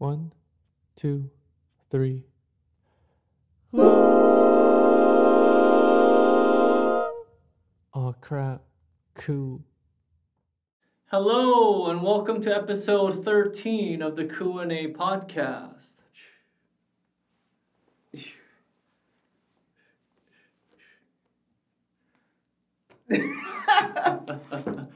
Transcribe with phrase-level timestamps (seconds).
[0.00, 0.32] One,
[0.96, 1.30] two,
[1.90, 2.24] three.
[7.92, 8.62] Oh crap.
[9.14, 9.62] Cool.
[11.08, 15.76] Hello and welcome to episode 13 of the Q&A podcast.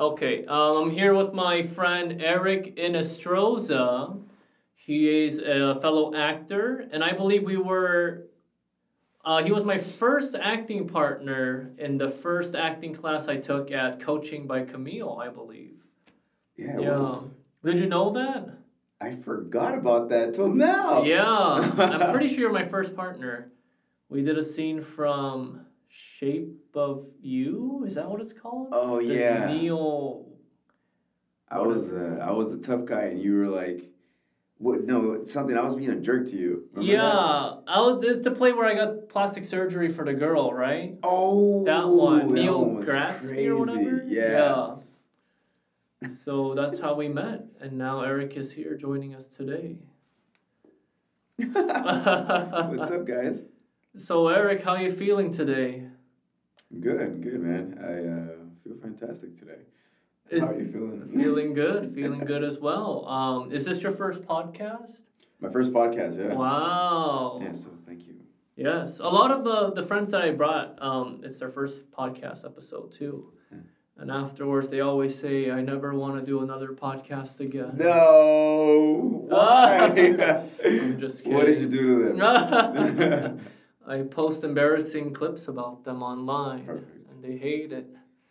[0.00, 4.24] okay, um, I'm here with my friend Erick Inestroza.
[4.88, 8.22] He is a fellow actor, and I believe we were.
[9.22, 14.00] Uh, he was my first acting partner in the first acting class I took at
[14.00, 15.74] Coaching by Camille, I believe.
[16.56, 16.98] Yeah, it Yeah.
[17.00, 17.24] was.
[17.62, 18.48] Did you know that?
[18.98, 21.02] I forgot about that till now.
[21.02, 21.22] Yeah,
[21.76, 23.50] I'm pretty sure you're my first partner.
[24.08, 27.84] We did a scene from Shape of You.
[27.86, 28.68] Is that what it's called?
[28.72, 29.52] Oh The yeah.
[29.52, 30.24] Neil.
[31.50, 33.84] I was uh, I was a tough guy, and you were like,
[34.58, 34.84] "What?
[34.84, 36.68] No, something." I was being a jerk to you.
[36.72, 37.62] Remember Yeah, that?
[37.66, 38.04] I was.
[38.04, 40.96] It's the play where I got plastic surgery for the girl, right?
[41.02, 41.64] Oh.
[41.64, 44.04] That one, that Neil one Gratzky or whatever.
[44.06, 44.76] Yeah.
[46.02, 46.08] Yeah.
[46.24, 49.78] So that's how we met, and now Erick is here joining us today.
[51.38, 53.42] What's up, guys?
[53.96, 55.84] So Erick, how you feeling today?
[56.80, 57.78] Good, good, man.
[57.82, 59.62] I uh, feel fantastic today.
[60.30, 61.10] Is- How are you feeling?
[61.16, 63.06] Feeling good, feeling good as well.
[63.06, 64.98] Um, is this your first podcast?
[65.40, 66.34] My first podcast, yeah.
[66.34, 67.40] Wow.
[67.42, 67.52] Yeah.
[67.52, 68.14] So thank you.
[68.56, 72.44] Yes, a lot of the the friends that I brought, um, it's their first podcast
[72.44, 73.32] episode too,
[73.96, 79.24] and afterwards they always say, "I never want to do another podcast again." No.
[79.28, 79.92] Why?
[80.64, 81.38] I'm just kidding.
[81.38, 83.40] What did you do to them?
[83.86, 87.08] I post embarrassing clips about them online, Perfect.
[87.10, 87.86] and they hate it.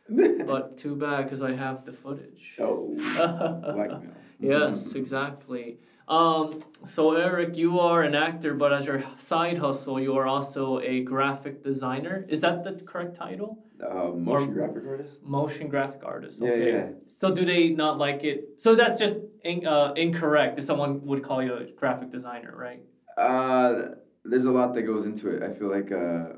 [0.45, 2.55] But too bad, because I have the footage.
[2.59, 2.93] oh,
[3.73, 4.13] blackmail.
[4.39, 5.79] Yes, exactly.
[6.07, 10.79] Um, so Erick, you are an actor, but as your side hustle, you are also
[10.79, 12.25] a graphic designer.
[12.29, 13.65] Is that the correct title?
[13.83, 15.23] Uh, motion Or- graphic artist.
[15.23, 16.37] Motion graphic artist.
[16.39, 16.87] Yeah, yeah.
[17.19, 18.49] So do they not like it?
[18.57, 22.81] So that's just in, uh, incorrect if someone would call you a graphic designer, right?
[23.17, 25.43] Uh, there's a lot that goes into it.
[25.43, 26.37] I feel like, uh,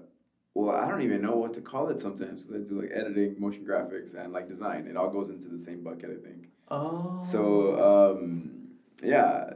[0.55, 2.41] well, I don't even know what to call it sometimes.
[2.53, 4.87] I do like editing, motion graphics, and like design.
[4.87, 6.47] It all goes into the same bucket, I think.
[6.69, 7.23] Oh.
[7.25, 8.51] So, um,
[9.03, 9.51] yeah,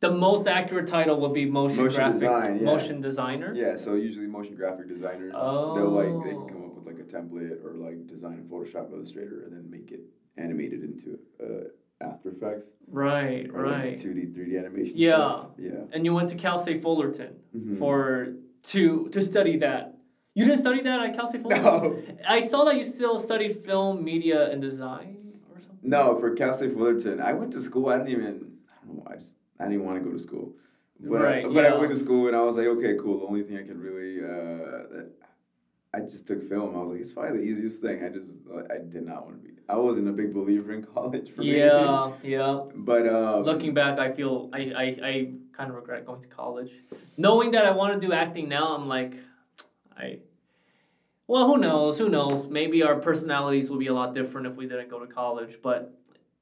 [0.00, 2.64] the most accurate title would be motion, Motion graphic design, yeah.
[2.64, 3.54] motion designer.
[3.54, 3.76] yeah.
[3.76, 5.74] So usually motion graphic designers, oh.
[5.74, 8.92] they'll like they can come up with like a template or like design in Photoshop,
[8.92, 10.00] Illustrator, and then make it
[10.36, 12.70] animated into uh, After Effects.
[12.86, 13.98] Right, or, like, right.
[13.98, 14.96] 2D, 3D animation.
[14.96, 15.16] Yeah.
[15.16, 15.46] stuff.
[15.58, 15.70] Yeah.
[15.92, 17.78] And you went to Cal State Fullerton Mhm.
[17.78, 19.94] for to to study that.
[20.38, 21.64] You didn't study that at Cal State Fullerton.
[21.64, 22.00] No.
[22.28, 25.16] I saw that you still studied film, media, and design
[25.52, 25.78] or something.
[25.82, 27.88] No, for Cal State Fullerton, I went to school.
[27.88, 28.52] I didn't even.
[28.70, 29.06] I don't know.
[29.10, 29.32] I just.
[29.58, 30.52] I didn't want to go to school.
[31.00, 31.74] But Right, I, but yeah.
[31.74, 33.18] I went to school and I was like, okay, cool.
[33.18, 34.24] The only thing I could really.
[34.24, 35.10] Uh, that
[35.92, 36.76] I just took film.
[36.76, 38.04] I was like, it's probably the easiest thing.
[38.04, 38.30] I just.
[38.70, 39.54] I did not want to be.
[39.68, 41.58] I wasn't a big believer in college for me.
[41.58, 42.60] Yeah, yeah.
[42.76, 46.70] But um, Looking back, I feel I, I, I kind of regret going to college.
[47.16, 49.14] Knowing that I want to do acting now, I'm like,
[49.96, 50.20] I.
[51.28, 51.98] Well, who knows?
[51.98, 52.48] Who knows?
[52.48, 55.58] Maybe our personalities would be a lot different if we didn't go to college.
[55.62, 55.94] But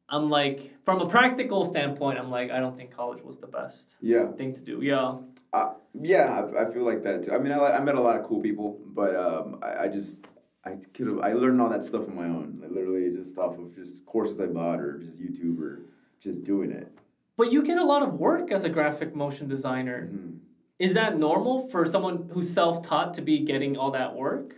[0.08, 3.82] I'm like, from a practical standpoint, I'm like, I don't think college was the best
[4.00, 4.30] Yeah.
[4.32, 4.78] thing to do.
[4.80, 5.16] Yeah.
[5.52, 7.32] Uh, yeah, I, I feel like that too.
[7.32, 10.26] I mean, I, I met a lot of cool people, but um, I, I just
[10.64, 12.60] I could have I learned all that stuff on my own.
[12.64, 15.80] I literally just off of just courses I bought or just YouTube or
[16.20, 16.92] just doing it.
[17.36, 20.10] But you get a lot of work as a graphic motion designer.
[20.12, 20.38] Mhm.
[20.78, 24.54] Is that normal for someone who's self-taught to be getting all that work?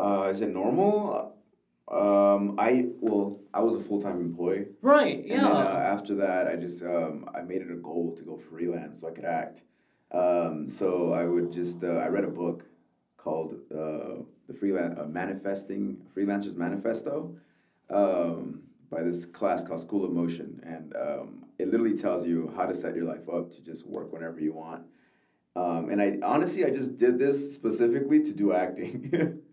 [0.00, 1.34] Uh, is it normal?
[1.90, 5.18] Um, I well, I was a full time employee, Right.
[5.18, 5.42] and Yeah.
[5.42, 9.00] then uh, after that, I just um, I made it a goal to go freelance
[9.00, 9.64] so I could act.
[10.12, 12.64] Um, so I would just uh, I read a book
[13.16, 17.34] called uh, the freelance uh, manifesting freelancers manifesto
[17.90, 22.64] um, by this class called School of Motion, and um, it literally tells you how
[22.66, 24.82] to set your life up to just work whenever you want.
[25.56, 29.42] Um, and I honestly I just did this specifically to do acting.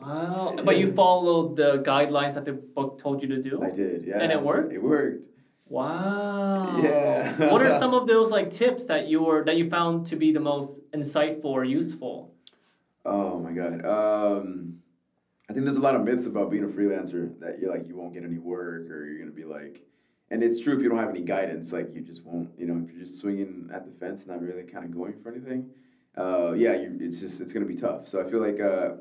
[0.00, 0.56] Wow.
[0.64, 3.62] But you followed the guidelines that the book told you to do?
[3.62, 4.20] I did, yeah.
[4.20, 4.72] And it worked?
[4.72, 5.24] It worked.
[5.68, 6.80] Wow.
[6.82, 7.50] Yeah.
[7.52, 10.32] what are some of those like tips that you were that you found to be
[10.32, 12.34] the most insightful or useful?
[13.04, 13.84] Oh my god.
[13.84, 14.78] Um,
[15.48, 17.96] I think there's a lot of myths about being a freelancer that you're like you
[17.96, 19.82] won't get any work or you're gonna be like,
[20.30, 22.50] and it's true if you don't have any guidance, like you just won't.
[22.58, 25.30] You know, if you're just swinging at the fence, not really kind of going for
[25.32, 25.70] anything.
[26.16, 28.08] Uh, yeah, you, it's just it's gonna be tough.
[28.08, 28.96] So I feel like uh,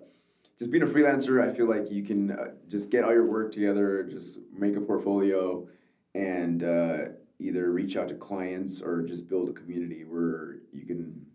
[0.58, 3.52] just being a freelancer, I feel like you can uh, just get all your work
[3.52, 5.68] together, just make a portfolio,
[6.16, 6.98] and uh,
[7.40, 11.26] either reach out to clients or just build a community where you can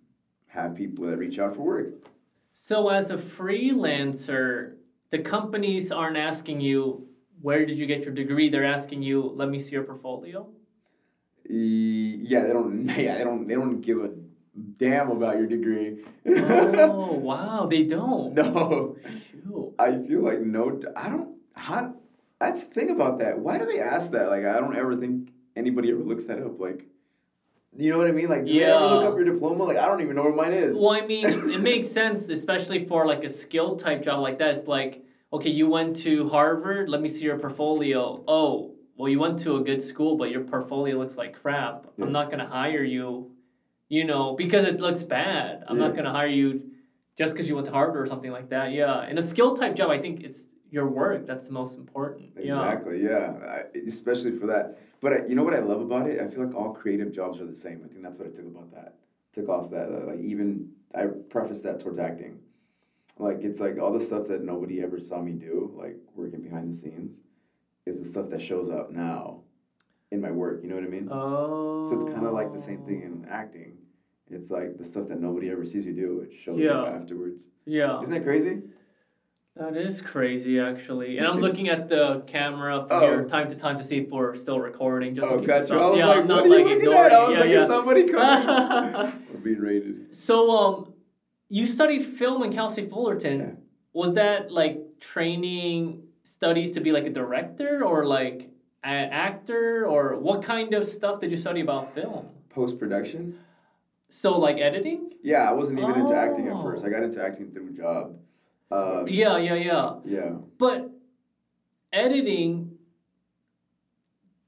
[0.49, 1.87] have people that reach out for work.
[2.55, 4.75] So as a freelancer,
[5.11, 7.07] the companies aren't asking you
[7.41, 8.51] where did you get your degree.
[8.51, 10.49] They're asking you, let me see your portfolio.
[11.49, 12.89] Yeah, they don't.
[12.97, 13.47] Yeah, they don't.
[13.47, 14.11] They don't give a
[14.79, 16.05] damn about your degree.
[16.27, 18.35] oh wow, they don't.
[18.35, 18.97] no,
[19.31, 19.75] Shoot.
[19.79, 20.81] I feel like no.
[20.97, 21.37] I don't.
[21.55, 21.95] How?
[22.41, 23.39] That's the thing about that.
[23.39, 24.29] Why do they ask that?
[24.29, 26.59] Like, I don't ever think anybody ever looks that up.
[26.59, 26.85] Like,
[27.77, 28.29] you know what I mean?
[28.29, 29.65] Like, do they ever look up your diploma?
[29.65, 30.77] Like, I don't even know where mine is.
[30.77, 34.57] Well, I mean, it makes sense, especially for like a skill type job like that.
[34.57, 36.89] It's like, okay, you went to Harvard.
[36.89, 38.23] Let me see your portfolio.
[38.29, 41.87] Oh, well, you went to a good school, but your portfolio looks like crap.
[41.97, 42.05] Yeah.
[42.05, 43.31] I'm not gonna hire you,
[43.93, 45.65] you know, because it looks bad.
[45.69, 46.63] I'm not gonna hire you
[47.19, 48.73] just because you went to Harvard or something like that.
[48.73, 52.31] Yeah, in a skill type job, I think it's your work that's the most important.
[52.35, 52.57] Yeah.
[52.65, 53.03] Exactly.
[53.03, 53.35] Yeah.
[53.57, 54.79] I, especially for that.
[55.03, 56.23] But I, you know what I love about it?
[56.23, 57.83] I feel like all creative jobs are the same.
[57.85, 58.95] I think that's what I took about that.
[59.35, 59.89] Took off that.
[59.95, 62.39] uh, Like even I prefaced that towards acting.
[63.19, 66.73] Like it's like all the stuff that nobody ever saw me do, like working behind
[66.73, 67.13] the scenes,
[67.85, 69.43] is the stuff that shows up now
[70.13, 70.61] in my work.
[70.63, 71.09] You know what I mean?
[71.13, 71.91] Oh.
[71.91, 73.77] So it's kind of like the same thing in acting.
[74.33, 76.21] It's like the stuff that nobody ever sees you do.
[76.21, 76.81] It shows Yeah.
[76.81, 77.43] up afterwards.
[77.67, 78.01] Yeah.
[78.03, 78.63] Isn't that crazy?
[79.57, 81.19] That is crazy, actually.
[81.19, 83.07] And I'm looking at the camera from Oh.
[83.07, 85.15] here time to time to see if we're still recording.
[85.15, 85.75] Just Oh, gotcha.
[85.75, 87.13] I was yeah, like, I'm not what are you like looking ignoring at?
[87.13, 87.61] I was Yeah, like, yeah.
[87.61, 89.13] is somebody coming?
[89.35, 90.17] We're being raided.
[90.17, 90.95] so, um,
[91.51, 93.39] you studied film in Cal State Fullerton.
[93.41, 93.51] Yeah.
[93.93, 98.49] Was that like training studies to be like a director or like
[98.85, 102.25] an actor or what kind of stuff did you study about film?
[102.49, 103.39] Post production?
[104.21, 105.13] So like editing?
[105.23, 106.63] Yeah, I wasn't even into acting at Oh.
[106.63, 106.85] first.
[106.85, 108.19] I got into acting through a job.
[108.71, 109.95] Um, Yeah, yeah, yeah.
[110.05, 110.39] Yeah.
[110.59, 110.91] But
[111.93, 112.79] editing,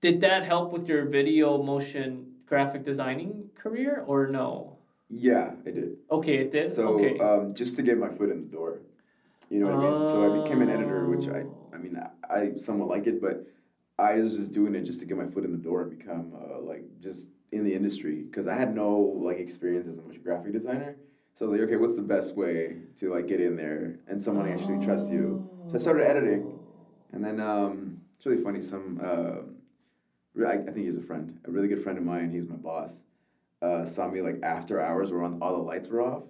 [0.01, 4.79] did that help with your video motion graphic designing career or no?
[5.09, 5.97] Yeah, it did.
[6.11, 6.71] Okay, it did.
[6.71, 7.19] So okay.
[7.19, 8.81] um, just to get my foot in the door.
[9.51, 10.13] You know what I mean?
[10.13, 11.45] So I became an editor, which I,
[11.75, 11.99] I mean,
[12.31, 13.47] I, I somewhat like it, but
[13.99, 16.33] I was just doing it just to get my foot in the door and become
[16.35, 20.53] uh, like just in the industry because I had no like experience as a graphic
[20.53, 20.97] designer.
[21.35, 24.21] So I was like, okay, what's the best way to like get in there and
[24.21, 25.49] someone actually trust you?
[25.69, 26.59] So I started editing.
[27.13, 28.61] And then um, it's really funny.
[28.61, 32.31] Some, uh, I, think he's a friend, a really good friend of mine.
[32.31, 33.01] He's my boss.
[33.63, 36.25] Uh, saw me like after hours, where on, all the lights were off,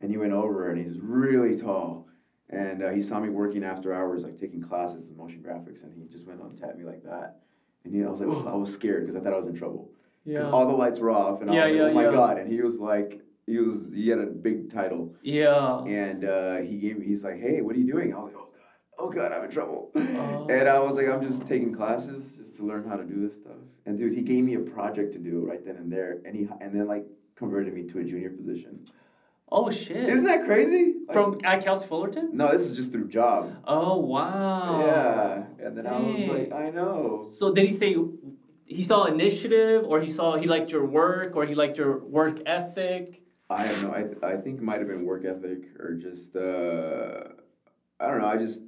[0.00, 2.06] and he went over and he's really tall,
[2.50, 5.92] and uh, he saw me working after hours, like taking classes in motion graphics, and
[5.94, 7.40] he just went on tapped me like that,
[7.84, 9.56] and he, I was like, oh, I was scared because I thought I was in
[9.56, 9.90] trouble
[10.26, 10.50] because yeah.
[10.50, 12.60] all the lights were off, and I Yeah, was like, oh my god, and he
[12.60, 15.78] was like, he was he had a big title, yeah.
[15.84, 18.12] and uh, he gave me, he's like, hey, what are you doing?
[18.12, 19.90] I was like, oh god, oh god, I'm in trouble.
[19.94, 20.46] Oh.
[20.48, 23.36] And I was like, I'm just taking classes just to learn how to do this
[23.36, 23.60] stuff.
[23.86, 26.48] And dude, he gave me a project to do right then and there, and he
[26.60, 27.04] and then like
[27.36, 28.86] converted me to a junior position.
[29.48, 30.08] Oh shit.
[30.08, 30.94] Isn't that crazy?
[31.06, 32.30] Like, From at State Fullerton?
[32.32, 33.54] no, this is just through job.
[33.64, 34.84] Oh wow.
[34.84, 37.30] Yeah, and then I was like, I know.
[37.38, 37.94] So did he say
[38.66, 42.40] he saw initiative, or he saw he liked your work, or he liked your work
[42.46, 43.22] ethic?
[43.48, 43.90] I have no.
[43.92, 47.28] I I think it might have been work ethic or just uh,
[48.00, 48.26] I don't know.
[48.26, 48.62] I just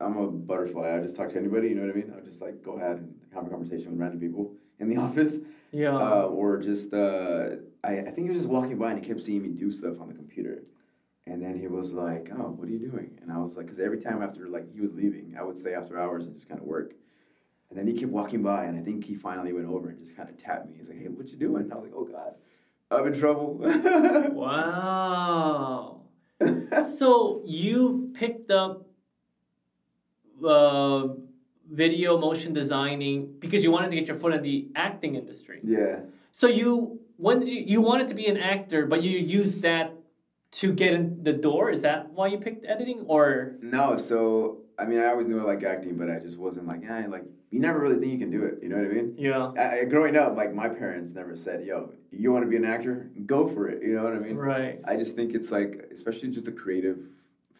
[0.00, 0.96] I'm a butterfly.
[0.96, 1.68] I just talk to anybody.
[1.68, 2.12] You know what I mean?
[2.16, 5.36] I'll just like go ahead and have a conversation with random people in the office.
[5.74, 5.96] Yeah.
[5.96, 9.24] uh, or just uh, I, I think he was just walking by and he kept
[9.24, 10.64] seeing me do stuff on the computer
[11.26, 13.80] and then he was like oh what are you doing and i was like because
[13.80, 16.60] every time after like he was leaving i would stay after hours and just kind
[16.60, 16.92] of work
[17.72, 20.14] and then he kept walking by and i think he finally went over and just
[20.14, 22.04] kind of tapped me he's like hey what you doing and i was like oh
[22.04, 22.34] god
[22.90, 23.54] i'm in trouble
[24.32, 26.00] wow.
[26.98, 28.86] So you picked up
[30.44, 31.08] uh,
[31.70, 35.60] video motion designing because you wanted to get your foot in the acting industry.
[35.62, 36.00] yeah
[36.32, 39.94] So you when did you you wanted to be an actor, but you used that
[40.60, 41.70] to get in the door?
[41.70, 45.44] Is that why you picked editing, or no so i mean i always knew i
[45.44, 48.30] liked acting but i just wasn't like yeah like you never really think you can
[48.30, 51.36] do it you know what i mean yeah, I, growing up like my parents never
[51.36, 54.18] said yo you want to be an actor go for it you know what i
[54.18, 54.80] mean right?
[54.86, 56.98] I just think it's like, especially just a creative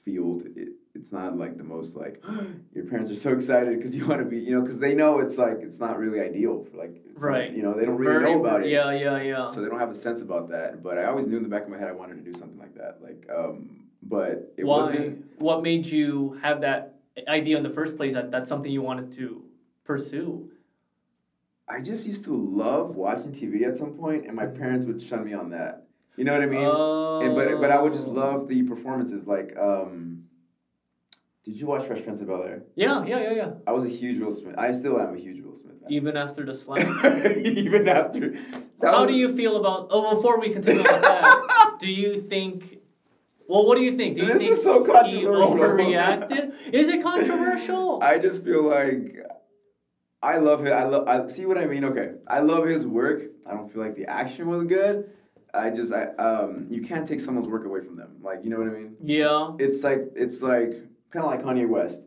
[0.05, 2.23] field, it, it's not like the most like,
[2.75, 5.21] your parents are so excited because you want to be, you know, because they know
[5.21, 7.53] it's like, it's not really ideal for like, Right.
[7.53, 8.71] you know, they don't really Very- know about it.
[8.71, 9.47] Yeah, yeah, yeah.
[9.51, 10.83] So they don't have a sense about that.
[10.83, 12.59] But I always knew in the back of my head I wanted to do something
[12.59, 12.99] like that.
[13.01, 14.79] Like, um, but it Why?
[14.79, 16.92] wasn't, What made you have that
[17.29, 18.15] idea in the first place?
[18.15, 19.45] That that's something you wanted to
[19.85, 20.51] pursue.
[21.69, 25.25] I just used to love watching TV at some point and my parents would shun
[25.25, 25.87] me on that.
[26.17, 26.67] You know what I mean?
[26.67, 27.21] Oh.
[27.21, 29.27] And but but I would just love the performances.
[29.27, 30.25] Like, um,
[31.45, 32.65] did you watch Fresh Prince of Bel Air?
[32.77, 33.51] Yeah, yeah, yeah, yeah.
[33.67, 34.55] I was a huge Will Smith.
[34.59, 37.01] I still am a huge Will Smith even after the slam.
[37.45, 38.35] Even after.
[38.83, 39.89] How was- do you feel about?
[39.91, 42.79] Oh, before we continue with that, do you think?
[43.53, 44.17] Well, what do you think?
[44.17, 46.55] Do you This think is so he overreacted?
[46.73, 48.03] Is it controversial?
[48.03, 49.19] I just feel like
[50.23, 50.73] I love it.
[50.73, 51.07] I love.
[51.07, 51.85] I see what I mean.
[51.85, 53.25] Okay, I love his work.
[53.47, 55.11] I don't feel like the action was good.
[55.53, 58.13] I just I um you can't take someone's work away from them.
[58.23, 58.97] Like you know what I mean?
[59.03, 59.53] yeah.
[59.59, 60.71] It's like it's like
[61.11, 62.01] kind of like Kanye West.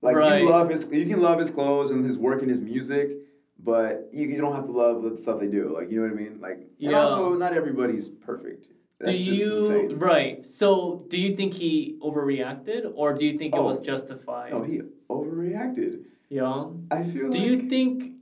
[0.00, 0.40] Like Right.
[0.44, 3.10] you love his you can love his clothes and his work and his music,
[3.58, 5.74] but you, you don't have to love the stuff they do.
[5.78, 6.40] Like you know what I mean?
[6.40, 7.02] Like and Yeah.
[7.02, 8.68] also not everybody's perfect.
[9.04, 10.44] Do you right?
[10.58, 13.84] So, do you think he overreacted, or do you think it was Oh.
[13.84, 14.52] justified?
[14.52, 16.04] No, he overreacted.
[16.30, 16.68] yeah.
[16.90, 17.28] I feel.
[17.28, 18.12] Do like, you think?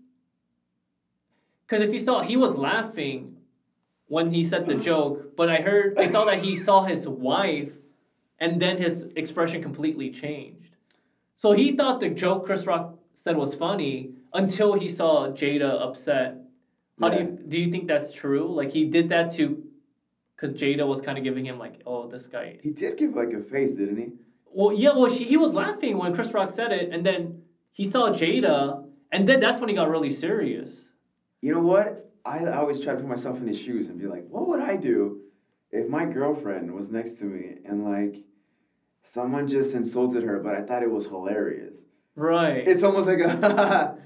[1.67, 3.37] Because if you saw, he was laughing
[4.09, 7.73] when he said the joke, but I heard I saw that he saw his wife,
[8.41, 10.75] and then his expression completely changed.
[11.37, 16.41] So he thought the joke Chris Rock said was funny until he saw Jada upset.
[17.01, 18.53] How do you do you think that's true?
[18.53, 19.63] Like he did that to,
[20.45, 22.59] because Jada was kind of giving him like, oh, this guy.
[22.63, 24.09] He did give like a face, didn't he?
[24.47, 27.85] Well, yeah, well, she, he was laughing when Chris Rock said it, and then he
[27.85, 30.83] saw Jada, and then that's when he got really serious.
[31.41, 32.11] You know what?
[32.25, 34.61] I, I always try to put myself in his shoes and be like, what would
[34.61, 35.21] I do
[35.71, 38.23] if my girlfriend was next to me and like
[39.03, 41.77] someone just insulted her, but I thought it was hilarious.
[42.17, 42.67] Right.
[42.67, 43.99] It's almost like a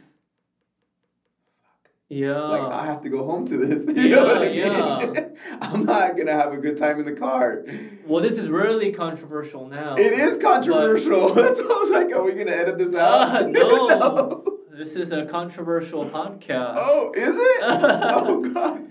[2.09, 2.41] yeah.
[2.41, 3.87] like I have to go home to this.
[3.97, 4.57] You know what I mean?
[4.57, 5.28] Yeah,
[5.63, 7.65] I'm not gonna have a good time in the car.
[8.07, 9.97] well, this is really controversial now.
[9.97, 11.35] It is controversial.
[11.35, 13.29] That's why I was like, are we gonna edit this out?
[13.29, 14.45] Ah, no.
[14.71, 16.75] This is a controversial podcast.
[16.77, 17.63] Oh, is it?
[17.63, 18.87] oh God.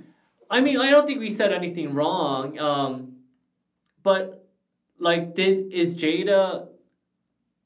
[0.50, 2.60] I mean, I don't think we said anything wrong.
[2.60, 3.18] Um,
[4.04, 4.48] but
[5.00, 6.68] like, did is Jada?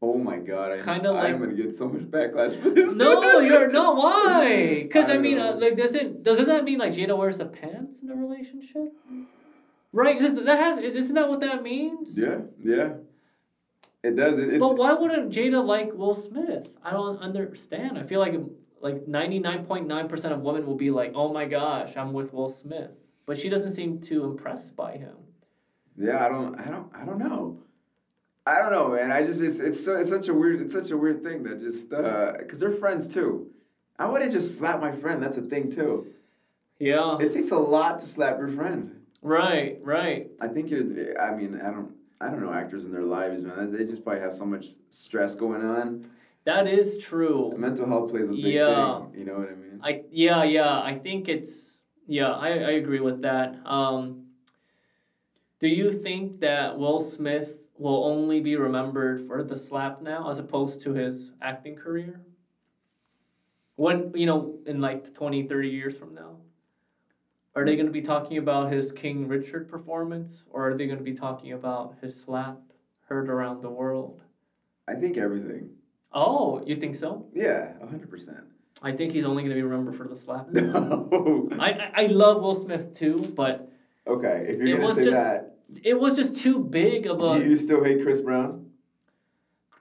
[0.02, 0.72] Oh my God.
[0.72, 2.96] I, Kinda I'm gonna get so much backlash for this.
[2.96, 3.94] No, you're no.
[3.94, 4.80] Why?
[4.88, 8.02] Because I, I mean, uh, like, doesn't does that mean like Jada wears the pants
[8.02, 8.94] in the relationship?
[9.94, 10.18] Right?
[10.20, 12.18] Because that has isn't that what that means?
[12.18, 12.94] Yeah, yeah.
[14.04, 14.40] It does.
[14.40, 16.70] It, it's, But why wouldn't Jada like Will Smith?
[16.84, 18.00] I don't understand.
[18.00, 18.34] I feel like
[18.82, 22.12] like ninety nine point nine percent of women will be like, "Oh my gosh, I'm
[22.12, 22.90] with Will Smith,"
[23.28, 25.16] but she doesn't seem too impressed by him.
[25.96, 27.60] yeah, I don't, I don't, I don't know.
[28.46, 29.12] I don't know, man.
[29.12, 31.60] I just, it's, it's, so, it's such a weird, it's such a weird thing that
[31.60, 33.48] just, uh, cause they're friends too.
[34.00, 35.22] I wouldn't just slap my friend.
[35.22, 36.08] That's a thing too.
[36.80, 37.18] Yeah.
[37.20, 39.00] It takes a lot to slap your friend.
[39.22, 39.80] Right.
[39.84, 40.32] Right.
[40.42, 41.16] I think it.
[41.20, 43.72] I mean, I don't, I don't know actors in their lives, man.
[43.72, 46.04] They just probably have so much stress going on.
[46.46, 47.54] That is true.
[47.56, 49.02] Mental health plays a big Yeah.
[49.02, 49.20] thing.
[49.20, 49.80] You know what I mean?
[49.84, 51.52] I yeah yeah I think it's
[52.08, 53.56] yeah I, I agree with that.
[53.66, 54.26] Um,
[55.60, 57.50] do you think that Will Smith
[57.82, 62.22] will only be remembered for the slap now as opposed to his acting career?
[63.76, 66.38] When you know in like 20, 30 years from now,
[67.56, 71.00] are they going to be talking about his King Richard performance or are they going
[71.00, 72.58] to be talking about his slap
[73.10, 74.22] heard around the world?
[74.88, 75.70] I think everything.
[76.14, 77.26] Oh, you think so?
[77.34, 78.44] Yeah, hundred percent.
[78.84, 80.48] I think he's only going to be remembered for the slap.
[80.52, 81.50] No.
[81.60, 83.72] I, I love Will Smith too, but
[84.08, 85.51] Okay, if you're gonna was say just- that,
[85.84, 87.40] it was just too big of a.
[87.40, 88.68] do you still hate Chris Brown?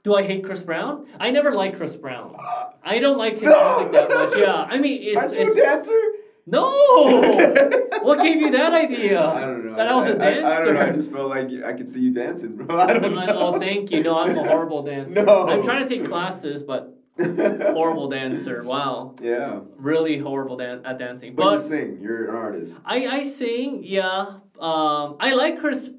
[0.02, 1.06] Do I hate Chris Brown?
[1.18, 2.34] I never liked Chris Brown.
[2.38, 3.80] Uh, I don't like his No!
[3.80, 4.38] music that much.
[4.38, 5.16] Yeah, I mean, it's.
[5.16, 6.00] Aren't it's, you a dancer?
[6.46, 6.70] no.
[8.02, 9.22] what gave you that idea?
[9.22, 9.74] I don't know.
[9.76, 10.80] That I was a I, I, I don't know.
[10.80, 12.78] I just felt like I could see you dancing, bro.
[12.80, 13.26] I don't know.
[13.28, 14.02] oh, thank you.
[14.02, 15.22] No, I'm a horrible dancer.
[15.22, 15.46] No.
[15.46, 18.64] I'm trying to take classes, but horrible dancer.
[18.64, 21.34] Wow, Yeah, really horrible dan- at dancing.
[21.34, 21.98] but, But you sing.
[22.00, 22.80] You're an artist.
[22.86, 24.38] I I sing, yeah.
[24.60, 25.90] Um, I like Chris.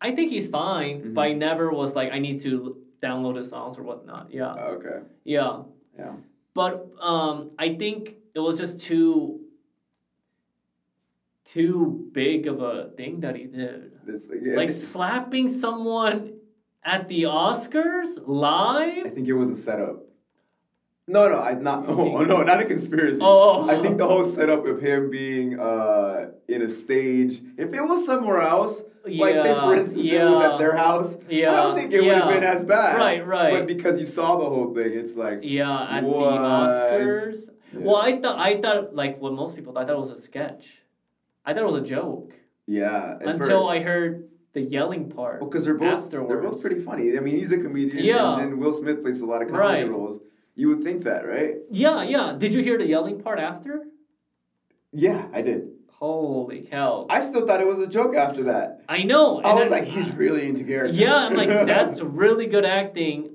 [0.00, 1.14] I think he's fine, Mhm.
[1.14, 4.28] but I never was like I need to download his songs or whatnot.
[4.32, 5.00] Yeah, Okay.
[5.24, 5.62] yeah.
[5.98, 6.14] Yeah.
[6.54, 9.40] But um, I think it was just too
[11.44, 13.92] too big of a thing that he did.
[14.06, 16.34] This, yeah, Like slapping someone
[16.84, 19.06] at the Oscars live.
[19.06, 20.04] I think it was a setup.
[21.08, 21.84] No, no, I not.
[21.88, 23.18] Oh, no, not a conspiracy.
[23.22, 27.40] Oh, I think the whole setup of him being uh, in a stage.
[27.58, 30.76] If it was somewhere else, yeah, like say for Yeah, instance, it was at their
[30.76, 31.16] house.
[31.28, 32.34] Yeah, I don't think it would have yeah.
[32.40, 32.98] been as bad.
[32.98, 33.50] Right, right.
[33.52, 35.40] But because you saw the whole thing, it's like.
[35.42, 36.30] Yeah, at What?
[36.34, 37.40] the Oscars.
[37.72, 37.80] Yeah.
[37.80, 40.22] Well, I thought I thought like what most people thought, I thought it was a
[40.22, 40.66] sketch.
[41.44, 42.32] I thought it was a joke
[42.66, 43.16] Yeah.
[43.20, 43.76] until first.
[43.76, 45.40] I heard the yelling part.
[45.40, 47.16] Well, because they're both they're both pretty funny.
[47.16, 48.34] I mean, he's a comedian, Yeah.
[48.34, 49.90] and then Will Smith plays a lot of comedy Right.
[49.90, 50.20] roles.
[50.54, 51.56] You would think that, right?
[51.70, 52.34] Yeah, yeah.
[52.38, 53.84] Did you hear the yelling part after?
[54.92, 55.68] Yeah, I did.
[55.88, 57.06] Holy cow!
[57.08, 58.82] I still thought it was a joke after that.
[58.88, 59.40] I know.
[59.40, 60.96] I and was like, he's really into character.
[60.96, 63.30] yeah, I'm like that's really good acting,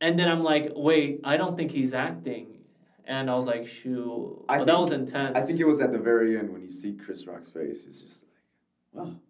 [0.00, 2.58] and then I'm like, wait, I don't think he's acting,
[3.06, 5.34] and I was like, shoot, I well, that was intense.
[5.34, 7.86] I think it was at the very end when you see Chris Rock's face.
[7.88, 8.32] It's just like,
[8.92, 9.20] well,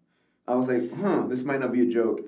[0.45, 2.19] I was like, huh, this might not be a joke.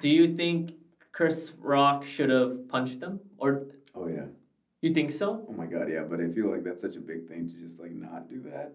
[0.00, 0.74] Do you think
[1.10, 3.64] Chris Rock should have punched him, or
[3.96, 4.26] oh yeah.
[4.80, 5.44] You think so?
[5.48, 6.02] Oh my god, yeah.
[6.02, 8.72] But I feel like that's such a big thing to just like not do that.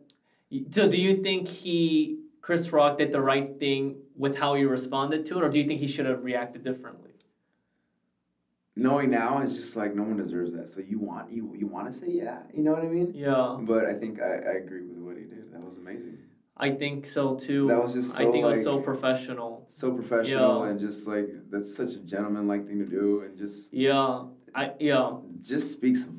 [0.72, 5.26] So do you think he, Chris Rock, did the right thing with how he responded
[5.28, 7.12] to it, or do you think he should have reacted differently?
[8.76, 10.68] Knowing now, it's just like no one deserves that.
[10.68, 13.12] So you want you you want to say yeah, you know what I mean?
[13.16, 15.54] Yeah, But I think I, I agree with what he did.
[15.54, 16.18] That was amazing.
[16.58, 17.68] I think so too.
[17.68, 19.68] That was just I so, think it was so professional.
[19.70, 20.72] So professional Yeah.
[20.72, 24.24] and just like that's such a gentleman-like thing to do, and just Yeah,
[24.56, 25.14] I yeah.
[25.42, 26.14] just speaks of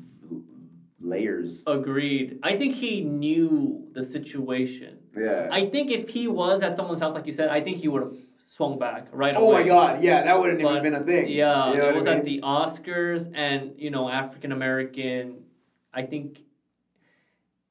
[0.99, 1.63] layers.
[1.67, 2.39] Agreed.
[2.43, 4.97] I think he knew the situation.
[5.17, 5.47] Yeah.
[5.51, 8.01] I think if he was at someone's house, like you said, I think he would
[8.01, 9.61] have swung back right oh away.
[9.61, 11.29] my god, yeah, that wouldn't But, even been a thing.
[11.29, 15.43] Yeah, You know it was I at the Oscars, and you know, African American.
[15.93, 16.39] I think.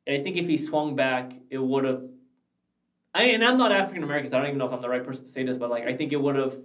[0.06, 2.02] I think if he swung back, it would have.
[3.14, 5.04] I and I'm not African American, so I don't even know if I'm the right
[5.04, 6.56] person to say this, but like I think it would have.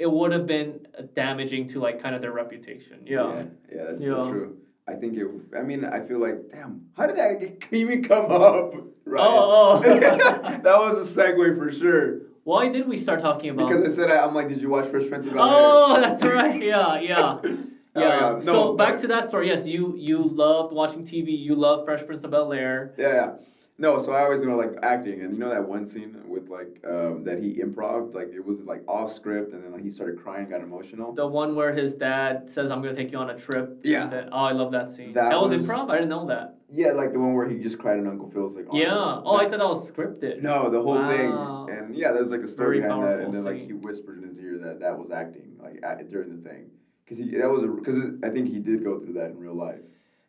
[0.00, 3.02] It would have been damaging to like kind of their reputation.
[3.04, 3.34] Yeah.
[3.34, 4.56] yeah, yeah, that's so true.
[4.88, 5.26] I think it.
[5.54, 8.74] I mean, I feel like, damn, how did that even come up?
[9.06, 9.26] Right.
[9.26, 9.82] Oh, oh.
[9.84, 9.98] oh.
[10.62, 12.18] that was a segue for sure.
[12.44, 13.68] Why did we start talking about?
[13.68, 15.50] Because I said, I, I'm like, did you watch Fresh Prince of Bel Air?
[15.52, 16.62] oh, that's right.
[16.62, 17.40] Yeah, yeah.
[17.42, 17.56] Oh,
[17.96, 18.40] Yeah.
[18.44, 19.48] No, so back to that story.
[19.48, 21.36] Yes, you you loved watching TV.
[21.36, 22.94] You loved Fresh Prince of Bel Air.
[22.96, 23.32] Yeah, yeah.
[23.80, 26.84] No, so I always know like acting, and you know that one scene with like
[26.86, 30.20] um, that he improv, like it was like off script, and then like, he started
[30.22, 31.14] crying, got emotional.
[31.14, 34.02] The one where his dad says, "I'm gonna take you on a trip." Yeah.
[34.02, 35.14] And then- oh, I love that scene.
[35.14, 35.88] That That, was, was- improv.
[35.90, 36.58] I didn't know that.
[36.70, 38.66] Yeah, like the one where he just cried and Uncle Phil's like.
[38.70, 38.94] Yeah.
[39.24, 40.42] Oh, I thought that was scripted.
[40.42, 41.66] No, the whole Wow.
[41.66, 43.66] thing, and yeah, there's like a story Very behind that, and then like scene.
[43.66, 46.66] he whispered in his ear that that was acting, like at, during the thing,
[47.02, 49.80] because he that was because I think he did go through that in real life,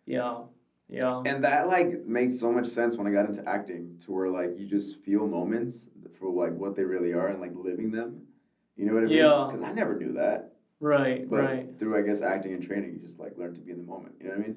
[0.06, 0.38] Yeah.
[0.92, 1.22] Yeah.
[1.26, 4.52] and that like made so much sense when I got into acting, to where like
[4.60, 5.88] you just feel moments
[6.20, 8.22] for like what they really are and like living them,
[8.76, 9.18] you know what I mean?
[9.18, 9.48] Yeah.
[9.50, 10.52] Because I never knew that,
[10.82, 11.30] Right.
[11.30, 11.80] but right.
[11.80, 14.16] through I guess acting and training, you just like learn to be in the moment,
[14.20, 14.56] you know what I mean?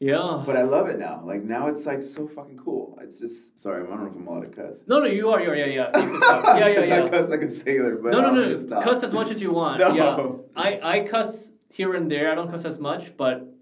[0.00, 0.42] Yeah.
[0.44, 1.22] But I love it now.
[1.24, 2.98] Like now, it's like so fucking cool.
[3.00, 4.82] It's just sorry, I don't know if I'm allowed to cuss.
[4.86, 5.40] No, no, you are.
[5.40, 5.56] You are.
[5.56, 5.98] Yeah, yeah.
[6.02, 6.20] You.
[6.20, 7.08] Yeah, yeah, 'Cause I yeah.
[7.08, 8.82] cuss like a sailor, but No, no, I'm no.
[8.82, 9.78] Cuss as much as you want.
[9.80, 9.94] No.
[9.94, 10.60] Yeah.
[10.62, 12.30] I, I cuss here and there.
[12.30, 13.53] I don't cuss as much, but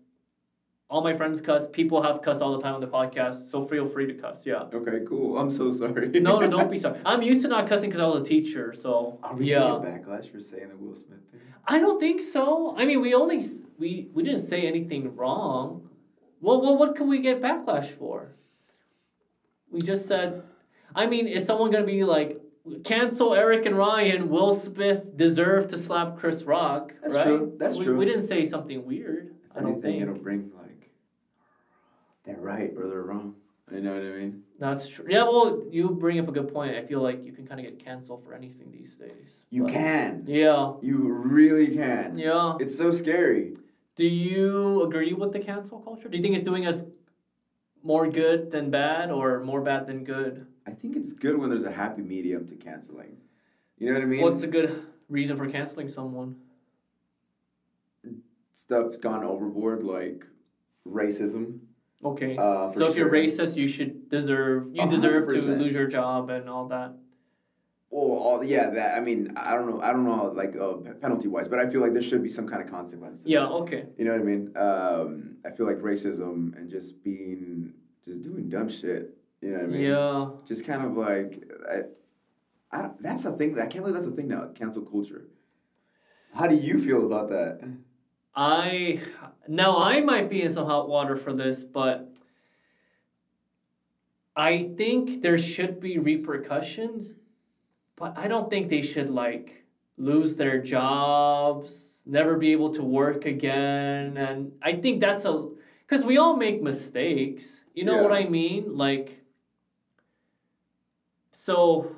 [0.92, 1.66] all my friends cuss.
[1.72, 4.40] People have cuss all the time on the podcast, so feel free to cuss.
[4.44, 4.64] Yeah.
[4.74, 5.38] Okay, cool.
[5.38, 6.09] I'm so sorry.
[6.20, 7.00] No, no, don't be sorry.
[7.07, 9.81] I'm used to not cussing because I was a teacher, so Are we yeah.
[9.87, 11.40] backlash for saying the Will Smith thing?
[11.66, 12.76] I don't think so.
[12.76, 13.42] I mean, we only
[13.78, 15.88] we we didn't say anything wrong.
[16.42, 18.33] Well, well, what can we get backlash for?
[19.70, 20.42] We just said.
[20.94, 22.38] I mean, is someone gonna be like,
[22.85, 24.28] cancel Erick and Ryan?
[24.28, 26.92] Will Smith deserve to slap Chris Rock?
[27.00, 27.24] That's right?
[27.24, 27.57] true.
[27.59, 27.96] That's we, true.
[27.96, 29.35] We didn't say something weird.
[29.50, 30.50] If I don't anything, think it'll bring
[32.24, 33.35] they're right or they're wrong.
[33.72, 34.42] You know what I mean?
[34.58, 35.06] that's true.
[35.08, 36.76] Yeah, well, you bring up a good point.
[36.76, 39.44] I feel like you can kind of get canceled for anything these days.
[39.50, 40.24] You But- can.
[40.26, 40.74] Yeah.
[40.82, 42.18] You really can.
[42.18, 42.56] Yeah.
[42.61, 43.56] It's so scary.
[43.96, 46.08] Do you agree with the cancel culture?
[46.08, 46.82] Do you think it's doing us
[47.82, 50.46] more good than bad or more bad than good?
[50.66, 53.16] I think it's good when there's a happy medium to canceling.
[53.78, 54.20] You know what I mean?
[54.22, 56.37] What's a good reason for canceling someone?
[58.52, 60.24] Stuff's gone overboard, like
[60.87, 61.58] racism.
[62.04, 62.36] Okay.
[62.36, 66.30] Uh, so if you're racist, you should deserve you A deserve to lose your job
[66.30, 66.94] and all that.
[67.90, 71.28] Well, all, yeah, that I mean, I don't know, I don't know, like uh, penalty
[71.28, 73.22] wise, but I feel like there should be some kind of consequence.
[73.26, 73.50] Yeah, that.
[73.50, 73.84] okay.
[73.98, 74.52] You know what I mean?
[74.56, 77.74] Um, I feel like racism and just being,
[78.06, 79.14] just doing dumb shit.
[79.42, 79.82] You know what I mean?
[79.82, 80.30] Yeah.
[80.46, 83.58] Just kind of like, I, I, that's a thing.
[83.60, 84.48] I can't believe that's a thing now.
[84.54, 85.26] Cancel culture.
[86.34, 87.60] How do you feel about that?
[88.35, 89.01] I
[89.47, 92.09] now I might be in some hot water for this, but
[94.35, 97.14] I think there should be repercussions,
[97.97, 99.64] but I don't think they should like
[99.99, 105.49] lose their jobs, never be able to work again, and I think that's a
[105.87, 107.45] because we all make mistakes.
[107.75, 108.77] You know what I mean?
[108.77, 109.23] Like,
[111.33, 111.95] so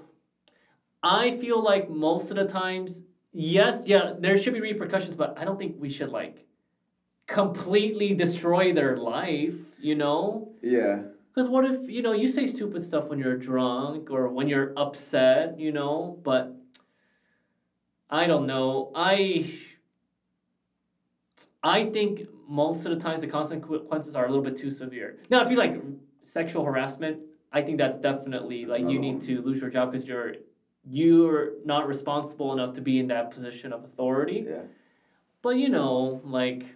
[1.03, 3.03] I feel like most of the times
[3.35, 6.47] yes, yeah, there should be repercussions, but I don't think we should like
[7.27, 10.53] completely destroy their life, you know?
[10.63, 11.03] Yeah.
[11.35, 14.73] Because what if, you know, you say stupid stuff when you're drunk or when you're
[14.77, 16.21] upset, you know?
[16.23, 16.55] But
[18.09, 18.93] I don't know.
[18.95, 19.51] I
[21.63, 25.17] I think most of the times the consequences are a little bit too severe.
[25.31, 25.81] Now, if you like
[26.25, 27.19] sexual harassment,
[27.51, 30.35] I think that's definitely like you need to lose your job because you're
[30.91, 34.45] you're not responsible enough to be in that position of authority.
[34.49, 34.63] Yeah.
[35.43, 36.75] But you know, like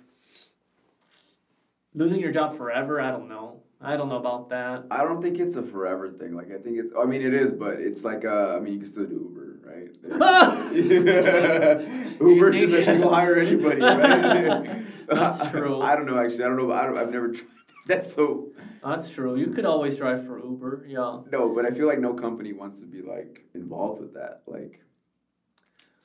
[1.94, 3.00] losing your job forever.
[3.00, 3.60] I don't know.
[3.80, 4.86] I don't know about that.
[4.90, 6.34] I don't think it's a forever thing.
[6.34, 6.92] Like I think it's.
[6.98, 8.24] I mean, it is, but it's like.
[8.24, 9.94] Uh, I mean, you can still do Uber, right?
[12.20, 14.84] Uber just like you hire anybody, right?
[15.08, 15.80] That's true.
[15.80, 16.18] I, don't know.
[16.18, 16.72] Actually, I don't know.
[16.72, 17.46] I don't, I've never tried.
[17.88, 18.52] That's so.
[18.84, 19.36] That's true.
[19.36, 20.84] You could always drive for Uber.
[20.86, 21.22] Yeah.
[21.32, 24.42] No, but I feel like no company wants to be like involved with that.
[24.46, 24.80] Like,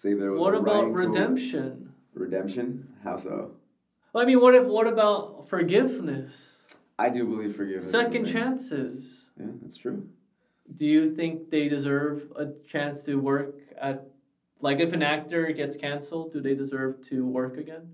[0.02, 0.41] say there was.
[0.41, 1.93] What about Ryan redemption?
[2.13, 2.88] Redemption?
[3.04, 3.52] How so?
[4.15, 4.63] I mean, what if?
[4.63, 6.34] What about forgiveness?
[6.98, 7.91] I do believe forgiveness.
[7.91, 9.26] Second chances.
[9.38, 10.08] Yeah, that's true.
[10.76, 14.08] Do you think they deserve a chance to work at?
[14.62, 17.89] Like, if an actor gets canceled, do they deserve to work again?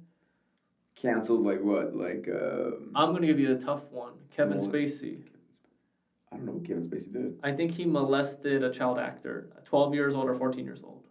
[1.01, 1.95] Canceled like what?
[1.95, 4.13] Like um, I'm gonna give you a tough one.
[4.35, 5.21] Kevin Spacey.
[6.31, 7.39] I don't know what Kevin Spacey did.
[7.41, 11.03] I think he molested a child actor, 12 years old or 14 years old.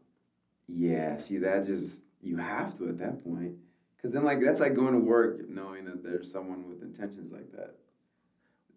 [0.69, 3.55] Yeah, see that just you have to at that point,
[3.97, 7.51] because then like that's like going to work knowing that there's someone with intentions like
[7.53, 7.77] that.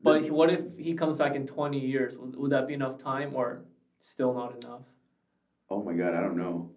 [0.01, 2.17] But There's- what if he comes back in 20 years?
[2.17, 3.61] Would, would that be enough time or
[4.01, 4.81] still not enough?
[5.69, 6.71] oh my god, I don't know.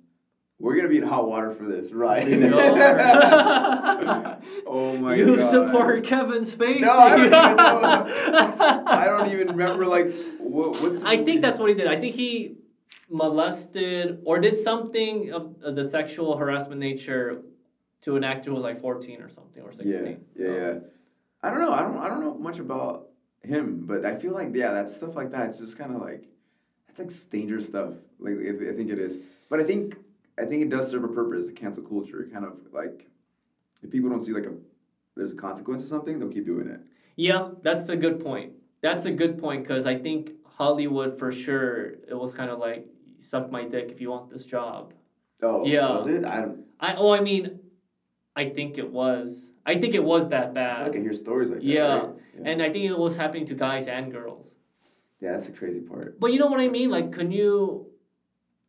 [0.61, 2.27] We're gonna be in hot water for this, right?
[4.67, 5.37] Oh my you god.
[5.37, 6.81] You support Kevin Spacey.
[6.81, 8.85] No, I don't even know.
[8.87, 11.03] I don't even remember like what, what's.
[11.03, 11.87] I think that's what he did.
[11.87, 12.57] I think he
[13.11, 17.43] molested or did something of, of the sexual harassment nature
[18.03, 19.93] to an actor who was like 14 or something or 16.
[19.93, 20.75] Yeah, yeah, yeah.
[21.43, 21.73] I don't know.
[21.73, 21.99] I don't.
[21.99, 23.09] I don't know much about
[23.43, 25.49] him, but I feel like yeah, that stuff like that.
[25.49, 26.25] It's just kind of like
[26.87, 27.91] that's like dangerous stuff.
[28.19, 29.97] Like I think it is, but I think
[30.39, 31.47] I think it does serve a purpose.
[31.47, 33.07] The cancel culture, It kind of like
[33.83, 34.55] if people don't see like a
[35.17, 36.81] there's a consequence to something, they'll keep doing it.
[37.17, 38.53] Yeah, that's a good point.
[38.83, 42.87] That's a good point because I think Hollywood for sure it was kind of like
[43.31, 44.93] suck my dick if you want this job.
[45.43, 45.97] Oh, Yeah.
[45.97, 46.25] Was it?
[46.25, 46.65] I don't.
[46.81, 47.61] I oh I mean,
[48.35, 49.51] I think it was.
[49.67, 51.65] I think it was that I bad, like I hear stories like that.
[51.65, 51.97] Yeah.
[51.97, 52.09] right?
[52.39, 52.51] yeah.
[52.51, 54.47] and I think it was happening to guys and girls.
[55.21, 56.21] yeah, that's the crazy part.
[56.21, 56.91] But you know what I mean?
[56.91, 57.87] Like, can you,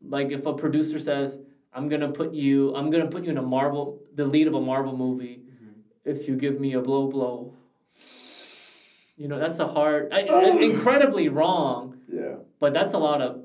[0.08, 1.38] like, if a producer says,
[1.76, 4.62] "I'm gonna put you, I'm gonna put you in a Marvel, the lead of a
[4.62, 5.42] Marvel movie,
[6.06, 7.54] if you give me a blow blow."
[9.18, 12.38] You know, that's a hard, I, I- incredibly wrong, Yeah.
[12.60, 13.44] but that's a lot of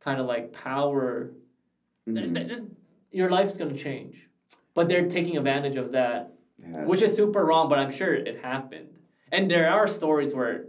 [0.00, 1.30] kind of like power.
[2.08, 2.34] Mhm.
[2.34, 2.62] Th-
[3.12, 4.28] Your life's gonna change,
[4.74, 7.68] but they're taking advantage of that, Yeah, which is super wrong.
[7.68, 8.88] But I'm sure it happened,
[9.32, 10.66] and there are stories where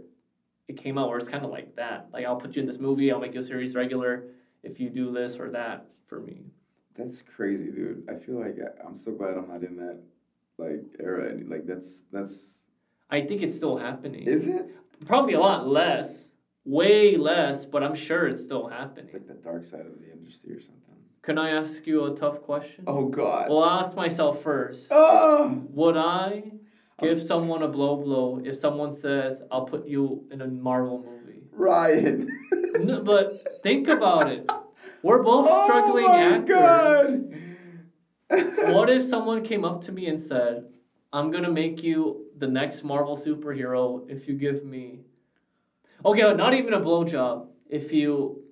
[0.68, 2.08] it came out where it's kind of like that.
[2.12, 4.24] Like, I'll put you in this movie, I'll make you a series regular
[4.64, 6.46] if you do this or that for me.
[6.96, 8.04] That's crazy, dude.
[8.08, 9.98] I feel like I, I'm so glad I'm not in that
[10.58, 11.28] like era.
[11.30, 12.58] And, Like that's that's.
[13.10, 14.24] I think it's still happening.
[14.24, 14.74] Is it?
[15.06, 16.28] Probably a lot less,
[16.64, 19.06] way less, but I'm sure it's still happening.
[19.06, 20.78] It's like the dark side of the industry or something.
[21.22, 22.84] Can I ask you a tough question?
[22.86, 23.48] Oh God.
[23.48, 24.86] Well, I'll ask myself first.
[24.90, 25.62] Oh.
[25.70, 26.42] Would I
[26.98, 30.98] I'm give someone a blow blow if someone says, I'll put you in a Marvel
[30.98, 31.42] movie?
[31.52, 32.28] Ryan.
[32.80, 34.50] No, but think about it.
[35.02, 37.24] We're both Oh struggling actors.
[38.72, 40.64] What if someone came up to me and said,
[41.12, 45.00] I'm gonna make you the next Marvel superhero if you give me
[46.04, 48.42] Okay, not even a blowjob, if you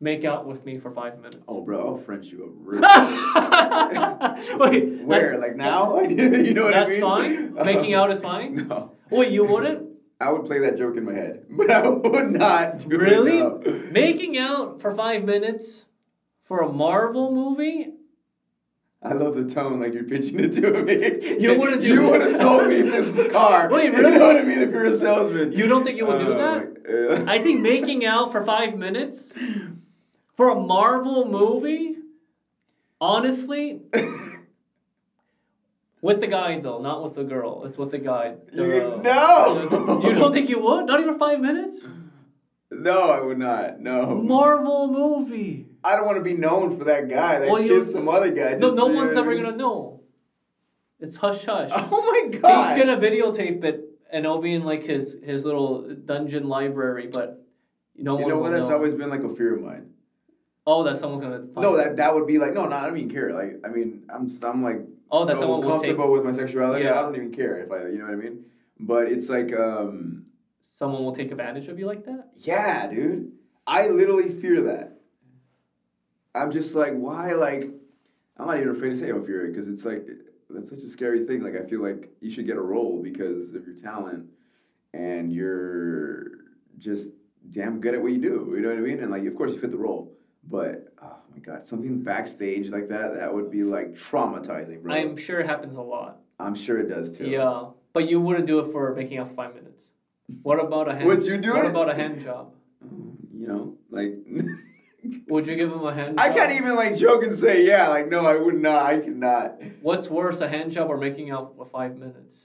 [0.00, 1.38] make out with me for five minutes.
[1.46, 2.80] Oh, bro, I'll French you up real.
[4.70, 5.38] Wait, Where?
[5.38, 6.00] Like now?
[6.08, 7.00] You know what I mean?
[7.00, 7.54] That's fine?
[7.54, 8.68] Making out is fine?
[8.68, 8.92] No.
[9.10, 9.91] Wait, you wouldn't?
[10.22, 13.42] I would play that joke in my head, but I would not do Really?
[13.90, 15.82] Making out for five minutes
[16.44, 17.88] for a Marvel movie?
[19.02, 21.40] I love the tone, like you're pitching it to me.
[21.42, 23.68] You wouldn't You would have sold me if this was a car.
[23.68, 24.16] Wait, You really?
[24.16, 24.60] know what I mean?
[24.60, 25.50] If you're a salesman.
[25.52, 26.38] You don't think you would do Oh,
[26.86, 27.28] that?
[27.28, 29.28] I think making out for five minutes
[30.36, 31.96] for a Marvel movie,
[33.00, 33.80] honestly,
[36.02, 37.64] with the guy though, not with the girl.
[37.64, 38.34] It's with the guy.
[38.52, 40.00] The- You- uh, no!
[40.06, 40.84] You don't think you would?
[40.86, 41.78] Not even five minutes?
[42.70, 43.80] no, I would not.
[43.80, 44.14] No.
[44.16, 45.68] Marvel movie.
[45.84, 47.38] I don't want to be known for that guy.
[47.40, 48.54] That Well, kid's some other guy.
[48.54, 50.00] No, no one's ever gonna know.
[51.00, 51.70] It's hush hush.
[51.74, 52.76] Oh my god.
[52.76, 57.44] He's gonna videotape it, and it'll be in like his his little dungeon library, but
[57.96, 58.50] no You know what?
[58.50, 58.74] That's know.
[58.76, 59.90] always been like a fear of mine.
[60.64, 61.40] Oh, that someone's gonna.
[61.40, 62.76] Find No, that that would be like no, no.
[62.76, 63.32] I don't even care.
[63.34, 64.80] Like I mean, I'm I'm like
[65.14, 66.84] Oh, that so someone will take- comfortable with my sexuality.
[66.84, 66.98] Yeah.
[66.98, 68.44] I don't even care if I, you know what I mean.
[68.80, 70.24] But it's like, um,
[70.74, 72.30] someone will take advantage of you like that.
[72.38, 73.32] yeah, dude.
[73.66, 74.98] I literally fear that.
[76.34, 77.32] I'm just like, why?
[77.32, 77.70] Like,
[78.38, 80.06] I'm not even afraid to say I'm fear because it's like
[80.50, 81.42] that's such a scary thing.
[81.42, 84.26] Like, I feel like you should get a role because of your talent
[84.94, 86.24] and you're
[86.78, 87.10] just
[87.50, 88.52] damn good at what you do.
[88.56, 89.00] You know what I mean?
[89.00, 90.12] And like, of course, you fit the role.
[90.42, 94.94] But oh my god, something backstage like that, that would be like traumatizing, bro.
[94.94, 96.20] I'm sure it happens a lot.
[96.38, 97.26] I'm sure it does too.
[97.28, 99.82] Yeah, But you wouldn't do it for making out five minutes.
[100.42, 101.06] What about a hand?
[101.06, 101.70] Would you do What it?
[101.70, 102.54] about a hand job?
[102.82, 104.14] Um, you know, like
[105.28, 106.18] Would you give him a hand?
[106.18, 106.36] I job?
[106.36, 107.88] can't even like joke and say yeah.
[107.88, 108.82] Like no, I would not.
[108.86, 109.60] I could not.
[109.82, 112.38] What's worse, a hand job or making out for five minutes?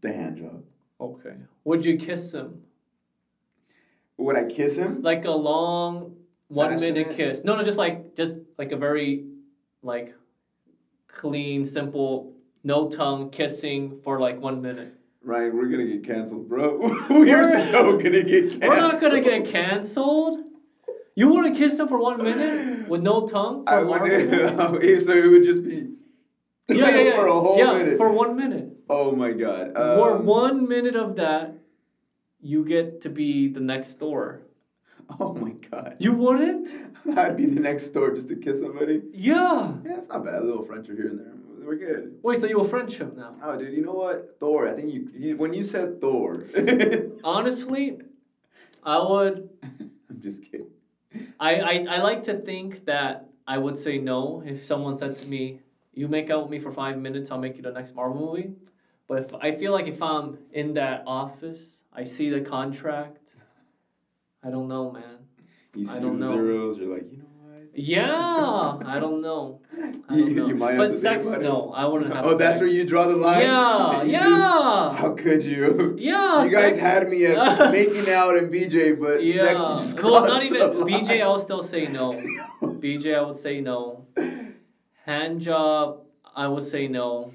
[0.00, 0.62] The hand job.
[1.00, 1.34] Okay.
[1.64, 2.62] Would you kiss him?
[4.18, 5.02] Would I kiss him?
[5.02, 6.15] Like a long
[6.48, 7.40] one minute kiss?
[7.44, 9.26] No, no, just like just like a very
[9.82, 10.14] like
[11.08, 14.94] clean, simple, no tongue kissing for like one minute.
[15.22, 16.78] Ryan, we're gonna get canceled, bro.
[17.10, 18.62] we're We're- so gonna get canceled.
[18.62, 20.40] We're not gonna get canceled.
[21.18, 23.64] You want to kiss him for one minute with no tongue?
[23.64, 24.02] For I would.
[24.02, 24.80] Marvel?
[25.00, 25.88] so it would just be.
[26.68, 27.16] Yeah, yeah, yeah.
[27.20, 27.96] For a whole yeah, minute.
[27.96, 28.68] for one minute.
[28.90, 29.72] oh my god.
[29.74, 31.54] for Um, one minute of that,
[32.40, 34.42] you get to be the next Thor.
[35.20, 35.96] Oh my god.
[35.98, 36.68] You wouldn't?
[37.16, 39.02] I'd be the next Thor just to kiss somebody.
[39.12, 39.72] Yeah.
[39.84, 40.34] Yeah, it's not bad.
[40.34, 41.32] A little French here and there.
[41.64, 42.18] We're good.
[42.22, 43.34] Wait, so you a friendship now?
[43.42, 44.36] Oh, dude, you know what?
[44.38, 44.68] Thor.
[44.68, 46.44] I think you, you when you said Thor.
[47.24, 47.98] Honestly,
[48.84, 49.48] I would.
[50.08, 50.68] I'm just kidding.
[51.40, 55.26] I, I I like to think that I would say no if someone said to
[55.26, 55.58] me,
[55.92, 58.52] "You make out with me for five minutes, I'll make you the next Marvel movie."
[59.08, 61.58] But if I feel like if I'm in that office,
[61.92, 63.25] I see the contract.
[64.42, 65.02] I don't know, man.
[65.74, 66.32] You I don't the know.
[66.32, 66.78] zeros.
[66.78, 67.62] You're like, you know what?
[67.74, 69.60] Yeah, I don't know.
[70.08, 70.46] I You- don't know.
[70.48, 71.44] you might have but to think sex, about it.
[71.44, 72.24] no, I wouldn't have.
[72.24, 73.42] Oh, that's where you draw the line.
[73.42, 75.96] Yeah, You yeah, just- how could you?
[75.98, 76.44] yeah.
[76.44, 79.52] you guys sex- had me at making out and BJ, but sex Yeah.
[79.52, 81.04] you just well, crossed not even the line.
[81.04, 81.22] BJ.
[81.22, 82.12] I would still say no.
[82.62, 84.06] BJ, I would say no.
[85.04, 86.02] Hand job,
[86.34, 87.32] I would say no.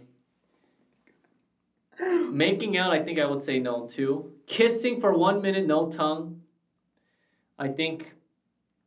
[2.32, 4.32] Making out, I think I would say no too.
[4.48, 6.41] Kissing for one minute, no tongue.
[7.62, 8.12] I think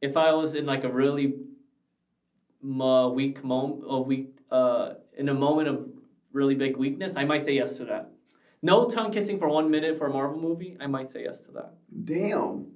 [0.01, 1.35] if I was in like a really
[2.81, 5.89] uh, weak moment, a weak, uh, in a moment of
[6.33, 8.11] really big weakness, I might say yes to that.
[8.63, 11.53] No tongue kissing for one minute for a Marvel movie, I might say yes to
[11.53, 11.75] that.
[12.05, 12.73] Damn.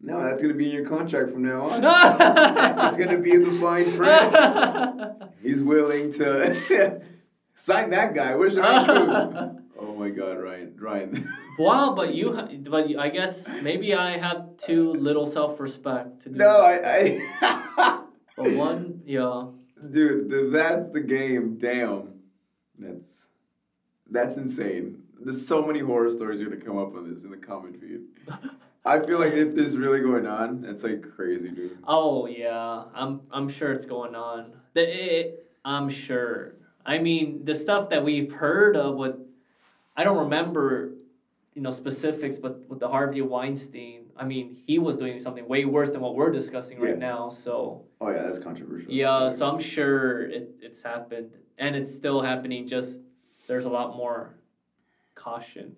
[0.00, 1.84] No, that's gonna be in your contract from now on.
[2.88, 5.32] it's gonna be in the fine print.
[5.42, 7.00] He's willing to
[7.54, 8.34] sign that guy.
[8.34, 11.32] Where's Ryan Oh my God, Ryan, Ryan.
[11.60, 16.36] Wow, but you, ha- but I guess maybe I have too little self-respect to do.
[16.36, 16.84] no, that.
[16.84, 18.02] I, I
[18.36, 19.46] But one, yeah.
[19.90, 21.58] dude, that's the game.
[21.58, 22.14] Damn,
[22.78, 23.16] that's
[24.10, 25.02] that's insane.
[25.22, 28.00] There's so many horror stories are gonna come up on this in the comment feed.
[28.84, 31.76] I feel like if this is really going on, it's like crazy, dude.
[31.86, 34.52] Oh yeah, I'm I'm sure it's going on.
[34.72, 34.82] The
[35.18, 36.54] it, I'm sure.
[36.86, 39.20] I mean, the stuff that we've heard of what
[39.98, 40.92] I don't remember,
[41.54, 45.64] you know, specifics, but with the Harvey Weinstein, I mean, he was doing something way
[45.64, 47.10] worse than what we're discussing right Yeah.
[47.12, 47.30] now.
[47.30, 48.92] So Oh yeah, that's controversial.
[48.92, 52.66] yeah, so I'm sure it, it's happened, and it's still happening.
[52.68, 53.00] Just
[53.48, 54.38] there's a lot more
[55.14, 55.74] caution.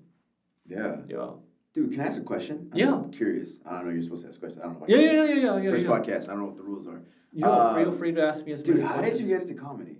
[0.67, 0.97] Yeah.
[1.09, 1.31] Yeah.
[1.75, 2.69] Dude, can I ask a question?
[2.73, 3.03] I'm Yeah.
[3.13, 3.59] curious.
[3.65, 3.93] I don't know.
[3.93, 4.61] You're supposed to ask questions.
[4.63, 4.87] I don't know.
[4.87, 5.71] Yeah, yeah, yeah, yeah, yeah.
[5.71, 5.91] First yeah.
[5.91, 6.25] podcast.
[6.25, 7.01] I don't know what the rules are.
[7.33, 8.77] You Uh, feel free to ask me as well.
[8.77, 9.97] Dude, how did you get into comedy?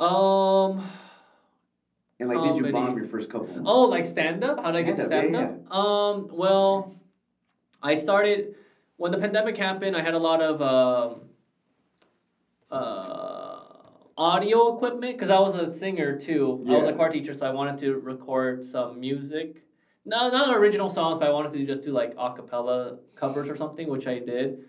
[0.00, 0.84] Um.
[2.20, 3.62] And like, did you bomb your first couple?
[3.66, 4.64] Oh, like stand up?
[4.64, 5.72] How did I get to stand up?
[5.72, 6.94] Um, well,
[7.82, 8.54] I started
[8.96, 9.96] when the pandemic happened.
[9.96, 11.20] I had a lot of um,
[12.70, 13.60] uh,
[14.16, 16.60] audio equipment because I was a singer too.
[16.62, 16.76] Yeah.
[16.76, 19.64] I was a choir teacher, so I wanted to record some music.
[20.04, 23.56] No, not original songs, but I wanted to just do like a cappella covers or
[23.56, 24.64] something, which I did.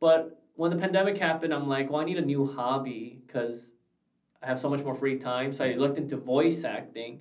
[0.00, 3.74] But when the pandemic happened, I'm like, well, I need a new hobby because
[4.42, 5.52] I have so much more free time.
[5.52, 7.20] So I looked into voice acting.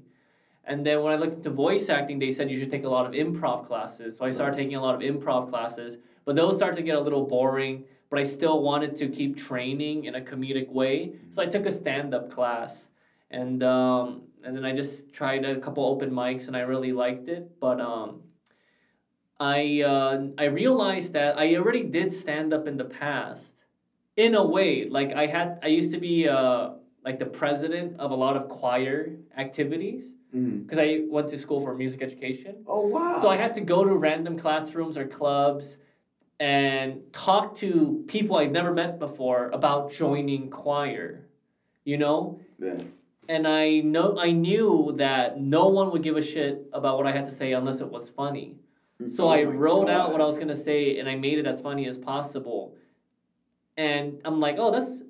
[0.66, 3.06] And then when I looked into voice acting, they said you should take a lot
[3.06, 4.18] of improv classes.
[4.18, 5.98] So I started taking a lot of improv classes.
[6.26, 7.86] But those started to get a little boring.
[8.10, 11.14] But I still wanted to keep training in a comedic way.
[11.34, 12.88] So I took a stand up class.
[13.32, 17.30] And, um, and then I just tried a couple open mics and I really liked
[17.30, 17.60] it.
[17.60, 18.22] But um,
[19.40, 23.54] I, uh, I realized that I already did stand up in the past
[24.16, 24.88] in a way.
[24.90, 26.72] Like I had, I used to be uh,
[27.08, 30.04] like the president of a lot of choir activities
[30.36, 30.58] mm-hmm.
[30.64, 32.66] because I went to school for music education.
[32.68, 33.22] Oh wow.
[33.22, 35.78] So I had to go to random classrooms or clubs
[36.42, 41.26] and talk to people I'd never met before about joining choir.
[41.86, 42.82] You know, Yeah.
[43.30, 47.14] and I know I knew that no one would give a shit about what I
[47.14, 48.58] had to say unless it was funny.
[49.02, 49.16] Mm.
[49.16, 51.62] So Oh I wrote out what I was gonna say and I made it as
[51.62, 52.76] funny as possible.
[53.78, 55.04] And I'm like, oh, that's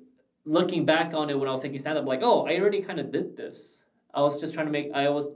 [0.48, 2.98] looking back on it when I was taking stand up, like, oh, I already kind
[2.98, 3.58] of did this.
[4.14, 5.26] I was just trying to make, I was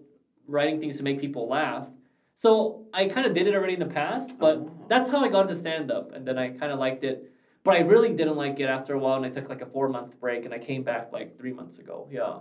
[0.48, 1.86] writing things to make people laugh.
[2.34, 4.70] So I kind of did it already in the past, but Oh.
[4.88, 6.12] that's how I got into stand up.
[6.14, 7.30] And then I kind of liked it.
[7.64, 9.88] But I really didn't like it after a while, and I took like a four
[9.88, 12.08] month break, and I came back like three months ago.
[12.10, 12.38] Yeah,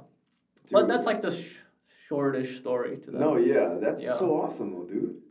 [0.71, 1.57] but that's like the sh-
[2.07, 3.19] shortish story to that.
[3.19, 4.13] No, yeah, that's Yeah.
[4.13, 5.21] so awesome, though, dude.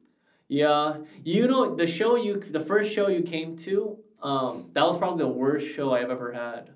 [0.47, 4.97] Yeah, you know the show you the first show you came to, um, that was
[4.97, 6.71] probably the worst show I've ever had.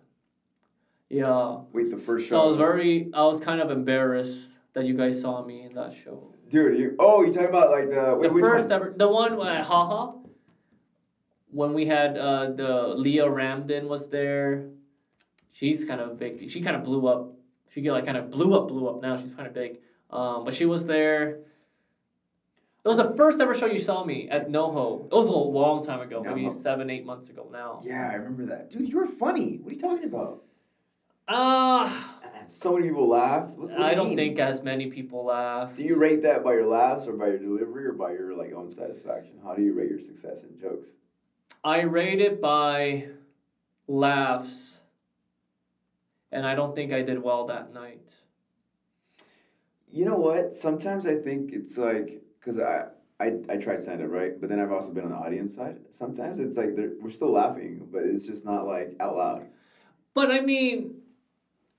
[1.10, 2.30] Yeah, Wait, the first show.
[2.30, 2.42] so.
[2.42, 5.94] I was very I was kind of embarrassed that you guys saw me in that
[6.02, 6.34] show.
[6.50, 6.96] Dude, you.
[6.98, 8.16] Oh, you talking about like the.
[8.18, 8.72] Wait, the first one?
[8.72, 10.12] ever, the one at Haha,
[11.50, 14.68] when we had uh, the Leah Ramden was there.
[15.52, 16.50] She's kind of big.
[16.50, 17.32] She kind of blew up.
[17.72, 19.00] She get like kind of blew up, blew up.
[19.00, 19.78] Now she's kind of big.
[20.10, 21.38] Um, but she was there.
[22.84, 25.06] It was the first ever show you saw me at NoHo.
[25.06, 27.80] It was a long time ago, maybe seven, eight months ago now.
[27.82, 28.70] Yeah, I remember that.
[28.70, 29.58] Dude, you were funny.
[29.62, 30.43] What are you talking about?
[31.28, 32.02] Uh,
[32.48, 33.56] So many people laughed.
[33.56, 34.16] What, what do I don't mean?
[34.16, 35.76] think as many people laughed.
[35.76, 38.52] Do you rate that by your laughs or by your delivery or by your like
[38.52, 39.38] own satisfaction?
[39.42, 40.94] How do you rate your success in jokes?
[41.64, 43.06] I rate it by
[43.88, 44.74] laughs,
[46.30, 48.10] and I don't think I did well that night.
[49.90, 50.54] You know what?
[50.54, 54.60] Sometimes I think it's like because I, I I tried stand up right, but then
[54.60, 55.78] I've also been on the audience side.
[55.90, 59.46] Sometimes it's like we're still laughing, but it's just not like out loud.
[60.12, 61.00] But I mean,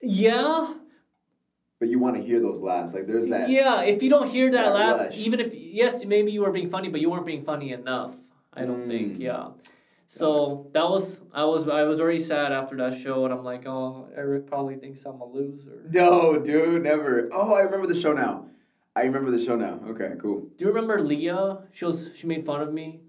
[0.01, 0.73] yeah,
[1.79, 2.93] But you want to hear those laughs.
[2.93, 3.49] Like there's that.
[3.49, 3.81] yeah.
[3.81, 5.17] If you don't hear that, that laugh, rush.
[5.17, 8.13] even if yes, maybe you were being funny, but you weren't being funny enough.
[8.53, 9.17] I don't think.
[9.17, 9.21] Mm.
[9.21, 9.47] Yeah.
[10.07, 13.65] So that was I was I was already sad after that show, and I'm like,
[13.65, 15.83] oh, Erick probably thinks I'm a loser.
[15.91, 17.27] No, dude, never.
[17.33, 18.45] Oh, I remember the show now.
[18.95, 19.81] I remember the show now.
[19.89, 20.41] Okay, cool.
[20.57, 21.63] Do you remember Leah?
[21.73, 23.01] She was she made fun of me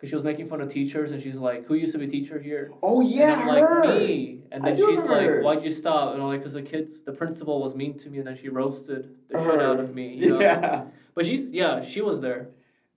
[0.00, 2.08] because she was making fun of teachers, and she's like, "Who used to be a
[2.08, 3.84] teacher here?" Oh yeah, and I'm her.
[3.84, 5.42] like, "Me." And then she's like, her.
[5.42, 8.18] "Why'd you stop?" And I'm like, "Cause the kids, the principal was mean to me,
[8.18, 10.40] and then she roasted the shit out of me." you know?
[10.40, 10.84] Yeah,
[11.14, 12.48] But she's yeah, she was there.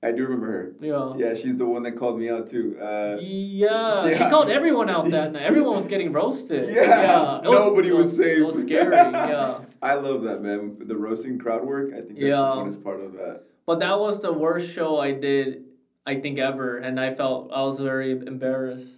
[0.02, 0.74] I do remember her.
[0.82, 1.14] Yeah.
[1.18, 2.78] Yeah, she's the one that called me out too.
[2.80, 4.30] Uh, Yeah, she Yeah.
[4.30, 5.44] called everyone out that night.
[5.44, 6.70] Everyone was getting roasted.
[6.76, 8.40] Yeah, it nobody it was safe.
[8.40, 8.96] It was scary.
[9.14, 10.78] Yeah, I love that man.
[10.80, 11.92] The roasting crowd work.
[11.94, 12.38] I think that's Yeah.
[12.38, 13.44] the funnest part of that.
[13.66, 15.64] but that was the worst show I did,
[16.06, 18.90] I think ever, and I felt I was very embarrassed.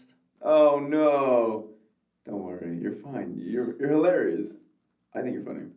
[0.41, 1.69] Oh no!
[2.25, 3.35] Don't worry, you're fine.
[3.37, 4.49] You're you're hilarious.
[5.13, 5.67] I think you're funny,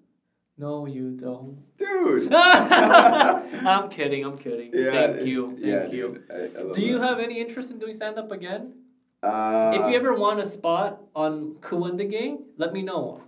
[0.56, 1.58] No, you don't.
[1.76, 2.32] dude.
[2.32, 4.24] I'm kidding.
[4.24, 4.70] I'm kidding.
[4.72, 5.48] Yeah, Thank you.
[5.50, 5.90] Thank yeah, you.
[5.90, 7.06] dude, I, I Do you that.
[7.08, 8.72] have any interest in doing stand up again?
[9.22, 11.56] Uh, if you ever want a spot on
[11.96, 13.20] the Gang, let me know.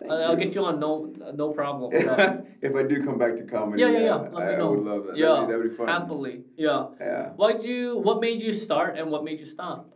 [0.00, 1.92] Thank I'll, I'll get you on no no problem.
[2.00, 3.98] Yeah, if I do come back to comedy, yeah, yeah.
[4.00, 4.14] yeah.
[4.16, 5.16] Let I, me I would love that.
[5.16, 5.88] Yeah, That'd be, that'd be fun.
[5.88, 6.42] happily.
[6.56, 6.86] Yeah.
[7.00, 7.28] Yeah.
[7.30, 7.96] Why'd you?
[7.98, 9.92] What made you start and what made you stop?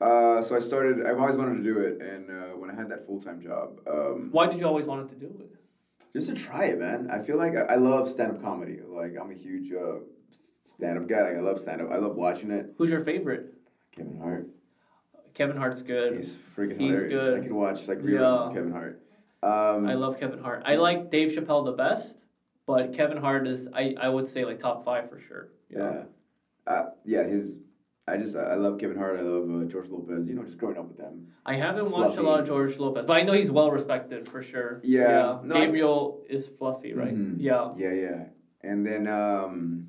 [0.00, 1.06] Uh, so I started.
[1.06, 3.78] I've always wanted to do it, and uh, when I had that full time job,
[3.88, 5.48] um, Why did you always wanted to do it?
[6.14, 7.08] just to try it, man.
[7.10, 8.80] I feel like I, I love stand up comedy.
[8.86, 10.00] Like I'm a huge uh,
[10.74, 11.22] stand up guy.
[11.22, 11.90] Like I love stand up.
[11.92, 12.74] I love watching it.
[12.78, 13.54] Who's your favorite?
[13.96, 14.48] Kevin Hart.
[15.34, 16.16] Kevin Hart's good.
[16.16, 17.20] He's freaking He's hilarious.
[17.20, 17.40] good.
[17.40, 18.26] I can watch like reruns Yeah.
[18.48, 19.01] of Kevin Hart.
[19.42, 20.62] Um, I love Kevin Hart.
[20.64, 22.14] I like Dave Chappelle the best,
[22.66, 25.48] but Kevin Hart is I, I would say like top five for sure.
[25.68, 26.04] Yeah.
[26.66, 27.58] Uh, yeah, his.
[28.06, 29.18] I just I love Kevin Hart.
[29.18, 30.28] I love uh, George Lopez.
[30.28, 31.26] You know, just growing up with them.
[31.46, 34.42] I haven't watched a lot of George Lopez, but I know he's well respected for
[34.42, 34.80] sure.
[34.84, 35.38] Yeah.
[35.42, 37.14] No, I- Gabriel is fluffy, right?
[37.14, 37.36] Mhm.
[37.38, 37.72] Yeah.
[37.76, 38.24] Yeah, yeah.
[38.62, 39.86] And then um,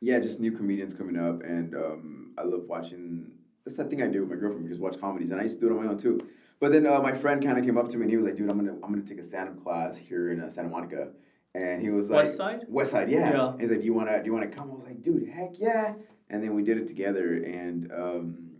[0.00, 3.32] yeah, just new comedians coming up, and um, I love watching.
[3.64, 4.64] That's that thing I do with my girlfriend.
[4.64, 6.18] We just watch comedies, and I used to do it on my own too.
[6.60, 8.36] But then uh, my friend kind of came up to me, and he was like,
[8.36, 11.08] "Dude, I'm gonna I'm gonna take a stand up class here in uh, Santa Monica."
[11.54, 12.60] And he was like, West Side?
[12.68, 13.30] West Side, yeah.
[13.30, 13.52] Yeah.
[13.58, 15.94] He's like, "Do you wanna do you wanna come?" I was like, "Dude, heck yeah!"
[16.28, 18.50] And then we did it together, and um,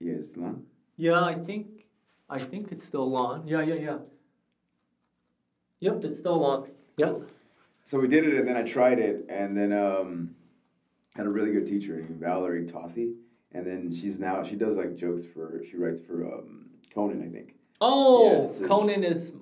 [0.00, 0.64] yeah, it's still on.
[0.96, 1.84] Yeah, I think
[2.30, 3.46] I think it's still on.
[3.46, 3.98] Yeah, yeah, yeah.
[5.80, 6.70] Yep, it's still on.
[6.96, 7.22] Yep.
[7.84, 10.34] So we did it, and then I tried it, and then um,
[11.14, 13.14] had a really good teacher named Valerie Tossi,
[13.52, 16.65] and then she's now she does like jokes for she writes for um,
[16.96, 17.54] Conan, I think.
[17.82, 19.32] Oh, Yeah, Conan is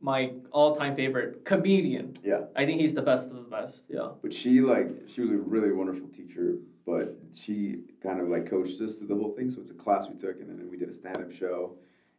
[0.00, 2.14] my all-time favorite comedian.
[2.24, 2.44] Yeah.
[2.56, 3.82] I think he's the best of the best.
[3.88, 4.08] Yeah.
[4.22, 6.56] But she like she was a really wonderful teacher,
[6.86, 9.50] but she kind of like coached us through the whole thing.
[9.50, 11.76] So it's a class we took, and then we did a stand up show,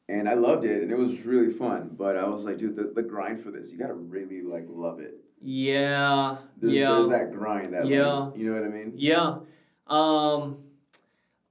[0.08, 1.90] and I loved it, and it was really fun.
[1.98, 5.00] But I was like, dude, the, the grind for this, you gotta really like love
[5.00, 5.16] it.
[5.42, 6.38] Yeah.
[6.62, 6.92] There's, yeah.
[6.92, 8.14] there's that grind that Yeah.
[8.14, 8.94] like, you know what I mean?
[8.96, 9.40] Yeah.
[9.88, 10.58] Um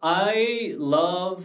[0.01, 1.45] I love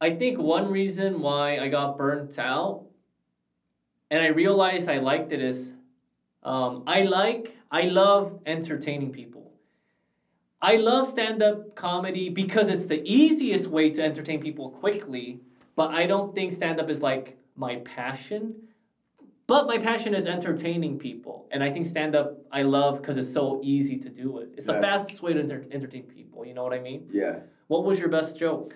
[0.00, 2.86] I think one reason why I got burnt out
[4.10, 5.72] and I realized I liked it is
[6.42, 9.52] um, I like I love entertaining people.
[10.60, 15.40] I love stand-up comedy because it's the easiest way to entertain people quickly,
[15.76, 18.54] but I don't think stand-up is like my passion.
[19.46, 23.32] But my passion is entertaining people, and I think stand up I love because it's
[23.32, 24.50] so easy to do it.
[24.56, 26.44] It's the fastest way to enter- entertain people.
[26.44, 27.08] You know what I mean?
[27.10, 27.36] Yeah.
[27.68, 28.74] What was your best joke?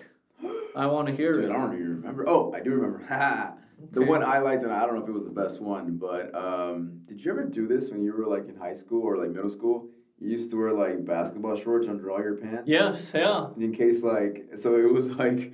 [0.75, 1.51] I want to hear Dude, it.
[1.51, 2.27] I don't even remember.
[2.27, 2.99] Oh, I do remember.
[3.07, 3.53] Ha.
[3.91, 4.09] The Okay.
[4.09, 6.93] one I liked, and I don't know if it was the best one, but um,
[7.07, 9.49] did you ever do this when you were like in high school or like middle
[9.49, 9.87] school?
[10.19, 12.63] You used to wear like basketball shorts under all your pants.
[12.67, 13.47] Yes, yeah.
[13.57, 15.51] In case like, so it was like,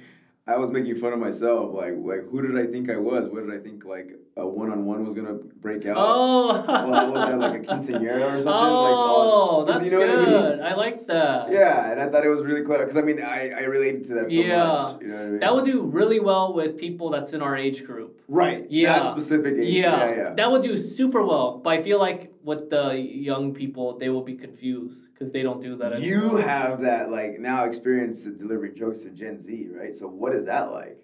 [0.50, 1.74] I was making fun of myself.
[1.76, 3.30] Like, like who did I think I was?
[3.30, 5.96] What did I think like a one on one was gonna break out?
[6.00, 6.64] Oh.
[6.68, 8.48] Well, was that like a quinceañera or something?
[8.48, 10.26] Oh, like, oh, that's you know what I mean?
[10.26, 10.60] good.
[10.62, 11.52] I like that.
[11.52, 14.14] Yeah, and I thought it was really clever because I mean I, I related to
[14.16, 14.66] that so Yeah.
[14.66, 15.02] much.
[15.02, 15.40] You know what I mean?
[15.40, 18.20] That would do really well with people that's in our age group.
[18.28, 18.66] right.
[18.72, 19.00] Yeah.
[19.04, 19.70] That specific age.
[19.74, 20.34] Yeah, Yeah, yeah.
[20.34, 21.60] that would do super well.
[21.64, 25.62] But I feel like with the young people, they will be confused because they don't
[25.62, 26.02] do that.
[26.02, 29.96] You have that like now experience to delivering jokes to Gen Z, right?
[29.96, 31.00] So what is that like?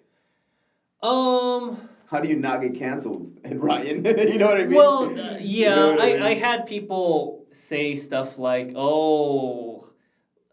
[1.02, 1.88] Um.
[2.10, 4.04] How do you not get canceled, and Ryan?
[4.32, 4.74] you know what I mean?
[4.74, 6.22] Well, yeah, know I I, mean?
[6.22, 9.88] I had people say stuff like, "Oh,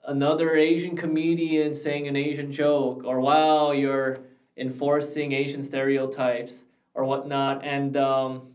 [0.05, 4.19] another Asian comedian saying an Asian joke," or "Wow, you're
[4.57, 6.63] enforcing Asian stereotypes,"
[6.93, 7.63] or whatnot.
[7.63, 8.52] And um,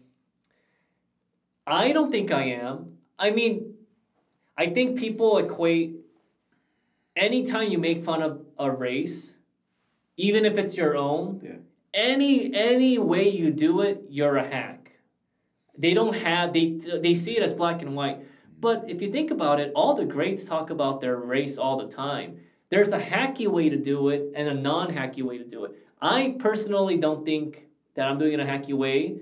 [1.73, 2.99] I don't think I am.
[3.19, 3.75] I mean,
[4.57, 5.97] I think people equate
[7.17, 9.33] anytime you make fun of a race,
[10.17, 11.57] even if it's your own, Yeah.
[11.95, 14.93] any any way you do it, you're a hack.
[15.77, 18.19] They don't have they they see it as black and white.
[18.61, 21.93] But if you think about it, all the greats talk about their race all the
[21.95, 22.41] time.
[22.71, 25.73] There's a hacky way to do it and a non-hacky way to do it.
[26.03, 29.21] I personally don't think that I'm doing it a hacky way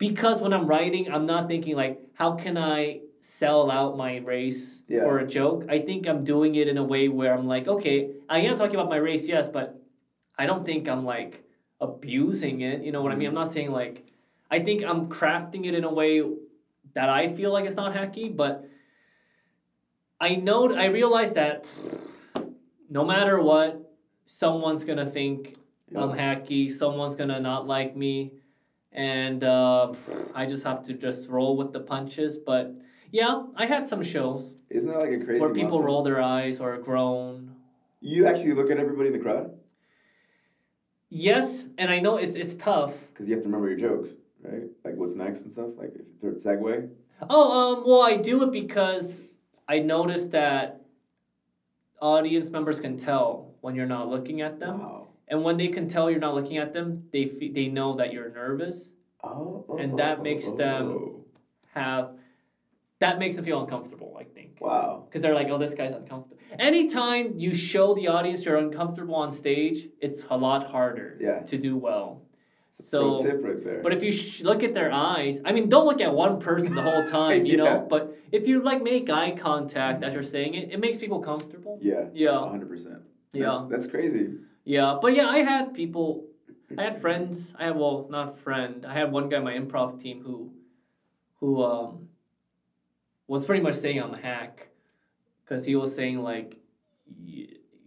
[0.00, 4.80] because when I'm writing, I'm not thinking like, how can I sell out my race
[4.88, 5.04] Yeah.
[5.04, 5.66] for a joke?
[5.68, 8.76] I think I'm doing it in a way where I'm like, okay, I am talking
[8.76, 9.78] about my race, yes, but
[10.38, 11.44] I don't think I'm like
[11.82, 12.82] abusing it.
[12.82, 13.28] You know what I mean?
[13.28, 13.38] Mm-hmm.
[13.38, 14.06] I'm not saying like,
[14.50, 16.22] I think I'm crafting it in a way
[16.94, 18.66] that I feel like it's not hacky, but
[20.18, 21.66] I know, I realize that
[22.88, 23.86] no matter what,
[24.24, 25.56] someone's gonna think
[25.94, 28.39] I'm hacky, someone's gonna not like me,
[28.92, 29.92] and uh,
[30.34, 32.38] I just have to just roll with the punches.
[32.38, 32.74] But
[33.12, 35.82] yeah, I had some shows Isn't that like a crazy where people muscle?
[35.82, 37.54] roll their eyes or groan.
[38.00, 39.52] You actually look at everybody in the crowd
[41.12, 42.94] Yes, and I know it's it's tough.
[43.12, 44.10] because you have to remember your jokes,
[44.42, 44.62] right?
[44.84, 45.70] Like what's next and stuff.
[45.76, 46.88] Like if third segue.
[47.28, 49.20] Oh, um, well, I do it because
[49.68, 50.80] I noticed that
[52.00, 55.09] audience members can tell when you're not looking at them, Wow.
[55.30, 58.12] And when they can tell you're not looking at them, they fe- they know that
[58.12, 58.88] you're nervous.
[59.22, 61.24] Oh, oh, And that oh, makes oh, them- oh.
[61.74, 62.10] Have
[62.98, 64.16] that makes them feel uncomfortable.
[64.20, 64.60] I think.
[64.60, 65.04] Wow.
[65.06, 66.36] because they're like, oh, this guy's uncomfortable.
[66.58, 71.38] Anytime you show the audience you're uncomfortable on stage, it's a lot harder Yeah.
[71.50, 72.22] to do well.
[72.88, 73.80] So, tip right there.
[73.82, 76.74] But if you sh- look at their eyes, I mean, don't look at one person
[76.74, 77.64] the whole time, you Yeah.
[77.64, 77.86] know.
[77.88, 81.78] But if you like make eye contact as you're saying it, it makes people comfortable.
[81.80, 82.06] yeah.
[82.12, 83.00] Yeah, hundred percent.
[83.32, 84.26] yeah, That's crazy.
[84.70, 84.98] Yeah.
[85.02, 86.26] But yeah, I had people,
[86.78, 87.52] I had friends.
[87.58, 88.86] I had well, not a friend.
[88.86, 90.52] I had one guy on my improv team who,
[91.40, 92.08] who um,
[93.26, 94.68] was pretty much saying I'm a hack,
[95.42, 96.56] because he was saying like,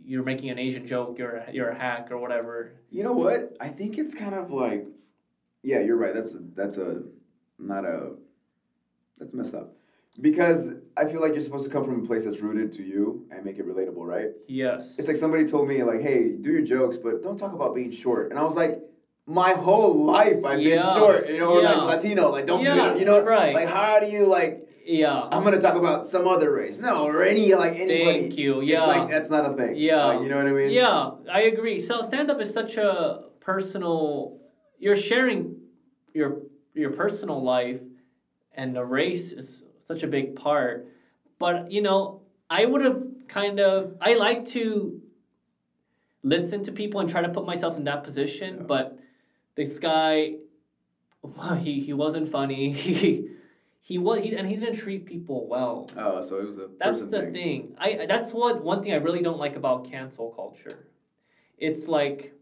[0.06, 1.18] you're making an Asian joke.
[1.18, 2.74] You're a, you're a hack or whatever.
[2.92, 3.56] You know what?
[3.62, 4.86] I think it's kind of like,
[5.62, 6.14] yeah, you're right.
[6.14, 7.04] That's a, that's a
[7.58, 8.12] not a
[9.18, 9.78] that's messed up
[10.20, 13.26] because I feel like you're supposed to come from a place that's rooted to you
[13.32, 14.28] and make it relatable, right?
[14.48, 14.96] Yes.
[14.98, 17.92] It's like somebody told me like, hey, do your jokes, but don't talk about being
[17.92, 18.30] short.
[18.30, 18.80] And I was like,
[19.26, 20.76] my whole life I've Yeah.
[20.84, 21.76] been short, you know, Yeah.
[21.82, 23.56] like Latino, like don't Yeah, you know, right.
[23.56, 24.68] Like how do you like?
[24.86, 25.28] yeah.
[25.32, 28.20] I'm gonna talk about some other race, no, or any like anybody.
[28.22, 28.60] Thank you.
[28.62, 28.86] It's Yeah.
[28.86, 29.76] like that's not a thing.
[29.78, 30.06] Yeah.
[30.06, 30.72] Like, you know what I mean?
[30.72, 31.80] Yeah, I agree.
[31.80, 34.40] So stand up is such a personal.
[34.78, 35.56] You're sharing
[36.14, 36.42] your
[36.74, 37.80] your personal life,
[38.56, 40.88] and the race is such a big part.
[41.40, 43.96] But you know, I would have kind of.
[44.02, 45.02] I like to
[46.24, 48.58] listen to people and try to put myself in that position.
[48.58, 48.64] Yeah.
[48.64, 49.00] But
[49.56, 50.36] this guy,
[51.22, 52.74] wow, he he wasn't funny.
[53.84, 55.90] He he was he and he didn't treat people well.
[55.98, 57.34] Oh, so it was a That's the thing.
[57.34, 57.76] thing.
[57.78, 60.88] I that's what one thing I really don't like about cancel culture.
[61.58, 62.34] It's like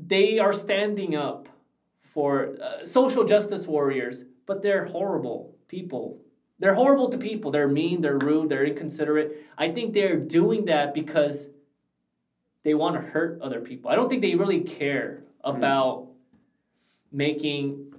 [0.00, 1.48] they are standing up
[2.12, 6.18] for uh, social justice warriors, but they're horrible people.
[6.58, 7.52] They're horrible to people.
[7.52, 9.44] They're mean, they're rude, they're inconsiderate.
[9.56, 11.46] I think they're doing that because
[12.64, 13.90] they want to hurt other people.
[13.90, 15.56] I don't think they really care hmm.
[15.56, 16.08] about
[17.12, 17.92] making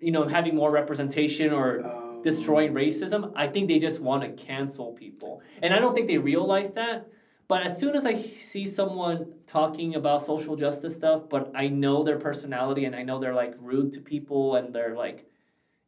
[0.00, 2.20] you know having more representation or Oh.
[2.22, 3.32] destroying racism.
[3.36, 5.42] I think they just want to cancel people.
[5.62, 7.08] And I don't think they realize that.
[7.48, 12.04] But as soon as I see someone talking about social justice stuff, but I know
[12.04, 15.26] their personality and I know they're like rude to people and they're like,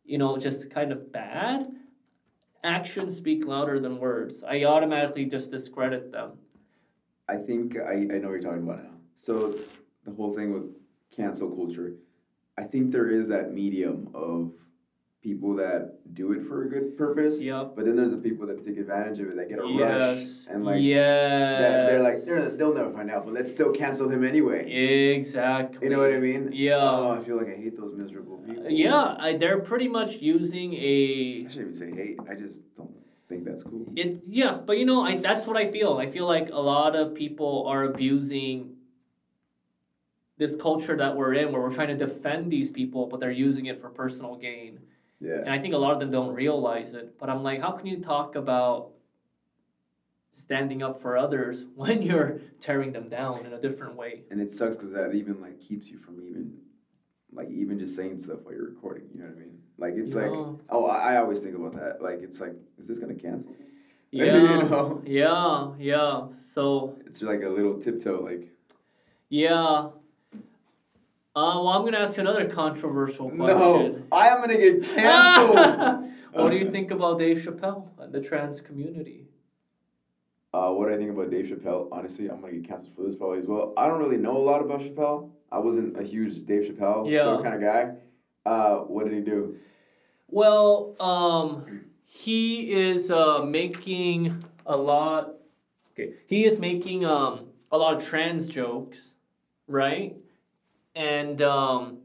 [0.07, 1.71] you know, just kind of bad,
[2.65, 4.43] actions speak louder than words.
[4.43, 6.39] I automatically just discredit them.
[7.29, 8.95] I think I, I know what you're talking about now.
[9.15, 9.59] So
[10.05, 10.73] the whole thing with
[11.15, 11.93] cancel culture,
[12.57, 14.53] I think there is that medium of
[15.23, 17.41] people that do it for a good purpose.
[17.41, 17.73] Yep.
[17.77, 20.65] But then there's the people that take advantage of it, that get a rush and
[20.65, 21.61] like yes.
[21.61, 24.71] that they're like they're, they'll never find out, but let's still cancel him anyway.
[25.17, 25.81] Exactly.
[25.83, 26.51] You know what I mean?
[26.53, 26.79] Yeah.
[26.81, 28.71] Oh, I feel like I hate those miserable uh, people.
[28.71, 32.19] Yeah, I, they're pretty much using a I shouldn't even say hate.
[32.29, 32.91] I just don't
[33.29, 33.93] think that's cool.
[33.97, 35.99] It yeah, but you know, I that's what I feel.
[35.99, 38.77] I feel like a lot of people are abusing
[40.39, 43.67] this culture that we're in where we're trying to defend these people, but they're using
[43.67, 44.79] it for personal gain.
[45.21, 45.41] Yeah.
[45.41, 47.19] And I think a lot of them don't realize it.
[47.19, 48.91] But I'm like, how can you talk about
[50.33, 54.23] standing up for others when you're tearing them down in a different way?
[54.31, 56.55] And it sucks because that even like keeps you from even
[57.33, 59.05] like even just saying stuff while you're recording.
[59.15, 59.59] You know what I mean?
[59.79, 60.53] Like it's like Yeah.
[60.71, 62.03] oh I, I always think about that.
[62.03, 63.55] Like it's like is this gonna cancel?
[64.13, 65.03] You Yeah, know?
[65.07, 66.27] yeah, yeah.
[66.53, 68.21] So It's like a little tiptoe.
[68.25, 68.49] Like
[69.29, 69.91] yeah.
[71.37, 73.47] Uh, well, I'm gonna ask you another controversial question.
[73.47, 76.11] no, I am gonna get canceled.
[76.33, 79.29] what do you think about Dave Chappelle and the trans community?
[80.53, 81.89] Uh, what do I think about Dave Chappelle?
[81.93, 83.73] Honestly, I'm gonna get canceled for this probably as well.
[83.77, 85.31] I don't really know a lot about Chappelle.
[85.53, 87.23] I wasn't a huge Dave Chappelle Yeah.
[87.23, 87.95] show kind of guy.
[88.45, 89.55] Uh, what did he do?
[90.27, 95.35] Well, um, he is uh, making a lot.
[95.93, 98.99] Okay, he is making um a lot of trans jokes,
[99.69, 100.17] right?
[100.95, 101.99] And um,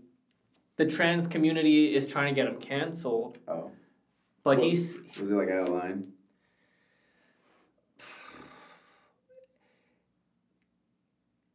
[0.77, 3.71] the trans community is trying to get him canceled, Oh,
[4.43, 6.11] but Well- he's was it like out of line?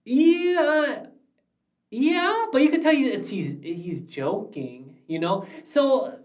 [0.05, 1.07] Yeah,
[1.91, 5.47] yeah, but you can tell he's he's he's joking, you know.
[5.65, 6.19] So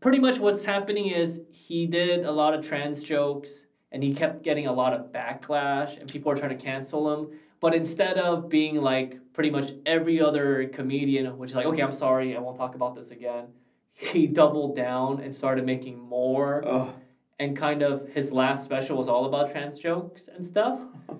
[0.00, 3.50] pretty much what's happening is he did a lot of trans jokes,
[3.92, 7.30] and he kept getting a lot of backlash, and people are trying to cancel him.
[7.60, 11.92] But instead of being like pretty much every other comedian, which is like, okay, I'm
[11.92, 13.48] sorry, I won't talk about this again.
[13.94, 16.94] He doubled down and started making more Oh,
[17.38, 20.80] and kind of his last special was all about trans jokes and stuff.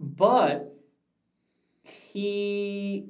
[0.00, 0.74] But
[1.82, 3.08] he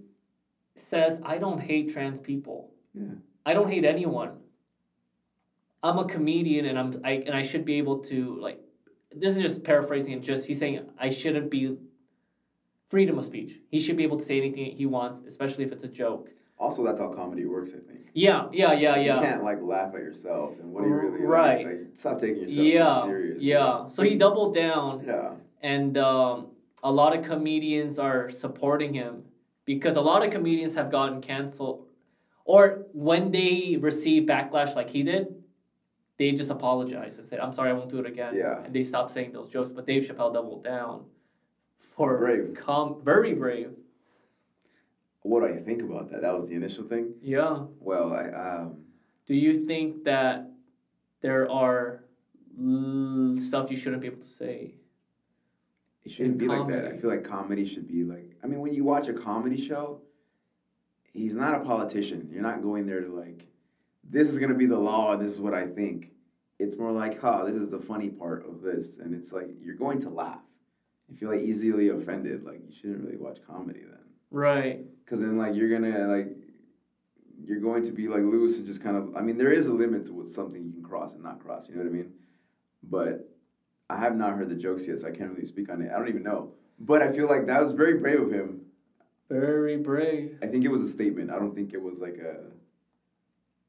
[0.76, 2.72] says, I don't hate trans people.
[2.94, 3.14] Yeah.
[3.44, 4.30] I don't hate anyone.
[5.82, 8.60] I'm a comedian and I'm I and I should be able to like
[9.14, 11.76] this is just paraphrasing and just he's saying I shouldn't be
[12.88, 13.58] freedom of speech.
[13.70, 16.30] He should be able to say anything he wants, especially if it's a joke.
[16.60, 17.70] also, that's how comedy works.
[17.70, 18.06] I think.
[18.14, 19.14] Yeah, yeah, yeah, yeah.
[19.14, 21.66] You can't like laugh at yourself, and what do you really like- Right.
[21.66, 23.42] Like, stop taking yourself Yeah, too serious.
[23.42, 23.88] yeah.
[23.88, 25.34] So he doubled down Yeah.
[25.62, 26.48] and um,
[26.82, 29.22] a lot of comedians are supporting him
[29.66, 31.86] because a lot of comedians have gotten canceled
[32.44, 35.24] or when they receive backlash like he did
[36.18, 38.62] they just apologize and say i'm sorry i won't do it again Yeah.
[38.64, 41.04] and they stop saying those jokes but dave chappelle doubled down
[41.96, 42.54] for Brave.
[42.54, 43.70] com- very brave
[45.22, 46.22] What do I think about that?
[46.22, 47.14] That was the initial thing.
[47.20, 48.82] yeah Well, I um.
[49.26, 50.50] do you think that
[51.20, 52.04] there are
[52.58, 54.74] l- stuff you shouldn't be able to say
[56.04, 56.84] It shouldn't be like that.
[56.86, 58.36] I feel like comedy should be like.
[58.42, 60.00] I mean, when you watch a comedy show,
[61.12, 62.28] he's not a politician.
[62.32, 63.46] You're not going there to like,
[64.04, 66.12] this is gonna be the law this is what I think.
[66.58, 69.76] It's more like, huh, this is the funny part of this, and it's like you're
[69.76, 70.42] going to laugh.
[71.12, 74.00] If you're like easily offended, like you shouldn't really watch comedy then,
[74.30, 76.28] right because then like you're gonna like,
[77.44, 79.16] you're going to be like loose and just kind of.
[79.16, 81.68] I mean, there is a limit to what something you can cross and not cross.
[81.68, 82.12] You know what I mean?
[82.82, 83.30] But
[83.88, 85.90] I have not heard the jokes yet, so I can't really speak on it.
[85.90, 86.52] I don't even know.
[86.78, 88.60] But I feel like that was very brave of him.
[89.28, 91.30] very brave I think it was a statement.
[91.30, 92.36] I don't think it was like a.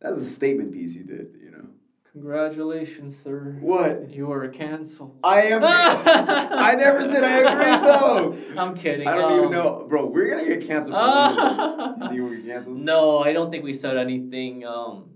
[0.01, 1.35] That was a statement piece he did.
[1.41, 1.67] You know
[2.11, 4.09] congratulations sir what?
[4.09, 5.61] you are a canceled I am.
[5.65, 8.59] I never said I agreed though.
[8.59, 9.07] I'm kidding.
[9.07, 10.05] I don't even um, know, bro.
[10.07, 10.95] We're gonna get canceled.
[10.95, 12.09] For this.
[12.09, 12.77] Do you think get canceled?
[12.77, 15.11] No, I don't think we said anything um,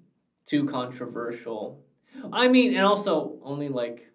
[0.45, 1.83] too controversial.
[2.31, 4.07] I mean, and also only like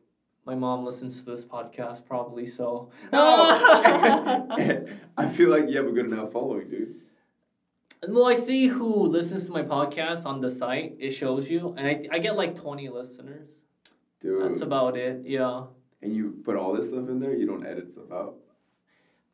[0.49, 2.91] my mom listens to this podcast probably, so.
[3.13, 3.21] No.
[5.17, 6.95] I feel like you have a good enough following, dude.
[8.07, 10.97] Well, I see who listens to my podcast on the site.
[10.99, 13.49] It shows you, and I, I get like 20 listeners.
[14.21, 14.43] Dude.
[14.51, 15.23] That's about it.
[15.25, 15.65] Yeah.
[16.03, 17.35] and you put all this stuff in there.
[17.35, 18.35] You don't edit stuff out.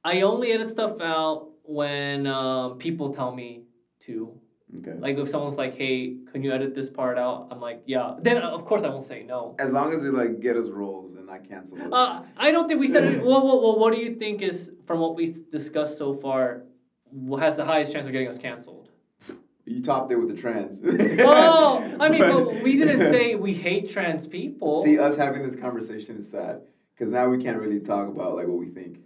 [0.04, 3.62] I only edit stuff out when um, people tell me
[4.00, 4.38] to.
[4.78, 4.94] Okay.
[4.98, 8.38] Like if someone's like, "Hey, can you edit this part out?" I'm like, "Yeah." Then
[8.38, 9.54] of course I won't say no.
[9.58, 11.88] As long as they like get us rolls and not cancel us.
[11.92, 13.22] Uh, I don't think we said it.
[13.24, 16.64] Well, well, well, what do you think is from what we discussed so far
[17.40, 18.88] has the highest chance of getting us canceled?
[19.66, 20.80] You topped it with the trans.
[20.84, 24.84] oh, I mean, but we didn't say we hate trans people.
[24.84, 26.60] See, us having this conversation is sad
[26.94, 28.98] because now we can't really talk about like what we think.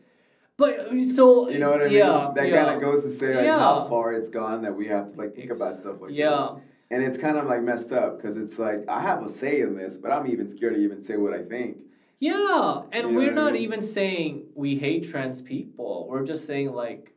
[0.56, 1.92] but so You know what I mean?
[1.94, 2.64] Yeah, that yeah.
[2.64, 3.58] kind of goes to say like Yeah.
[3.58, 6.54] how far it's gone that we have to like think about stuff like yeah.
[6.54, 6.62] this.
[6.90, 9.76] And it's kind of like messed up because it's like I have a say in
[9.76, 11.76] this, but I'm even scared to even say what I think.
[12.18, 13.62] Yeah, and You know we're what I not mean?
[13.62, 16.08] even saying we hate trans people.
[16.10, 17.12] We're just saying like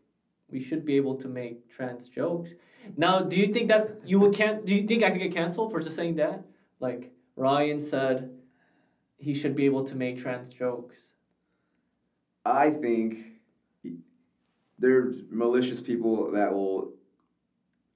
[0.52, 2.50] we should be able to make trans jokes.
[2.98, 4.66] Now, do you think that's you would can't?
[4.66, 6.44] do you think I could get canceled for just saying that?
[6.80, 8.32] Like Ryan said
[9.18, 10.98] he should be able to make trans jokes.
[12.44, 13.18] I think
[14.80, 16.92] there's malicious people that will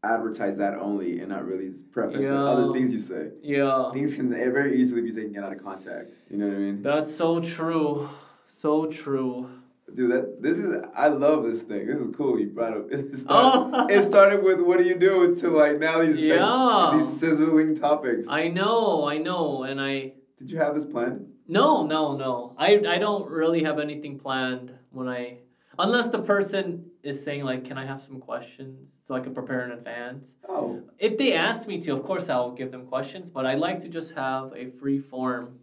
[0.03, 2.43] advertise that only and not really preface Yeah.
[2.43, 3.31] other things you say.
[3.41, 3.91] Yeah.
[3.91, 6.25] Things can very easily be taken out of context.
[6.29, 6.81] You know what I mean?
[6.83, 8.07] That's so true.
[8.47, 9.49] So true.
[9.95, 11.87] Dude, that this is I love this thing.
[11.87, 12.37] This is cool.
[12.39, 13.87] You brought up it started, Oh.
[13.89, 16.91] it started with what do you do to like now these Yeah.
[16.97, 18.27] these sizzling topics.
[18.29, 21.27] I know, I know, and I Did you have this planned?
[21.47, 22.55] No, no, no.
[22.57, 25.39] I I don't really have anything planned when I
[25.79, 26.65] unless the person
[27.03, 30.81] is saying like, "Can I have some questions so I can prepare in advance?" Oh,
[30.97, 33.89] If they ask me to, of course I'll give them questions, but I like to
[33.89, 35.59] just have a free form,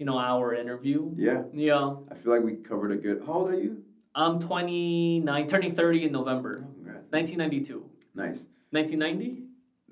[0.00, 1.12] you know, hour interview.
[1.14, 1.42] yeah.
[1.52, 1.96] Yeah.
[2.10, 3.22] I feel like we covered a good.
[3.26, 3.82] How old are you?
[4.14, 6.64] I'm 29, turning 30 in November.
[6.64, 7.06] Oh, congrats.
[7.10, 7.84] 1992.
[8.14, 8.46] Nice.
[8.70, 9.44] 1990?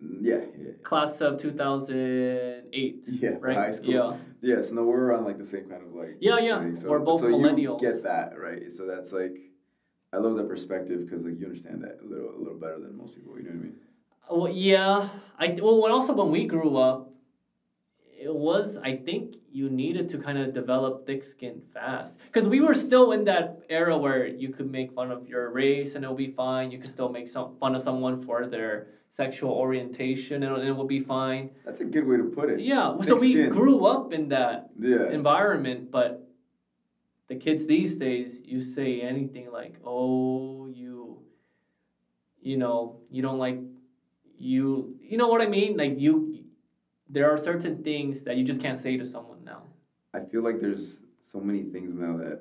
[0.03, 3.03] Mm, Yeah, yeah, Class of 2008.
[3.07, 3.37] yeah.
[3.39, 3.57] Right?
[3.57, 3.93] High school.
[3.93, 4.17] Yeah.
[4.41, 6.17] Yeah, so no, we're on like the same kind of like.
[6.21, 6.59] Yeah, yeah.
[6.61, 6.75] thing.
[6.75, 7.83] So, We're both so millennials.
[7.83, 8.73] You get that right?
[8.73, 9.37] So that's like,
[10.15, 12.97] I love that perspective because like you understand that a little a little better than
[12.97, 13.37] most people.
[13.37, 13.77] You know what I mean?
[14.31, 15.11] Well, yeah.
[15.39, 17.08] I well, also when we grew up,
[18.29, 22.61] it was I think you needed to kind of develop thick skin fast because we
[22.61, 26.15] were still in that era where you could make fun of your race and it'll
[26.29, 26.71] be fine.
[26.71, 30.87] You could still make some fun of someone for their sexual orientation and it will
[30.87, 31.51] be fine.
[31.65, 32.61] That's a good way to put it.
[32.61, 33.01] Yeah.
[33.01, 33.49] So we skin.
[33.51, 35.09] grew up in that Yeah.
[35.21, 36.29] environment, but
[37.29, 41.19] the kids these days, you say anything like, "Oh, you,
[42.41, 43.59] you know, you don't like,
[44.39, 45.77] you, you know what I mean?
[45.77, 46.38] Like you,
[47.09, 49.63] there are certain things that you just can't say to someone now.
[50.15, 52.41] I feel like there's so many things now that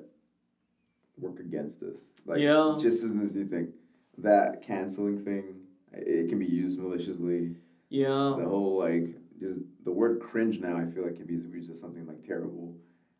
[1.16, 1.96] work against us.
[2.26, 2.76] Like Yeah.
[2.80, 3.72] just in this new thing,
[4.18, 5.60] that canceling thing,
[5.92, 7.54] it can be used maliciously.
[7.88, 8.36] Yeah.
[8.38, 11.80] The whole like just the word cringe now, I feel like can be used as
[11.80, 12.74] something like terrible.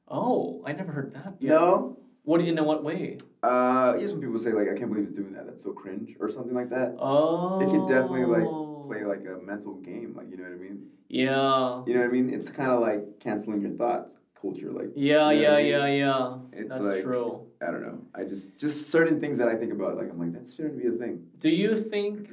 [0.09, 1.37] Oh, I never heard that.
[1.39, 1.51] yet.
[1.51, 1.99] No.
[2.25, 3.19] What in what way?
[3.43, 5.47] Uh, just some people say like, I can't believe he's doing that.
[5.47, 6.97] That's so cringe or something like that.
[6.99, 7.61] Oh.
[7.61, 8.45] It can definitely like
[8.89, 10.15] play like a mental game.
[10.17, 10.87] Like you know what I mean?
[11.09, 11.83] Yeah.
[11.87, 12.33] You know what I mean?
[12.35, 14.73] It's kind of like canceling your thoughts culture.
[14.73, 15.71] Like Yeah, You know yeah, I mean?
[15.71, 16.39] yeah, yeah.
[16.53, 17.45] It's That's like- true.
[17.61, 17.99] I don't know.
[18.15, 19.97] I just just certain things that I think about.
[19.97, 21.27] Like I'm like that shouldn't be a thing.
[21.41, 22.31] Do you think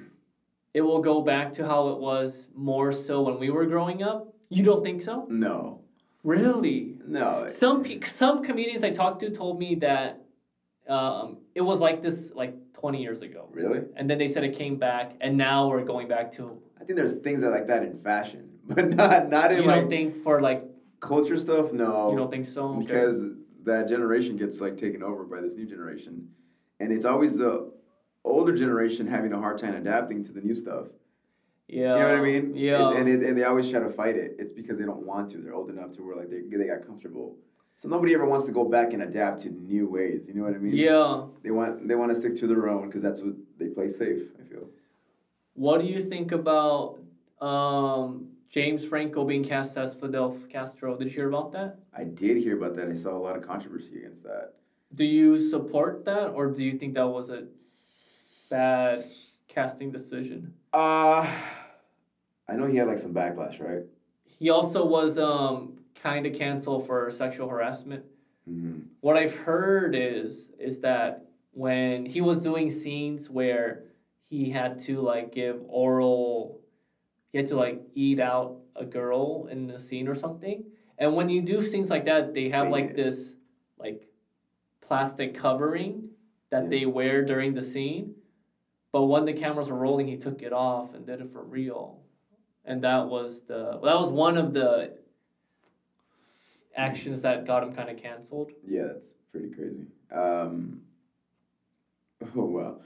[0.75, 4.33] it will go back to how it was more so when we were growing up?
[4.49, 5.25] You don't think so?
[5.29, 5.81] No,
[6.23, 6.97] Really?
[7.07, 7.47] no.
[7.47, 10.21] Some pe- some comedians I talked to told me that
[10.89, 13.81] um, it was like this like 20 years ago, Really?
[13.95, 16.57] and then they said it came back, and now we're going back to.
[16.79, 19.81] I think there's things that like that in fashion, but not not in You like
[19.81, 20.63] don't think for like
[20.99, 21.71] culture stuff.
[21.71, 22.67] No, you don't think so?
[22.75, 22.79] Okay.
[22.85, 23.23] because
[23.63, 26.27] that generation gets like taken over by this new generation,
[26.79, 27.71] and it's always the
[28.23, 30.87] older generation having a hard time adapting to the new stuff.
[31.67, 32.55] yeah, You know what I mean?
[32.55, 32.91] Yeah.
[32.91, 34.35] It- and it, and they always try to fight it.
[34.39, 35.37] It's because they don't want to.
[35.37, 37.35] They're old enough to where like they they got comfortable.
[37.77, 40.27] So nobody ever wants to go back and adapt to new ways.
[40.27, 40.75] You know what I mean?
[40.75, 41.23] yeah.
[41.43, 44.21] They want they want to stick to their own because that's what they play safe.
[44.39, 44.69] I feel.
[45.53, 46.99] What do you think about
[47.39, 50.97] um, James Franco being cast as Fidel Castro?
[50.97, 51.79] Did you hear about that?
[51.95, 52.89] I did hear about that.
[52.89, 54.53] I saw a lot of controversy against that.
[54.93, 57.43] Do you support that, or do you think that was a
[58.49, 59.05] bad
[59.47, 60.51] casting decision?
[60.73, 61.29] Uh
[62.47, 63.83] I know he had like some backlash, right?
[64.39, 68.03] He also was um, kind of cancel for sexual harassment.
[68.47, 68.81] Mm-hmm.
[69.01, 73.85] What I've heard is is that when he was doing scenes where
[74.29, 76.61] he had to like give oral,
[77.31, 80.63] he had to like eat out a girl in the scene or something.
[80.99, 83.03] And when you do scenes like that, they have like Yeah.
[83.03, 83.17] this
[83.79, 84.07] like
[84.87, 86.09] plastic covering
[86.51, 86.69] that Yeah.
[86.69, 88.13] they wear during the scene.
[88.91, 91.85] But when the cameras were rolling, he took it off and did it for real.
[92.63, 95.03] And that was the that was one of the
[96.75, 98.51] actions that got him kind of canceled.
[98.67, 99.85] Yeah, that's pretty crazy.
[100.11, 100.81] Um,
[102.35, 102.77] oh wow.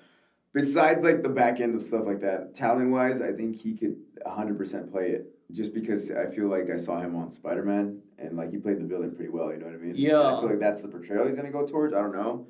[0.54, 3.96] Besides like the back end of stuff like that, talent wise, I think he could
[4.26, 5.28] 100% play it.
[5.52, 8.80] Just because I feel like I saw him on Spider Man and like he played
[8.80, 9.52] the villain pretty well.
[9.52, 9.92] You know what I mean?
[9.92, 10.22] And Yeah.
[10.22, 11.94] I feel like that's the portrayal he's gonna go towards.
[11.94, 12.48] I don't know,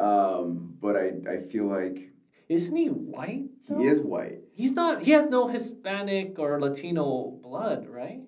[0.00, 2.10] um, but I I feel like
[2.48, 3.46] Isn't he white?
[3.68, 3.78] though?
[3.78, 4.40] He is white.
[4.54, 5.02] He's not.
[5.02, 8.22] He has no Hispanic or Latino blood, right?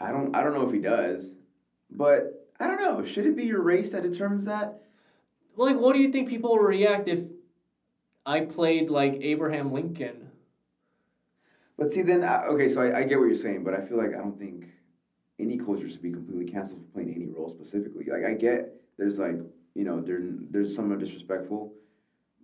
[0.00, 1.32] I don't I don't know if he does,
[1.94, 3.04] but I don't know.
[3.04, 4.82] Should it be your race that determines that?
[5.56, 7.20] Like, what do you think people will react if
[8.26, 10.30] I played like Abraham Lincoln?
[11.78, 13.98] But see, then I, okay, so I, I get what you're saying, but I feel
[13.98, 14.66] like I don't think
[15.38, 18.06] any culture should be completely canceled for playing any role specifically.
[18.10, 19.36] Like I get there's like
[19.74, 20.20] you know there
[20.50, 21.72] there's some are disrespectful,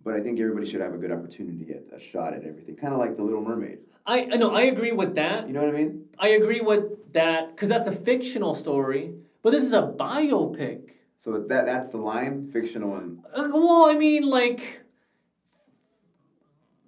[0.03, 2.75] but I think everybody should have a good opportunity at a shot at everything.
[2.75, 3.79] Kind of like the Little Mermaid.
[4.05, 5.47] I I know I agree with that.
[5.47, 6.05] You know what I mean?
[6.19, 10.91] I agree with that because that's a fictional story, but this is a biopic.
[11.19, 14.81] So that that's the line, fictional and Uh, well, I mean, like,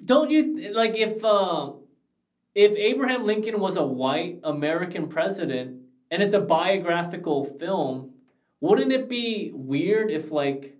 [0.03, 1.71] don't you like if uh,
[2.55, 5.81] if Abraham Lincoln was a white American president
[6.11, 8.13] and it's a biographical film,
[8.59, 10.75] wouldn't it be weird if like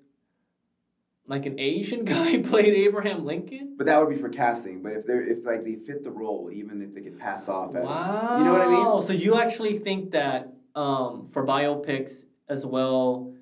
[1.28, 3.76] like an Asian guy played Abraham Lincoln?
[3.76, 4.82] but that would be for casting.
[4.84, 7.76] But if they're if like they fit the role, even if they could pass off
[7.76, 8.38] as Wow.
[8.38, 8.86] you know what I mean?
[8.88, 13.34] Oh, so you actually think that um, for biopics as well,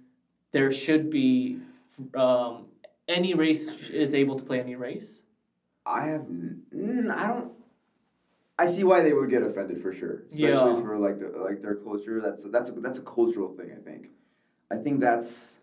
[0.51, 1.59] there should be
[2.15, 2.65] um,
[3.07, 5.07] any race is able to play any race.
[5.85, 7.51] I have mm, I don't.
[8.59, 10.81] I see why they would get offended for sure, especially Yeah.
[10.83, 12.21] for like the like their culture.
[12.21, 13.71] That's that's a, that's a cultural thing.
[13.75, 14.07] I think.
[14.69, 15.57] I think that's.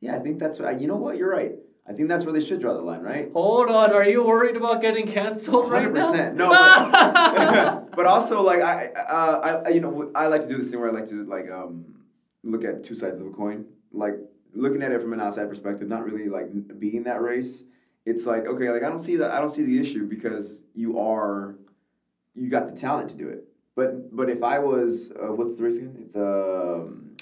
[0.00, 0.58] Yeah, I think that's.
[0.58, 1.16] You know what?
[1.16, 1.56] You're right.
[1.88, 3.30] I think that's where they should draw the line, right?
[3.32, 6.12] Hold on, are you worried about getting canceled right now?
[6.12, 6.34] 100%.
[6.34, 10.68] No, but, but also like I, uh, I, you know, I like to do this
[10.68, 11.94] thing where I like to like um,
[12.42, 14.14] look at two sides of a coin, like
[14.54, 17.64] looking at it from an outside perspective, not really like being that race.
[18.06, 19.30] It's like okay, like I don't see that.
[19.30, 21.54] I don't see the issue because you are,
[22.34, 23.44] you got the talent to do it.
[23.76, 25.96] But but if I was, uh, what's the race again?
[26.04, 27.16] It's um,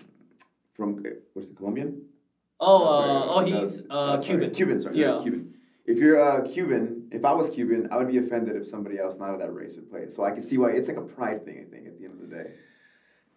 [0.74, 1.02] from
[1.32, 2.02] what is it, Colombian?
[2.60, 4.50] oh, No, uh, oh, no, he's it's- uh, uh, Cuban.
[4.50, 5.20] Cuban, sorry, Yeah.
[5.22, 5.54] Cuban.
[5.86, 9.18] If you're a Cuban, if I was Cuban, I would be offended if somebody else
[9.18, 10.12] not of that race would play it.
[10.12, 11.64] So I can see why it's like a pride thing.
[11.66, 12.50] I think at the end of the day.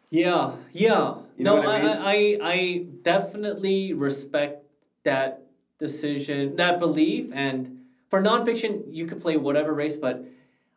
[0.09, 1.15] Yeah, yeah.
[1.37, 4.65] You know no, I I, I, I definitely respect
[5.03, 5.43] that
[5.79, 10.25] decision, that belief, and for nonfiction, you could play whatever race, but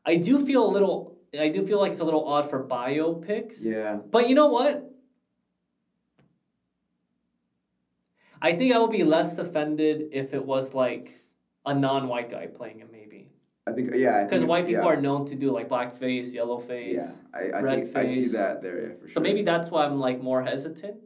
[0.06, 3.56] I do feel a little, I do feel like it's a little odd for biopics.
[3.58, 4.90] Yeah, But you know what?
[8.40, 11.23] I think I would be less offended if it was like
[11.66, 13.28] a non-white guy playing it, maybe,
[13.66, 14.24] I think yeah.
[14.24, 16.94] Because white people yeah, are known to do like blackface, yellowface.
[16.94, 18.88] Yeah, I, I red think I see that there.
[18.88, 19.14] Yeah, for sure.
[19.14, 20.96] So maybe that's why I'm like more hesitant.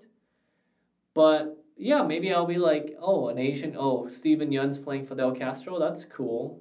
[1.14, 3.76] But yeah, maybe I'll be like, oh, an Asian.
[3.78, 5.78] Oh, Steven Yeun's playing Fidel Castro.
[5.78, 6.60] That's cool.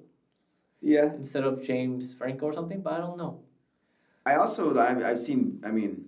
[0.80, 2.80] Yeah, Instead of James Franco or something.
[2.80, 3.40] But I don't know.
[4.24, 5.60] I also I've, I've seen.
[5.66, 6.04] I mean,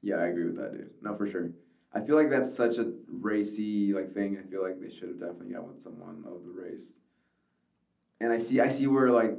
[0.00, 0.90] yeah, I agree with that, dude.
[1.02, 1.50] No, for sure.
[1.98, 4.38] I feel like that's such a racy like thing.
[4.38, 6.92] I feel like they should have definitely gone with someone of the race.
[8.20, 9.36] And I see, I see where like,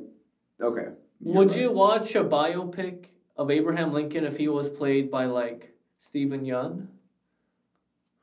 [0.62, 0.88] okay.
[1.22, 1.60] Would right.
[1.60, 3.06] you watch a biopic
[3.38, 6.88] of Abraham Lincoln if he was played by like Steven Yeun?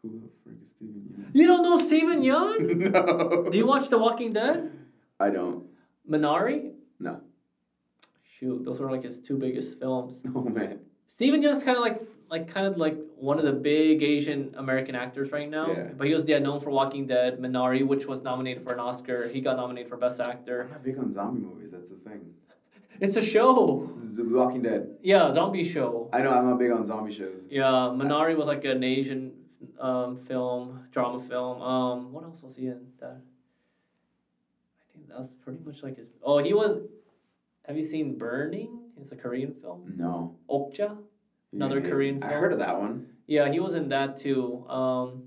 [0.03, 2.59] Who the frick is Steven You don't know Steven Yeun?
[2.59, 2.93] Yeun?
[2.93, 3.51] no.
[3.51, 4.71] Do you watch The Walking Dead?
[5.19, 5.65] I don't.
[6.11, 6.73] Minari?
[7.01, 7.21] No.
[8.39, 10.21] Shoot, those are like his two biggest films.
[10.35, 10.81] Oh man.
[11.09, 14.95] Steven Young's kind of like like kind of like one of the big Asian American
[14.95, 15.69] actors right now.
[15.69, 15.89] Yeah.
[15.97, 19.29] But he was yeah known for Walking Dead, Minari, which was nominated for an Oscar.
[19.29, 20.63] He got nominated for Best Actor.
[20.65, 21.71] I'm not big on zombie movies.
[21.73, 22.33] That's the thing.
[23.01, 23.91] It's a show.
[24.13, 24.97] The Walking Dead.
[25.03, 26.09] Yeah, zombie show.
[26.13, 27.43] I know I'm not big on zombie shows.
[27.51, 29.33] Yeah, Minari was like an Asian
[29.79, 31.61] um, film, drama film.
[31.61, 32.87] Um, what else was he in?
[33.01, 33.21] That
[34.81, 36.09] I think that's pretty much like his.
[36.23, 36.81] Oh, he was.
[37.67, 38.81] Have you seen Burning?
[39.01, 39.93] It's a Korean film.
[39.97, 40.37] No.
[40.49, 40.97] Okja.
[41.53, 43.05] Another Yeah, Korean I heard of that one.
[43.27, 44.63] Yeah, he was in that too.
[44.69, 45.23] Um,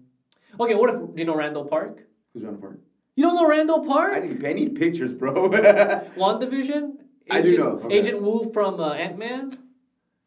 [0.59, 2.03] okay, what if do you know Randall Park?
[2.33, 2.79] Who's Randall Park?
[3.15, 4.13] You don't know Randall Park?
[4.15, 5.33] I need, I need pictures, bro.
[5.49, 6.91] WandaVision?
[7.29, 7.95] I do know, okay.
[7.97, 9.51] Agent Wu from uh, Ant Man,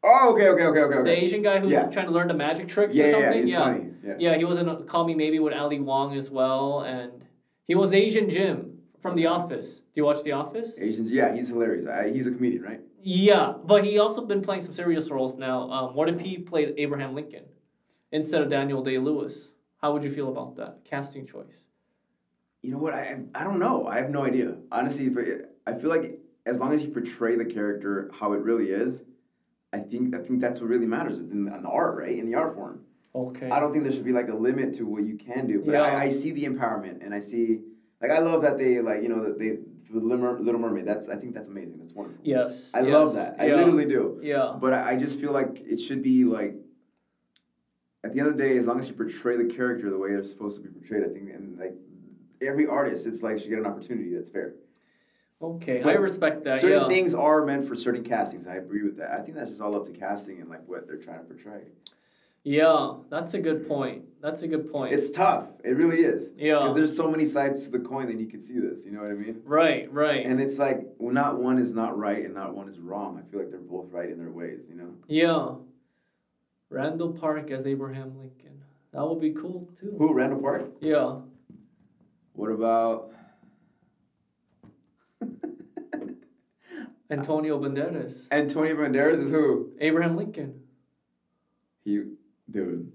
[0.03, 1.11] oh, okay, okay, okay, okay, the.
[1.11, 1.89] Asian guy who's Yeah.
[1.89, 3.95] trying to learn the magic tricks Yeah, or yeah, yeah, something.
[4.03, 4.09] yeah.
[4.09, 4.15] Yeah.
[4.19, 7.25] yeah, he was in Call Me Maybe with Ali Wong as well, and
[7.67, 8.72] he was Asian Jim
[9.03, 9.67] from The Office.
[9.67, 10.71] Do you watch The Office?
[10.79, 11.87] Asians, yeah, he's hilarious.
[11.87, 12.81] I, he's a comedian, right?
[13.03, 15.69] Yeah, but he also been playing some serious roles now.
[15.71, 17.43] Um, what if he played Abraham Lincoln
[18.13, 19.49] instead of Daniel Day Lewis?
[19.79, 21.57] How would you feel about that casting choice?
[22.63, 22.95] You know what?
[22.95, 23.89] I I don't know.
[23.89, 24.55] I have no idea.
[24.71, 25.25] Honestly, but
[25.67, 29.03] I feel like as long as you portray the character how it really is,
[29.73, 32.17] I think I think that's what really matters in, in the art, right?
[32.17, 32.83] In the art form.
[33.17, 33.51] Okay.
[33.51, 35.73] I don't think there should be like a limit to what you can do, but
[35.73, 35.83] Yeah.
[35.83, 37.63] I, I see the empowerment and I see
[38.03, 39.59] like I love that they like you know that they
[39.93, 40.87] for Little Mermaid.
[40.87, 41.79] That's I think that's amazing.
[41.79, 42.21] That's wonderful.
[42.25, 42.71] Yes.
[42.75, 43.37] I yes, love that.
[43.39, 44.19] I yeah, literally do.
[44.23, 44.57] Yeah.
[44.61, 46.55] But I, I just feel like it should be like
[48.05, 50.11] at the end of the day, as long as you portray the character the way
[50.11, 51.75] they're supposed to be portrayed, I think and like
[52.41, 54.15] every artist, it's like should get an opportunity.
[54.15, 54.55] That's fair.
[55.41, 56.61] Okay, I respect that.
[56.61, 56.89] certain yeah.
[56.89, 58.47] things are meant for certain castings.
[58.47, 59.11] I agree with that.
[59.11, 61.63] I think that's just all up to casting and like what they're trying to portray.
[62.45, 64.05] Yeah, that's a good point.
[64.21, 64.93] That's a good point.
[64.95, 65.47] It's tough.
[65.65, 66.31] It really is.
[66.37, 66.59] Yeah.
[66.59, 68.85] Because there's so many sides to the coin that you can see this.
[68.85, 69.43] You know what I mean?
[69.45, 70.25] right, right.
[70.27, 73.17] And it's like well, not one is not right and not one is wrong.
[73.19, 74.67] I feel like they're both right in their ways.
[74.69, 74.95] You know.
[75.09, 75.55] yeah.
[76.69, 78.63] Randall Park as Abraham Lincoln.
[78.93, 79.95] That would be cool too.
[79.99, 80.15] Who?
[80.15, 80.73] Randall Park.
[80.81, 81.17] Yeah.
[82.33, 83.11] What about?
[87.11, 88.23] Antonio Banderas.
[88.31, 89.73] Antonio Banderas is who?
[89.81, 90.63] Abraham Lincoln.
[91.85, 92.05] He,
[92.53, 92.93] dude,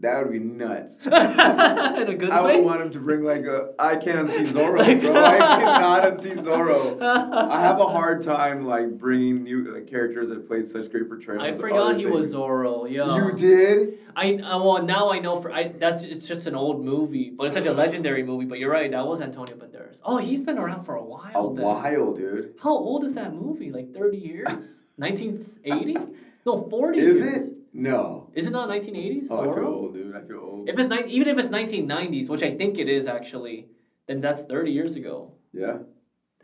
[0.00, 0.96] that would be nuts.
[1.06, 2.56] In a good I way.
[2.56, 3.74] would want him to bring like a.
[3.78, 5.24] I can't unsee Zorro, bro.
[5.24, 7.00] I cannot unsee Zorro.
[7.02, 11.42] I have a hard time like bringing new like, characters that played such great portrayals.
[11.42, 12.36] I forgot he was things.
[12.36, 12.88] Zorro.
[12.90, 13.26] Yeah.
[13.26, 13.98] You did?
[14.14, 17.44] I uh, well now I know for I that's it's just an old movie, but
[17.44, 18.44] it's such a legendary movie.
[18.46, 19.96] But you're right, that was Antonio Banderas.
[20.04, 21.50] Oh, he's been around for a while.
[21.50, 21.64] A then.
[21.64, 22.54] while, dude.
[22.62, 23.70] How old is that movie?
[23.70, 24.48] Like 30 years?
[24.96, 25.96] 1980?
[26.44, 26.98] No, 40.
[26.98, 27.36] Is years.
[27.36, 27.52] it?
[27.72, 28.17] No.
[28.38, 29.26] Is it not 1980s?
[29.30, 30.14] Oh, I feel old, dude.
[30.14, 30.68] I feel old.
[30.68, 33.66] If it's nine, even if it's 1990s, which I think it is actually,
[34.06, 35.34] then that's 30 years ago.
[35.52, 35.78] Yeah,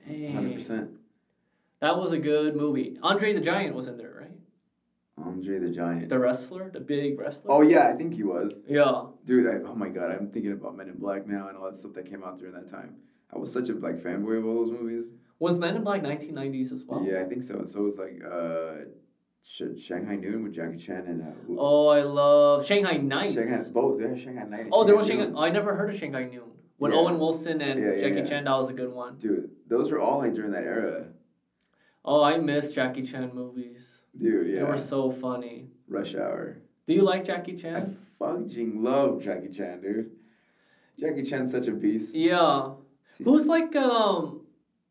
[0.05, 0.33] Dang.
[0.35, 0.91] hundred percent.
[1.81, 2.99] That was a good movie.
[3.01, 5.25] Andre the Giant was in there, right?
[5.25, 6.09] Andre the Giant.
[6.09, 7.53] The wrestler, the big wrestler.
[7.53, 8.53] Oh yeah, I think he was.
[8.67, 9.05] yeah.
[9.25, 11.79] Dude, I, oh my god, I'm thinking about Men in Black now and all that
[11.79, 12.97] stuff that came out during that time.
[13.33, 15.13] I was such a like fanboy of all those movies.
[15.39, 17.05] Was Men in Black 1990s as well?
[17.09, 17.55] Yeah, I think so.
[17.55, 18.87] And So it was like uh,
[19.47, 21.27] Sh- Shanghai Noon with Jackie Chan and uh,
[21.59, 23.35] Oh, I love Shanghai Nights.
[23.35, 24.01] Shanghai both.
[24.01, 24.69] Yeah, Shanghai Night.
[24.73, 25.19] Oh, there was Noon.
[25.21, 25.47] Shanghai.
[25.47, 26.51] I never heard of Shanghai Noon.
[26.79, 26.99] When Yeah.
[26.99, 28.29] Owen Wilson and Yeah, yeah, Jackie.
[28.29, 29.17] Chan, that was a good one.
[29.19, 31.09] Dude, those were all like during that era.
[32.05, 33.97] Oh, I miss Jackie Chan movies.
[34.19, 34.61] Dude, yeah.
[34.61, 35.69] They were so funny.
[35.89, 36.59] Rush Hour.
[36.87, 37.97] Do you like Jackie I Chan?
[38.19, 40.11] fucking love Jackie Chan, dude.
[40.99, 42.15] Jackie Chan's such a beast.
[42.15, 42.71] Yeah.
[43.13, 44.41] See- Who's like um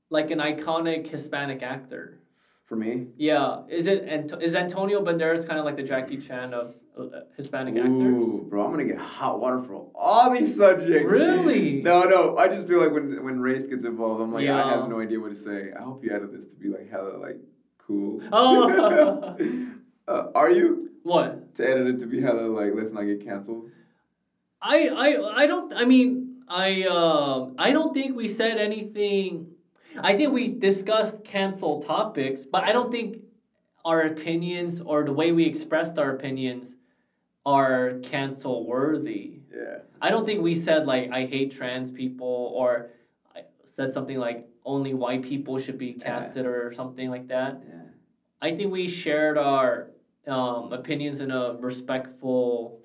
[0.09, 2.19] like an iconic Hispanic actor?
[2.65, 3.63] For me, Yeah.
[3.67, 7.75] Is it Ant- is Antonio Banderas kind of like the Jackie Chan of uh, Hispanic
[7.75, 7.91] actors?
[7.91, 11.11] Ooh, bro, I'm gonna get hot water for all these subjects.
[11.11, 11.81] Really?
[11.83, 12.37] No, no.
[12.37, 14.63] I just feel like when when race gets involved, I'm like, yeah.
[14.63, 15.71] I have no idea what to say.
[15.77, 17.37] I hope you added this to be like hella like
[17.85, 18.21] cool.
[18.31, 19.35] Oh.
[20.07, 21.53] uh, are you What?
[21.55, 23.69] to edit it to be hella like let's not get canceled?
[24.61, 29.47] I I I don't I mean I um I don't think we said anything
[29.99, 33.21] I think we discussed cancel topics, but I don't think
[33.85, 36.75] our opinions or the way we expressed our opinions
[37.45, 39.41] are cancel worthy.
[39.53, 39.79] Yeah.
[40.01, 42.91] I don't think we said like I hate trans people or
[43.35, 43.41] I
[43.75, 47.61] said something like only white people should be casted or something like that.
[47.67, 47.81] Yeah.
[48.41, 49.89] I think we shared our
[50.27, 52.79] um, opinions in a respectful,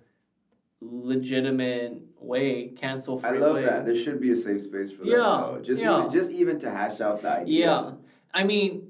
[0.80, 3.64] legitimate way, cancel free I love way.
[3.64, 3.86] that.
[3.86, 5.10] There should be a safe space for that.
[5.10, 5.60] Yeah, though.
[5.62, 5.98] Just yeah.
[6.00, 7.66] even, just even to hash out the idea.
[7.66, 7.90] Yeah,
[8.32, 8.88] I mean,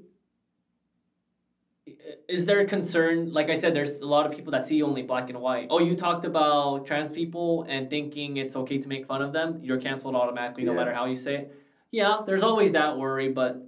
[2.27, 3.31] is there a concern?
[3.31, 5.67] Like I said, there's a lot of people that see only black and white.
[5.69, 9.59] Oh, you talked about trans people and thinking it's okay to make fun of them.
[9.61, 11.55] You're canceled automatically, no matter how you say it.
[11.91, 13.65] Yeah, there's always that worry, but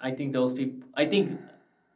[0.00, 0.88] I think those people.
[0.94, 1.38] I think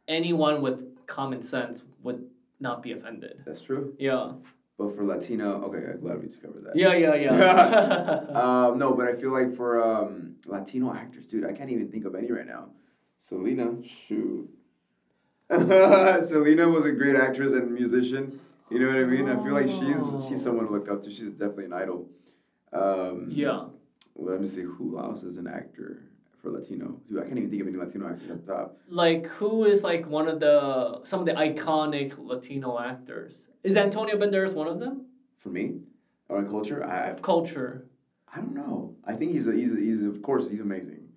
[0.07, 2.25] anyone with common sense would
[2.59, 3.41] not be offended.
[3.45, 3.95] That's true.
[3.97, 4.33] Yeah.
[4.77, 6.75] But for Latino, okay, I'm glad we covered that.
[6.75, 7.31] Yeah, yeah, yeah.
[8.67, 12.05] um, no, but I feel like for um, Latino actors, dude, I can't even think
[12.05, 12.69] of any right now.
[13.17, 13.75] Selena,
[14.07, 14.47] shoot.
[15.49, 18.39] Selena was a great actress and musician.
[18.69, 19.29] You know what I mean?
[19.29, 21.11] I feel like she's she's someone to look up to.
[21.11, 22.09] She's definitely an idol.
[22.73, 23.63] Um, yeah.
[24.15, 26.03] Let me see who else is an actor
[26.41, 26.99] for Latino.
[27.09, 28.77] Dude, I can't even think of any Latino actors up top.
[28.89, 33.33] like who is like one of the some of the iconic Latino actors?
[33.67, 35.01] Is Antonio Banderas one of them?
[35.39, 35.79] For me,
[36.29, 37.85] or in culture, I Of culture.
[38.33, 38.93] I don't know.
[39.03, 41.09] I think he's a, he's a, he's a, of course he's amazing.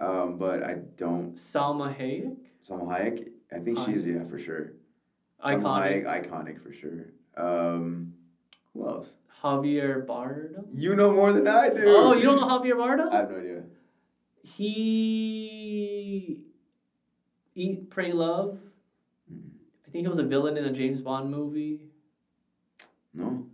[0.00, 1.36] Um, but I don't.
[1.36, 2.34] Salma Hayek?
[2.68, 3.28] Salma Hayek.
[3.52, 4.72] I think she's yeah for sure.
[5.40, 6.04] Salma Iconic.
[6.04, 7.12] Hayek, iconic for sure.
[7.36, 8.12] Um,
[8.72, 9.10] who else?
[9.40, 10.64] Javier Bardem?
[10.72, 11.84] You know more than I do.
[11.86, 13.12] Oh, you don't know Javier Bardem?
[13.12, 13.62] I have no idea.
[14.42, 16.40] he
[17.54, 18.58] Eat, Pray, Love.
[19.94, 21.78] Think he was a villain in a James Bond movie.
[23.12, 23.46] No,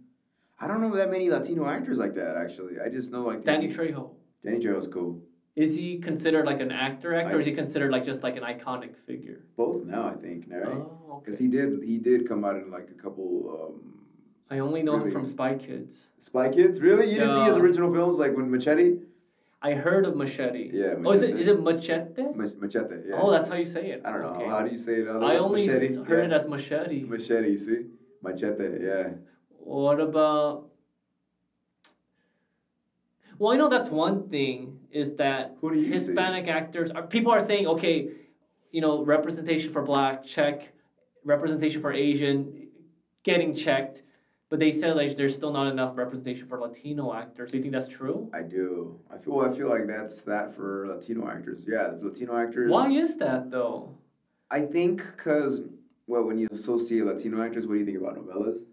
[0.58, 2.34] I don't know that many Latino actors like that.
[2.34, 4.12] Actually, I just know like Danny Trejo.
[4.42, 5.22] Danny Trejo's cool.
[5.54, 8.42] Is he considered like an actor actor, or is he considered like just like an
[8.42, 9.42] iconic figure?
[9.58, 10.46] Both now, I think.
[10.48, 10.66] Right?
[10.66, 11.24] Oh, okay.
[11.26, 13.98] Because he did he did come out in like a couple um,
[14.50, 15.94] I only know him from Spy Kids.
[16.20, 16.80] Spy Kids.
[16.80, 18.96] Really, you didn't see his original films like when Machete?
[19.62, 20.70] I heard of Machete.
[20.72, 20.94] Yeah.
[21.04, 21.50] Oh, is it Machete.
[21.50, 22.22] it Machete?
[22.34, 22.94] Mach- Machete?
[23.08, 23.16] Yeah.
[23.20, 24.02] Oh, that's how you say it.
[24.04, 24.28] I don't know.
[24.28, 24.46] Okay.
[24.48, 25.08] How do you say it?
[25.08, 26.02] I only machete.
[26.04, 27.04] heard it as Machete.
[27.04, 27.50] machete.
[27.50, 27.80] You see,
[28.22, 28.82] machete.
[28.82, 29.10] Yeah.
[29.58, 30.68] What about?
[33.38, 36.06] Well, I know that's one thing is that Who do you see?
[36.06, 38.08] Hispanic actors are people are saying okay,
[38.70, 40.72] you know, representation for black check,
[41.24, 42.68] representation for Asian
[43.24, 44.02] getting checked,
[44.50, 47.52] but they said like there's still not enough representation for Latino actors.
[47.52, 48.28] Do you think that's true?
[48.34, 48.98] I do.
[49.10, 49.40] I feel.
[49.40, 51.64] I feel like that's that for Latino actors.
[51.66, 52.70] Yeah, Latino actors.
[52.70, 53.96] Why is that though?
[54.50, 55.60] I think because
[56.08, 58.64] well, when you associate Latino actors, what do you think about novelas,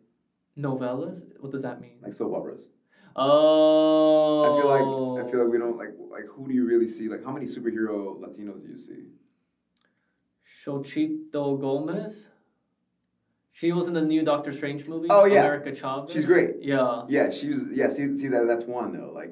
[0.58, 1.22] Novelas?
[1.40, 2.00] What does that mean?
[2.02, 2.64] like soap operas?
[3.16, 4.44] Oh.
[4.44, 7.08] I feel like I feel like we don't like like who do you really see?
[7.08, 9.04] Like how many superhero Latinos do you see?
[10.66, 12.27] Xochitl Gomez.
[13.60, 15.08] She was in the new Doctor Strange movie.
[15.10, 15.40] Oh, yeah.
[15.40, 16.14] America Chavez.
[16.14, 16.58] She's great.
[16.62, 17.06] Yeah.
[17.10, 17.90] Yeah, she's yeah.
[17.90, 19.12] See, see that that's one though.
[19.12, 19.32] Like,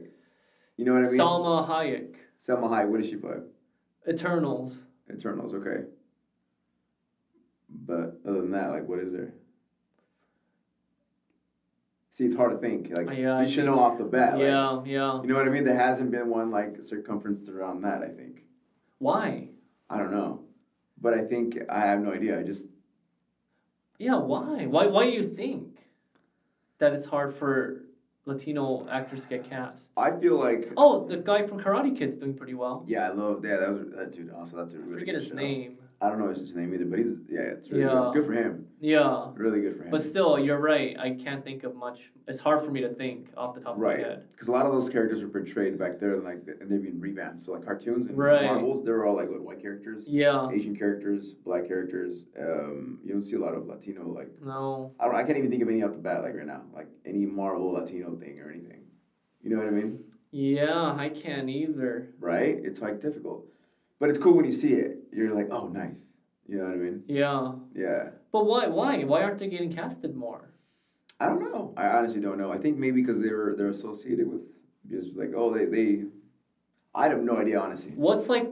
[0.77, 1.19] you know what I mean?
[1.19, 2.15] Salma Hayek.
[2.43, 2.89] Salma Hayek.
[2.89, 3.35] What does she play?
[4.09, 4.73] Eternals.
[5.13, 5.53] Eternals.
[5.53, 5.83] Okay.
[7.69, 9.35] But other than that, like, what is there?
[12.13, 12.89] See, it's hard to think.
[12.97, 14.33] Like, Uh, yeah, I you should think- know off the bat.
[14.33, 15.21] like, yeah, yeah.
[15.21, 15.65] you know what I mean?
[15.65, 18.01] There hasn't been one like circumference around that.
[18.01, 18.41] I think.
[18.97, 19.49] Why?
[19.87, 20.45] I don't know,
[20.99, 22.39] but I think I have no idea.
[22.39, 22.65] I just
[23.97, 24.65] Yeah, why?
[24.65, 24.85] Why?
[24.85, 25.67] Why do you think
[26.79, 27.81] that it's hard for
[28.25, 29.85] Latino actors to get cast?
[29.97, 32.85] I feel like Oh, the guy from Karate Kid's doing pretty well.
[32.85, 33.57] yeah, I love yeah.
[33.57, 34.29] That was that dude.
[34.29, 35.35] Also, that's a I really forget good his show.
[35.35, 35.84] name.
[36.05, 38.11] I don't know his name either, but he's yeah, it's really Yeah.
[38.13, 38.21] good.
[38.21, 38.67] Good for him.
[38.79, 39.89] Yeah, Really good for him.
[39.89, 40.95] but still, you're right.
[40.99, 42.11] I can't think of much.
[42.27, 44.25] It's hard for me to think off the top of my head.
[44.31, 47.41] Because a lot of those characters were portrayed back there, like, and they've been revamped.
[47.41, 48.43] So, like cartoons and Right.
[48.45, 50.47] Marvels, they were all like what, white characters, Yeah.
[50.51, 52.27] Asian characters, black characters.
[52.39, 54.07] Um, you don't see a lot of Latino.
[54.07, 54.91] Like, No.
[54.99, 56.87] I don't, I can't even think of any off the bat, like right now, like
[57.05, 58.81] any Marvel Latino thing or anything.
[59.41, 60.03] You know what I mean?
[60.29, 62.09] Yeah, I can't either.
[62.19, 62.59] Right?
[62.63, 63.45] It's like difficult,
[63.99, 64.94] but it's cool when you see it.
[65.15, 65.99] You're like, oh, nice.
[66.47, 67.03] You know what I mean?
[67.07, 67.53] Yeah.
[67.73, 68.09] Yeah.
[68.33, 68.67] But why?
[68.67, 69.03] Why?
[69.05, 70.53] Why aren't they getting casted more?
[71.19, 71.73] I don't know.
[71.77, 72.51] I honestly don't know.
[72.51, 74.41] I think maybe because they're they're associated with
[74.89, 76.03] just like oh they they.
[76.93, 77.93] I have no idea honestly.
[77.95, 78.47] What's like,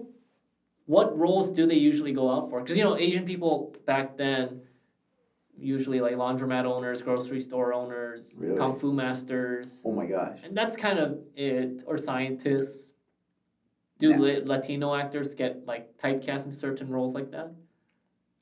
[0.86, 2.61] what roles do they usually go out for?
[2.61, 4.61] Because you know, Asian people back then,
[5.57, 8.57] usually like laundromat owners, grocery store owners, Really?
[8.57, 10.39] kung fu masters, Oh my gosh.
[10.43, 11.84] and that's kind of it.
[11.86, 12.82] Or scientists.
[14.04, 14.39] Do Yeah.
[14.43, 17.54] Latino actors get like typecast in certain roles like that?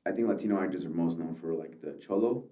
[0.04, 2.42] I think Latino actors are most known for like the cholo.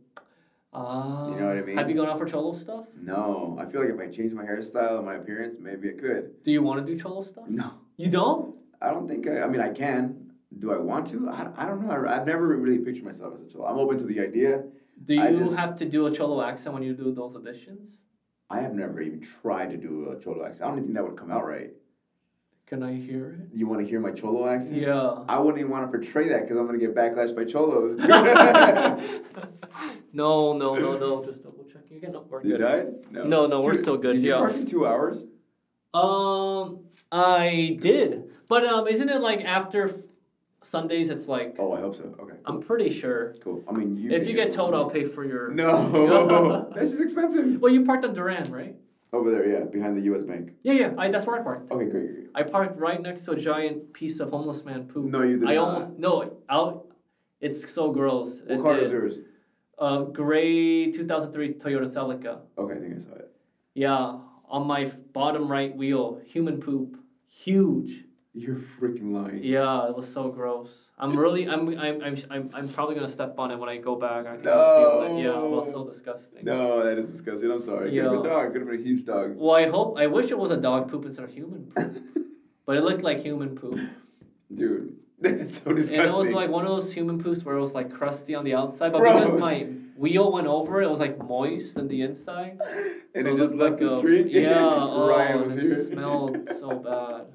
[0.73, 1.29] Ah.
[1.29, 1.77] You know what I mean?
[1.77, 2.85] Have you gone out for cholo stuff?
[2.95, 6.41] No, I feel like if I change my hairstyle and my appearance, maybe I could.
[6.45, 7.49] Do you want to do cholo stuff?
[7.49, 8.55] No, You don't?
[8.81, 9.41] I don't think I.
[9.43, 10.31] I mean, I can.
[10.61, 11.29] Do I want to?
[11.29, 11.91] I, I don't know.
[11.91, 13.65] I, I've never really pictured myself as a cholo.
[13.67, 14.53] I'm open to the idea.
[15.05, 17.87] Do you just- have to do a cholo accent when you do those auditions?
[18.49, 20.63] I have never even tried to do a cholo accent.
[20.63, 21.71] I don't think that would come out right.
[22.71, 23.49] Can I hear it?
[23.53, 24.77] You want to hear my cholo accent?
[24.77, 25.25] Yeah.
[25.29, 27.99] I wouldn't even want to portray that because I'm gonna get backlash by cholos.
[30.12, 31.25] no, no, no, no.
[31.25, 32.12] Just double checking again.
[32.12, 32.61] No, we're you good.
[32.61, 32.87] died?
[33.11, 33.61] No, no, no.
[33.61, 34.39] we're still good, Did you yeah.
[34.39, 35.25] park in two hours?
[35.93, 40.05] Um, I did, but um, isn't it like after
[40.62, 41.11] Sundays?
[41.11, 42.14] It's like Oh, I hope so.
[42.21, 43.35] Okay, I'm pretty sure.
[43.43, 43.64] cool.
[43.68, 44.12] I mean, you.
[44.12, 45.51] If you get towed, I'll pay for your.
[45.51, 47.61] No, that's just expensive.
[47.61, 48.77] Well, you parked on Duran, right?
[49.13, 50.23] Over there, yeah, behind the U.S.
[50.23, 50.53] Bank.
[50.63, 50.91] Yeah, yeah.
[50.97, 51.73] I, that's where I parked.
[51.73, 52.27] Okay, great, great.
[52.35, 55.07] I parked right next to a giant piece of homeless man poop.
[55.07, 55.69] No, you did I not.
[55.69, 56.37] almost no.
[56.49, 56.87] I'll.
[57.41, 58.41] It's so gross.
[58.47, 59.15] What It car is yours?
[59.79, 62.41] Uh, gray 2003 Toyota Celica.
[62.59, 63.33] Okay, I think I saw it.
[63.75, 66.97] Yeah, on my bottom right wheel, human poop,
[67.27, 68.05] huge.
[68.33, 69.41] You're freaking lying.
[69.43, 70.70] Yeah, it was so gross.
[70.99, 73.97] I'm really, I'm, I'm, I'm, I'm, I'm probably gonna step on it when I go
[73.97, 74.24] back.
[74.26, 75.22] I can just feel it.
[75.22, 76.45] Yeah, it was so disgusting.
[76.45, 77.51] No, that is disgusting.
[77.51, 77.89] I'm sorry.
[77.89, 78.53] It could have been a dog.
[78.53, 79.35] Could have been a huge dog.
[79.37, 82.05] Well, I hope, I wish it was a dog poop instead of human poop,
[82.66, 83.81] but it looked like human poop.
[84.55, 85.99] Dude, that's so disgusting.
[85.99, 88.45] And it was like one of those human poops where it was like crusty on
[88.45, 89.18] the outside, but Bro.
[89.24, 89.66] because my
[89.97, 92.61] wheel went over, it was like moist on the inside.
[93.16, 94.28] and So it just left like the a- street.
[94.28, 95.85] Yeah, oh, Ryan was it here.
[95.85, 97.26] smelled so bad.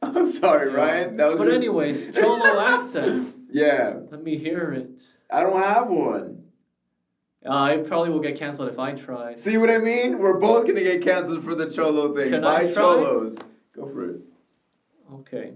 [0.02, 0.76] I'm sorry, Yeah.
[0.78, 1.16] Ryan.
[1.16, 1.38] That was.
[1.38, 3.34] But your- anyways, Cholo accent.
[3.52, 4.90] Yeah, Let me hear it.
[5.28, 6.44] I don't have one.
[7.44, 9.34] Uh, I probably will get canceled if I try.
[9.34, 10.18] See what I mean?
[10.20, 12.30] We're both gonna get canceled for the cholo thing.
[12.30, 12.74] Can Buy I try?
[12.74, 13.36] cholos.
[13.74, 14.20] Go for it.
[15.14, 15.54] Okay.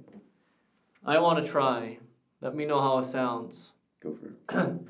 [1.07, 1.99] I want to try.
[2.41, 3.71] Let me know how it sounds.
[4.03, 4.27] Go for
[4.63, 4.71] it.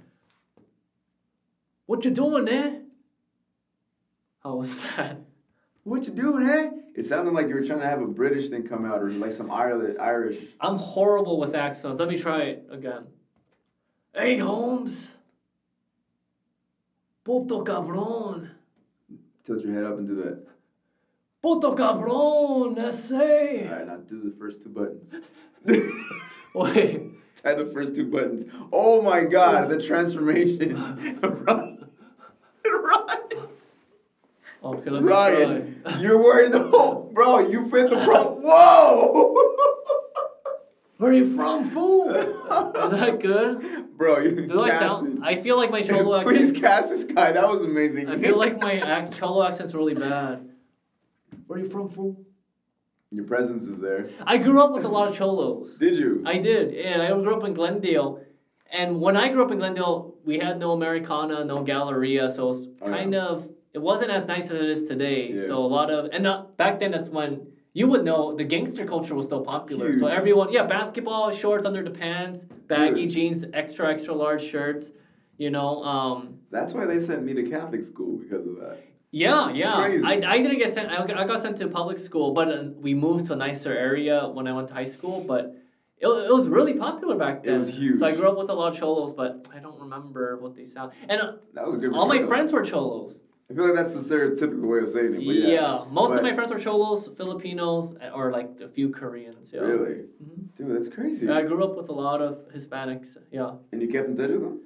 [1.86, 2.80] What you doing there?
[4.42, 5.18] How was that?
[5.84, 6.70] What you doing, eh?
[6.96, 9.32] It sounded like you were trying to have a British thing come out, or like
[9.32, 10.38] some Ireland, Irish.
[10.58, 12.00] I'm horrible with accents.
[12.00, 13.04] Let me try it again.
[14.14, 15.10] Hey, Holmes.
[17.22, 18.50] Puto cabrón.
[19.44, 20.46] Tilt your head up and do that.
[21.42, 22.78] Puto cabrón.
[22.78, 23.12] Ese.
[23.12, 25.10] All right, now do the first two buttons.
[26.54, 27.10] Wait.
[27.42, 28.44] Tie the first two buttons.
[28.72, 30.78] Oh my God, the transformation.
[34.64, 34.72] Run.
[34.72, 34.78] Run.
[34.78, 34.80] Okay.
[34.80, 37.40] Okay, let me Ryan, you're wearing the whole, bro.
[37.48, 38.34] You fit the pro.
[38.40, 39.34] Whoa,
[40.98, 42.10] Where are you from, fool?
[42.14, 42.24] Is
[42.92, 43.96] that good?
[43.98, 44.18] bro.
[44.20, 45.24] You Do I sound?
[45.24, 46.36] I feel like my cholo accent.
[46.36, 47.32] Please cast this guy.
[47.32, 48.08] That was amazing.
[48.08, 50.48] I feel like my ac- cholo accent's really bad.
[51.46, 52.20] Where are you from, fool?
[53.10, 54.10] your presence is there.
[54.26, 55.76] I grew up with a lot of cholos.
[55.78, 56.24] Did you?
[56.26, 56.74] I did.
[56.74, 58.20] Yeah, I grew up in Glendale.
[58.72, 62.66] And when I grew up in Glendale, we had no Americana, no Galleria, so it's
[62.82, 62.96] Oh, yeah.
[62.96, 65.32] kind of it wasn't as nice as it is today.
[65.32, 65.46] Yeah.
[65.48, 67.30] So a lot of and uh, back then that's when
[67.72, 69.98] you would know the gangster culture was still popular.
[69.98, 73.10] So everyone, yeah, basketball shorts under the pants, baggy Dude.
[73.10, 74.90] jeans, extra extra large shirts.
[75.36, 78.76] You know, um, That's why they sent me to Catholic school because of that.
[79.10, 79.82] yeah, It's yeah.
[79.82, 80.04] crazy.
[80.04, 80.90] I, I didn't get sent.
[80.92, 83.72] I got, I got sent to public school, but uh, we moved to a nicer
[83.72, 85.24] area when I went to high school.
[85.26, 85.56] But
[85.98, 87.54] it, it was really popular back then.
[87.54, 87.98] It was huge.
[87.98, 90.68] So I grew up with a lot of cholos, but I don't remember what they
[90.68, 90.92] sound.
[91.08, 91.92] And uh, That was a good.
[91.92, 93.18] all my friends were cholos.
[93.50, 95.18] I feel like that's the stereotypical way of saying it.
[95.18, 95.84] But Yeah, yeah.
[95.90, 99.50] most of my friends were cholos, Filipinos, or like a few Koreans.
[99.52, 99.60] Yeah.
[99.60, 100.56] Really, Mhm.
[100.56, 101.28] dude, that's crazy.
[101.28, 103.16] I grew up with a lot of Hispanics.
[103.30, 103.52] Yeah.
[103.72, 104.60] and you kept in touch with them?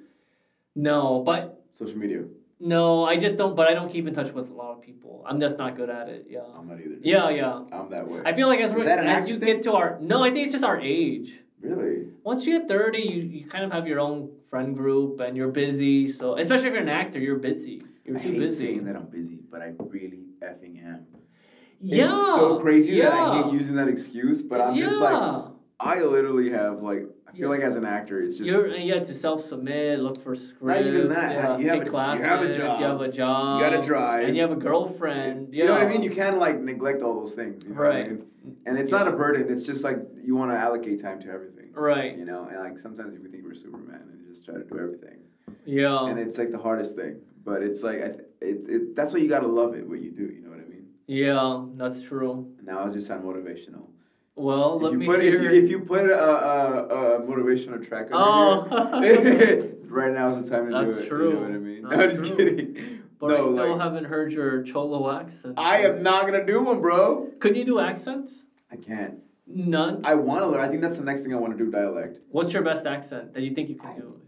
[0.75, 2.23] No, but Social media.
[2.61, 3.53] no, I just don't.
[3.55, 5.23] But I don't keep in touch with a lot of people.
[5.27, 6.27] I'm just not good at it.
[6.29, 6.45] Yeah.
[6.57, 6.97] I'm not either.
[7.01, 7.63] Yeah, yeah.
[7.73, 8.21] I'm that way.
[8.25, 9.55] I feel like as we're, as you thing?
[9.55, 11.29] get to our no, I think it's just our age.
[11.61, 12.07] really?
[12.23, 15.51] Once you get thirty, you, you kind of have your own friend group and you're
[15.65, 16.07] busy.
[16.07, 17.81] So especially if you're an actor, you're busy.
[18.09, 18.65] You're I too hate busy.
[18.65, 21.05] saying that I'm busy, but I really effing am.
[21.79, 22.05] Yeah.
[22.05, 23.11] It's so crazy yeah.
[23.11, 25.43] that I hate using that excuse, but I'm just like,
[25.79, 27.47] I literally have like, I feel Yeah.
[27.49, 30.83] like as an actor, it's just You're you have to self submit, look for scripts.
[30.85, 32.21] Not even that, Yeah, you have a- classes.
[32.21, 32.79] you have a job.
[32.79, 33.61] You have a job.
[33.61, 34.27] You gotta drive.
[34.27, 35.53] And you have a girlfriend.
[35.53, 36.01] You know what I mean?
[36.01, 37.63] You can't like neglect all those things.
[37.65, 38.11] You know what I Right.
[38.11, 38.25] mean?
[38.65, 39.45] And it's not a burden.
[39.53, 41.69] It's just like you want to allocate time to everything.
[41.73, 42.17] Right.
[42.17, 45.19] You know, and like sometimes we think we're Superman and just try to do everything,
[45.65, 46.07] Yeah.
[46.07, 47.21] and it's like the hardest thing.
[47.49, 48.05] But it's like I
[48.41, 50.25] it, it that's why you gotta love it what you do.
[50.35, 50.85] You know what I mean?
[51.07, 52.47] Yeah, that's true.
[52.63, 53.87] Now it's just sound motivational.
[54.35, 55.35] Well, If let me put hear.
[55.35, 58.67] if you if you put a, a, a motivational track Oh.
[58.69, 61.07] on here, right now is the time to That's do it.
[61.07, 61.27] True.
[61.29, 61.81] You know what I mean?
[61.89, 62.37] That's I'm just true.
[62.37, 63.01] kidding.
[63.19, 65.55] but no, I still like, haven't heard your cholo accent.
[65.57, 67.31] I am not gonna do one, bro.
[67.39, 68.43] Could you do accents?
[68.71, 69.15] I can't.
[69.47, 70.01] None.
[70.05, 70.61] I want to learn.
[70.63, 71.71] I think that's the next thing I want to do.
[71.71, 72.19] Dialect.
[72.29, 74.21] What's your best accent that you think you can do?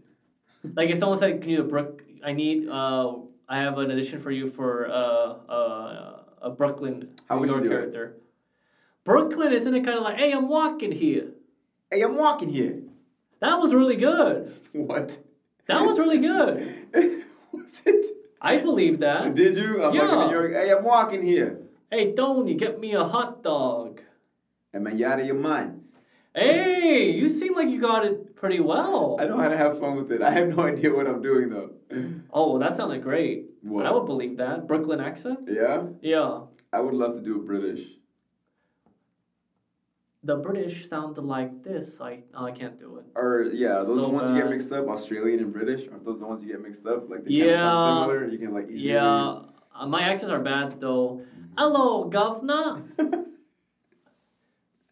[0.74, 2.68] Like if someone said, "Can you do a Brook?" I need.
[2.68, 3.14] Uh,
[3.48, 7.68] I have an audition for you for uh, uh, a Brooklyn How New York it?
[7.68, 8.16] character.
[9.04, 11.28] Brooklyn, isn't it kind of like, "Hey, I'm walking here."
[11.90, 12.78] Hey, I'm walking here.
[13.40, 14.54] That was really good.
[14.72, 15.18] What?
[15.66, 16.86] That was really good.
[17.52, 18.06] was it?
[18.40, 19.34] I believe that.
[19.34, 19.82] Did you?
[19.82, 20.06] I'm Yeah.
[20.08, 20.52] walking New York.
[20.54, 21.58] Hey, I'm walking here.
[21.90, 24.00] Hey, Tony, get me a hot dog.
[24.72, 25.82] Am I out of your mind?
[26.34, 29.16] Hey, you seem like you got it pretty well.
[29.20, 30.20] I know how to have fun with it.
[30.20, 31.70] I have no idea what I'm doing though.
[32.32, 33.50] Oh, that sounded great.
[33.62, 33.86] What?
[33.86, 34.66] I would believe that.
[34.66, 35.38] Brooklyn accent?
[35.46, 36.40] Yeah, Yeah.
[36.72, 37.82] I would love to do a British.
[40.24, 42.00] The British sounded like this.
[42.00, 43.04] I oh, I can't do it.
[43.14, 44.88] Or yeah, those So are the ones you get mixed up.
[44.88, 45.88] Australian and British.
[45.88, 47.08] Aren't those the ones you get mixed up?
[47.08, 48.28] Like they kind of sound similar.
[48.28, 48.94] You can like easily.
[48.94, 49.42] Yeah,
[49.74, 51.22] uh, my accents are bad though.
[51.56, 52.82] Hello, governor.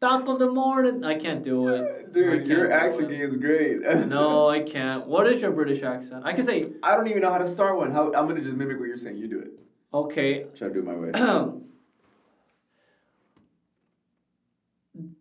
[0.01, 1.05] Top of the morning.
[1.05, 2.11] I can't do it.
[2.13, 3.83] Dude, your accent game is great.
[4.07, 5.07] No, I can't.
[5.07, 6.23] What is your British accent?
[6.25, 7.93] I can say I don't even know how to start one.
[7.93, 9.19] How I'm gonna just mimic what you're saying.
[9.19, 9.51] You do it.
[9.93, 10.47] okay.
[10.57, 11.11] Try to do it my way.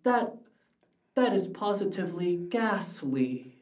[0.03, 0.35] that
[1.15, 3.58] that is positively ghastly.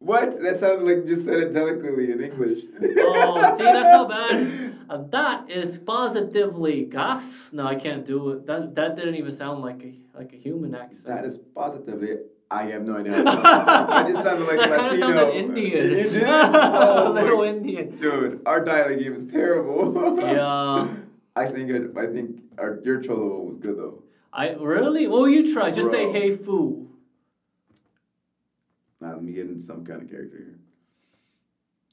[0.00, 0.40] What?
[0.40, 2.64] That sounded like you just said it delicately in English.
[2.98, 4.76] Oh, see, that's how bad.
[4.90, 7.50] Uh, that is positively gas.
[7.52, 8.44] No, I can't do it.
[8.44, 11.04] That that didn't even sound like a like a human accent.
[11.04, 12.16] That is positively.
[12.50, 13.22] I have no idea.
[13.24, 14.88] I just sounded like that Latino.
[14.88, 15.90] Kind of sounded Indian.
[15.90, 16.24] You did?
[16.24, 17.96] Oh, little Indian.
[17.98, 20.18] Dude, our dialect game is terrible.
[20.20, 20.88] Yeah.
[21.36, 24.02] I think it, I think our your cholo was good though.
[24.32, 25.06] I really.
[25.06, 25.70] What will you try?
[25.70, 26.88] Just say "Hey, foo."
[29.00, 30.58] Now let me get into some kind of character here.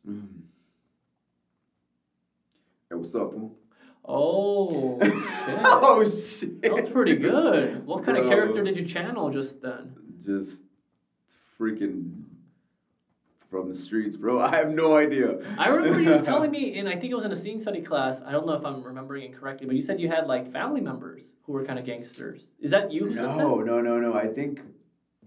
[0.07, 0.41] Mm.
[2.89, 3.57] Hey, what's up, fool?
[4.05, 5.13] Oh shit.
[5.63, 6.61] oh shit!
[6.61, 7.85] That was pretty good.
[7.85, 9.95] What kind of character did you channel just then?
[10.23, 10.61] Just
[11.59, 12.23] freaking
[13.49, 14.39] from the streets, bro.
[14.41, 15.39] I have no idea.
[15.57, 17.81] I remember you was telling me, and I think it was in a scene study
[17.81, 18.21] class.
[18.25, 20.81] I don't know if I'm remembering it correctly, but you said you had like family
[20.81, 22.47] members who were kind of gangsters.
[22.61, 23.05] Is that you?
[23.05, 23.37] Who said that?
[23.37, 24.13] No, no, no, no.
[24.13, 24.61] I think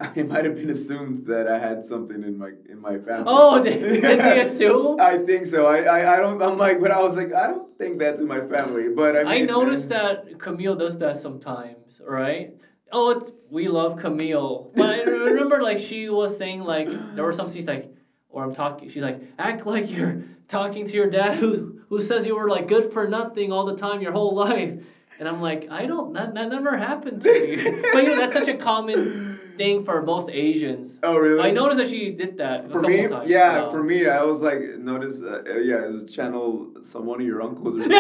[0.15, 3.25] it might have been assumed that I had something in my in my family.
[3.27, 4.99] Oh, did, did they assume?
[4.99, 5.67] I think so.
[5.67, 6.43] I, I I don't.
[6.43, 8.89] I'm like, but I was like, I don't think that's in my family.
[8.89, 12.55] But I mean, I noticed uh, that Camille does that sometimes, right?
[12.93, 14.73] Oh, it's, we love Camille.
[14.75, 17.93] But I remember like she was saying like there were some scenes like,
[18.31, 18.89] or I'm talking.
[18.89, 22.69] She's like, act like you're talking to your dad who who says you were like
[22.69, 24.73] good for nothing all the time your whole life.
[25.19, 26.15] And I'm like, I don't.
[26.15, 27.57] That, that never happened to me.
[27.93, 29.30] but you know, that's such a common
[29.61, 30.97] thing for most Asians.
[31.03, 31.43] Oh really?
[31.49, 33.29] I noticed that she did that a For couple me, times.
[33.29, 34.61] yeah, for me, I was like,
[34.91, 35.83] notice, uh, yeah,
[36.17, 36.45] channel
[36.93, 37.99] someone of your uncles or something.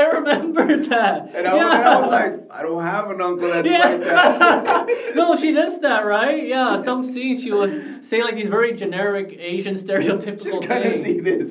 [0.00, 1.30] I remember that.
[1.34, 3.88] And I, was, and I was like, I don't have an uncle that's Yeah.
[3.88, 4.86] like that.
[5.20, 6.46] no, she does that, right?
[6.54, 10.92] Yeah, some scenes she would say like these very generic Asian stereotypical Just kind of
[10.92, 11.04] things.
[11.06, 11.50] see this.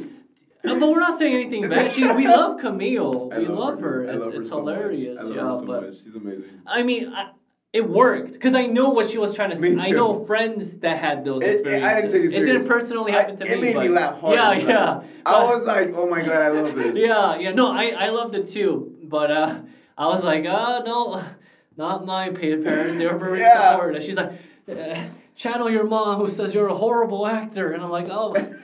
[0.66, 1.92] Uh, but we're not saying anything bad.
[1.94, 3.30] She, we love Camille.
[3.36, 4.06] I we love, her.
[4.08, 4.76] I It's, love her it's so much.
[4.76, 5.18] hilarious.
[5.18, 5.98] I love yeah, her so but much.
[6.04, 6.62] She's amazing.
[6.68, 7.30] I mean, I,
[7.78, 9.78] it worked because I know what she was trying to say.
[9.88, 11.88] I know friends that had those It- it- experiences.
[11.90, 13.62] I didn't take it It didn't personally happen I- to it me.
[13.62, 14.34] made but me laugh hard.
[14.36, 15.02] Yeah, It yeah.
[15.26, 16.98] I was like, oh my god, I love this.
[17.08, 17.52] yeah, yeah.
[17.54, 18.96] No, I, I loved it too.
[19.04, 19.56] But uh,
[19.98, 21.24] I was like, oh, no,
[21.78, 22.98] not my parents.
[22.98, 23.72] They were very Yeah.
[23.74, 23.96] supportive.
[23.98, 24.32] And she's like,
[24.70, 25.00] uh,
[25.36, 27.72] channel your mom who says you're a horrible actor.
[27.74, 28.34] And I'm like, oh.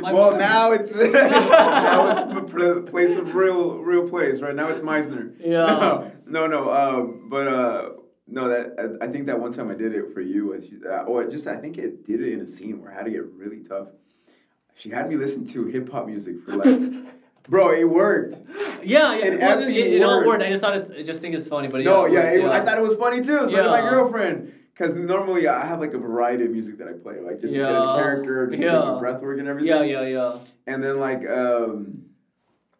[0.00, 4.54] My well, mom- now it's now it's a place of real real place, right?
[4.54, 5.32] Now it's Meisner.
[5.40, 6.10] Yeah.
[6.26, 7.88] No, no, um, but uh,
[8.26, 10.78] no, that I, I think that one time I did it for you, and she,
[10.88, 13.10] uh, or just I think it did it in a scene where I had to
[13.10, 13.88] get really tough.
[14.76, 17.04] She had me listen to hip hop music for like,
[17.48, 18.34] bro, it worked.
[18.82, 19.24] Yeah, yeah.
[19.26, 20.26] It well, it, effing it all worked.
[20.28, 20.42] worked.
[20.42, 21.68] I just thought it's, I just think it's funny.
[21.68, 23.38] But No, it yeah, worked, it, I thought it was funny too.
[23.40, 24.54] So did my girlfriend.
[24.72, 27.60] Because normally I have like a variety of music that I play, like just to
[27.60, 27.94] get in Yeah.
[27.94, 28.72] character, just to Yeah.
[28.72, 29.68] get my breath work and everything.
[29.68, 30.38] Yeah, yeah, yeah.
[30.66, 32.04] And then like um,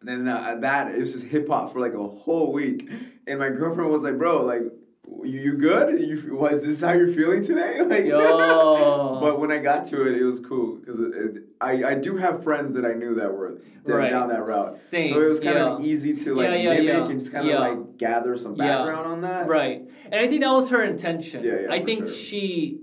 [0.01, 2.89] then uh, that it was just hip hop for like a whole week,
[3.27, 4.63] and my girlfriend was like, "Bro, like,
[5.07, 5.99] you, you good?
[5.99, 9.17] You was this how you're feeling today?" Like, Yo.
[9.21, 12.17] but when I got to it, it was cool because it, it, I I do
[12.17, 14.11] have friends that I knew that were that- Right.
[14.11, 16.85] down that route, Same, so it was kind of easy to like Yeah, yeah, mimic
[16.87, 17.05] yeah.
[17.09, 17.59] and just kind of Yeah.
[17.59, 18.77] like gather some Yeah.
[18.77, 19.47] background on that.
[19.47, 19.81] Right.
[20.05, 21.43] And I think that was her intention.
[21.43, 22.15] Yeah, yeah, I think sure.
[22.15, 22.79] she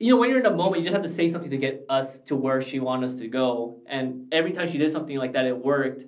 [0.00, 1.86] you know, when you're in the moment, you just have to say something to get
[1.88, 3.80] us to where she wanted us to go.
[3.86, 6.02] And every time she did something like that, it worked.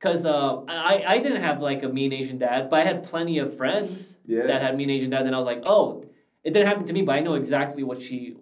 [0.00, 3.38] Cause uh, I I didn't have like a mean Asian dad, but I had plenty
[3.38, 4.46] of friends Yeah.
[4.46, 6.06] that had mean Asian dads, and I was like, oh,
[6.42, 8.36] it didn't happen to me, but I know exactly what she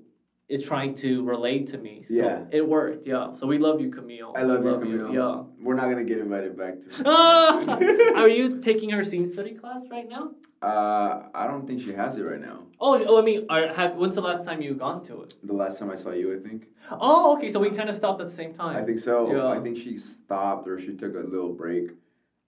[0.48, 2.04] is trying to relate to me.
[2.06, 2.44] So Yeah.
[2.52, 3.06] it worked.
[3.08, 3.34] Yeah.
[3.34, 4.32] So we love you, Camille.
[4.36, 5.14] I love, We you, Camille.
[5.14, 5.42] Yeah.
[5.60, 7.08] We're not gonna get invited back to.
[8.16, 10.30] Are you taking her scene study class right now?
[10.60, 12.64] Uh, I don't think she has it right now.
[12.80, 15.34] Oh, oh I mean, are, have, when's the last time you gone to it?
[15.44, 16.66] The last time I saw you, I think.
[16.90, 18.76] Oh, okay, so we kind of stopped at the same time.
[18.76, 19.30] I think so.
[19.30, 19.46] Yeah.
[19.46, 21.90] I think she stopped or she took a little break,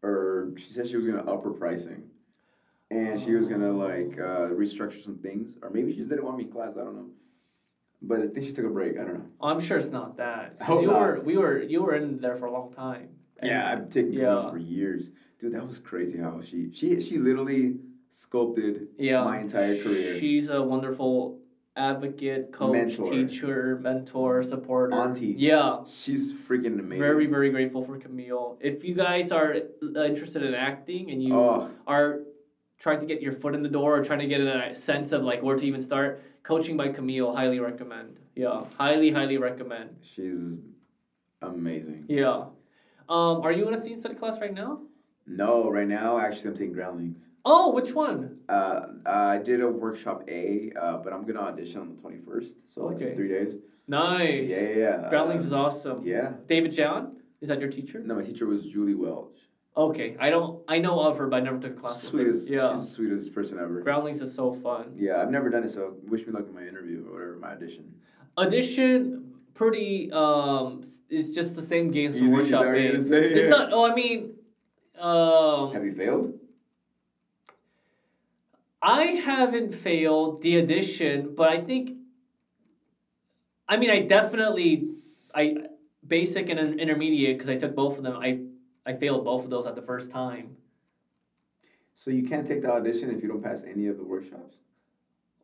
[0.03, 2.03] or she said she was gonna up her pricing,
[2.91, 6.39] and she was gonna like uh, restructure some things, or maybe she just didn't want
[6.39, 6.73] me in class.
[6.81, 7.11] I don't know.
[8.03, 8.99] But I think she took a break.
[8.99, 9.27] I don't know.
[9.41, 10.57] Oh, I'm sure it's not that.
[10.61, 11.01] I hope you not.
[11.01, 13.11] were, we were, you were in there for a long time.
[13.43, 14.51] Yeah, I've taken yeah.
[14.51, 15.53] for years, dude.
[15.53, 17.77] That was crazy how she she she literally
[18.13, 19.25] sculpted Yeah.
[19.25, 20.19] my entire career.
[20.19, 21.39] She's a wonderful
[21.77, 23.11] advocate, coach, Mentor.
[23.11, 24.95] teacher, mentor, supporter.
[24.95, 25.35] Auntie.
[25.39, 25.85] Yeah.
[25.87, 26.99] She's freaking amazing.
[26.99, 28.59] Very, very grateful for Camille.
[28.61, 32.21] If you guys are uh, interested in acting and you Oh, are
[32.79, 35.23] trying to get your foot in the door or trying to get a sense of
[35.23, 38.19] like where to even start, coaching by Camille, highly recommend.
[38.35, 39.91] Yeah, highly, highly recommend.
[40.03, 40.59] she's
[41.43, 42.07] amazing.
[42.09, 42.45] Yeah.
[43.09, 44.81] Um, are you in a scene study class right now?
[45.31, 47.17] No, right now actually I'm taking Groundlings.
[47.45, 48.39] Oh, which one?
[48.49, 52.87] Uh, I did a workshop A, uh, but I'm gonna audition on the 21st, so
[52.87, 53.57] like in three days.
[53.89, 54.49] Nice.
[54.49, 55.09] Yeah, yeah, yeah.
[55.09, 56.07] Groundlings uh, is awesome.
[56.07, 56.33] Yeah.
[56.49, 58.01] David John, is that your teacher?
[58.01, 59.37] No, my teacher was Julie Welch.
[59.77, 60.63] Okay, I don't.
[60.69, 62.03] I know of her, but I never took a class.
[62.05, 62.19] with her.
[62.33, 62.73] Sweetest, Yeah.
[62.75, 63.81] she's the sweetest person ever.
[63.81, 64.93] Groundlings is so fun.
[64.97, 67.53] Yeah, I've never done it, so wish me luck in my interview or whatever, my
[67.53, 67.95] audition.
[68.37, 70.11] Audition, pretty.
[70.13, 72.93] Um, it's just the same game as the Easy, is that workshop what you're game.
[72.93, 73.25] gonna say?
[73.33, 73.73] It's not.
[73.73, 74.30] Oh, I mean,
[75.01, 76.39] um, Have you failed?
[78.83, 81.97] I haven't failed the audition, but I think.
[83.69, 84.89] I mean, I definitely,
[85.35, 85.57] I
[86.07, 88.17] basic and intermediate because I took both of them.
[88.17, 88.41] I
[88.87, 90.57] I failed both of those at the first time.
[91.95, 94.57] So you can't take the audition if you don't pass any of the workshops?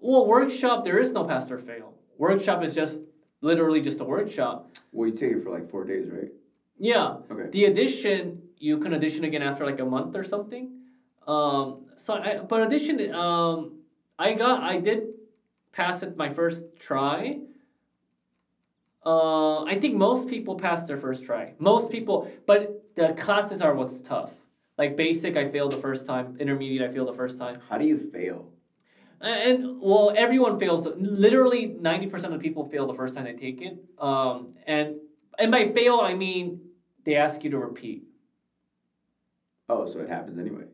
[0.01, 1.95] Well, workshop there is no pass or fail.
[2.17, 3.01] Workshop is just
[3.43, 4.71] literally just a workshop.
[4.93, 6.29] Well, you take it for like four days, right?
[6.79, 7.19] Yeah.
[7.31, 7.49] Okay.
[7.51, 10.71] The audition you can audition again after like a month or something.
[11.27, 13.73] Um, so I but audition um
[14.19, 15.09] I got I did
[15.73, 17.41] pass it my first try.
[19.05, 21.55] Uh, I think most people pass their first try.
[21.59, 24.33] Most people, but the classes are what's tough.
[24.79, 26.37] Like basic, I failed the first time.
[26.39, 27.57] Intermediate, I failed the first time.
[27.69, 28.51] How do you fail?
[29.21, 30.87] And well, everyone fails.
[30.97, 33.79] Literally, ninety percent of people fail the first time they take it.
[33.99, 34.97] Um, and
[35.39, 36.61] and by fail, I mean
[37.05, 38.06] they ask you to repeat.
[39.69, 40.65] Oh, so it happens anyway.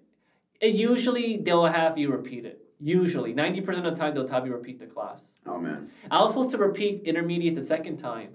[0.61, 2.59] And usually, they'll have you repeat it.
[2.79, 5.21] Usually, ninety percent of the time, they'll have you repeat the class.
[5.47, 5.89] Oh man.
[6.11, 8.31] I was supposed to repeat intermediate the second time,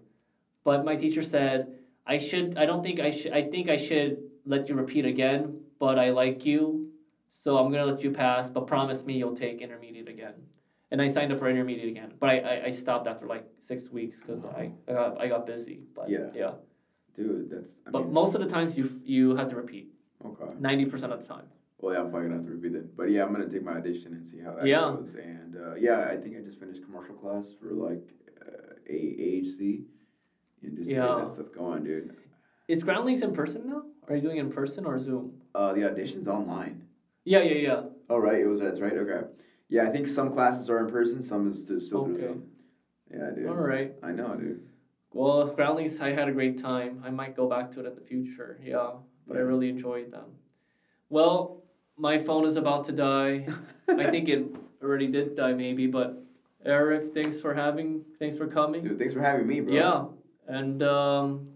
[0.63, 1.67] but my teacher said
[2.05, 2.57] I should.
[2.57, 3.33] I don't think I should.
[3.33, 5.61] I think I should let you repeat again.
[5.79, 6.87] But I like you,
[7.31, 8.49] so I'm gonna let you pass.
[8.49, 10.33] But promise me you'll take intermediate again.
[10.91, 13.91] And I signed up for intermediate again, but I, I, I stopped after like six
[13.91, 15.81] weeks because I, I got I got busy.
[15.93, 16.31] But Yeah.
[16.33, 16.51] yeah.
[17.15, 17.71] Dude, that's.
[17.85, 19.91] I But mean, most of the times you you have to repeat
[20.25, 20.53] okay.
[20.59, 21.45] ninety percent of the time.
[21.79, 22.95] Well, yeah, I'm probably gonna have to repeat it.
[22.97, 24.95] But yeah, I'm gonna take my audition and see how that Yeah.
[24.97, 25.13] goes.
[25.15, 28.01] And uh, yeah, I think I just finished commercial class for like
[28.41, 29.83] uh, AHC,
[30.63, 31.07] and just Yeah.
[31.07, 32.15] get that stuff going, dude.
[32.67, 33.83] Is Groundlings in person now?
[34.07, 35.33] Are you doing it in person or Zoom?
[35.55, 36.83] Uh, the audition's online.
[37.25, 37.81] Yeah, yeah, yeah.
[38.09, 38.93] Oh right, it was that's right.
[38.93, 39.27] Okay.
[39.69, 42.23] Yeah, I think some classes are in person, some is still still through Okay.
[42.23, 42.49] Zoom.
[43.11, 43.47] Yeah, dude.
[43.47, 43.93] All right.
[44.03, 44.61] I know, dude.
[45.13, 47.01] Well, Groundlings, I had a great time.
[47.05, 48.59] I might go back to it in the future.
[48.63, 48.91] Yeah,
[49.27, 50.25] but I really enjoyed them.
[51.09, 51.63] Well,
[51.97, 53.47] my phone is about to die.
[53.87, 54.45] I think it
[54.81, 55.87] already did die, maybe.
[55.87, 56.21] But
[56.65, 58.83] Erick, thanks for having, thanks for coming.
[58.83, 59.73] Dude, thanks for having me, bro.
[59.73, 60.05] Yeah,
[60.47, 61.49] and um,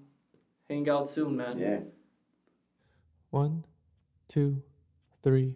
[0.69, 1.57] hang out soon, man.
[1.59, 1.79] Yeah.
[3.29, 3.63] One,
[4.27, 4.61] two,
[5.23, 5.55] three.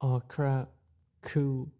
[0.00, 0.68] Oh crap.
[1.22, 1.72] Cool.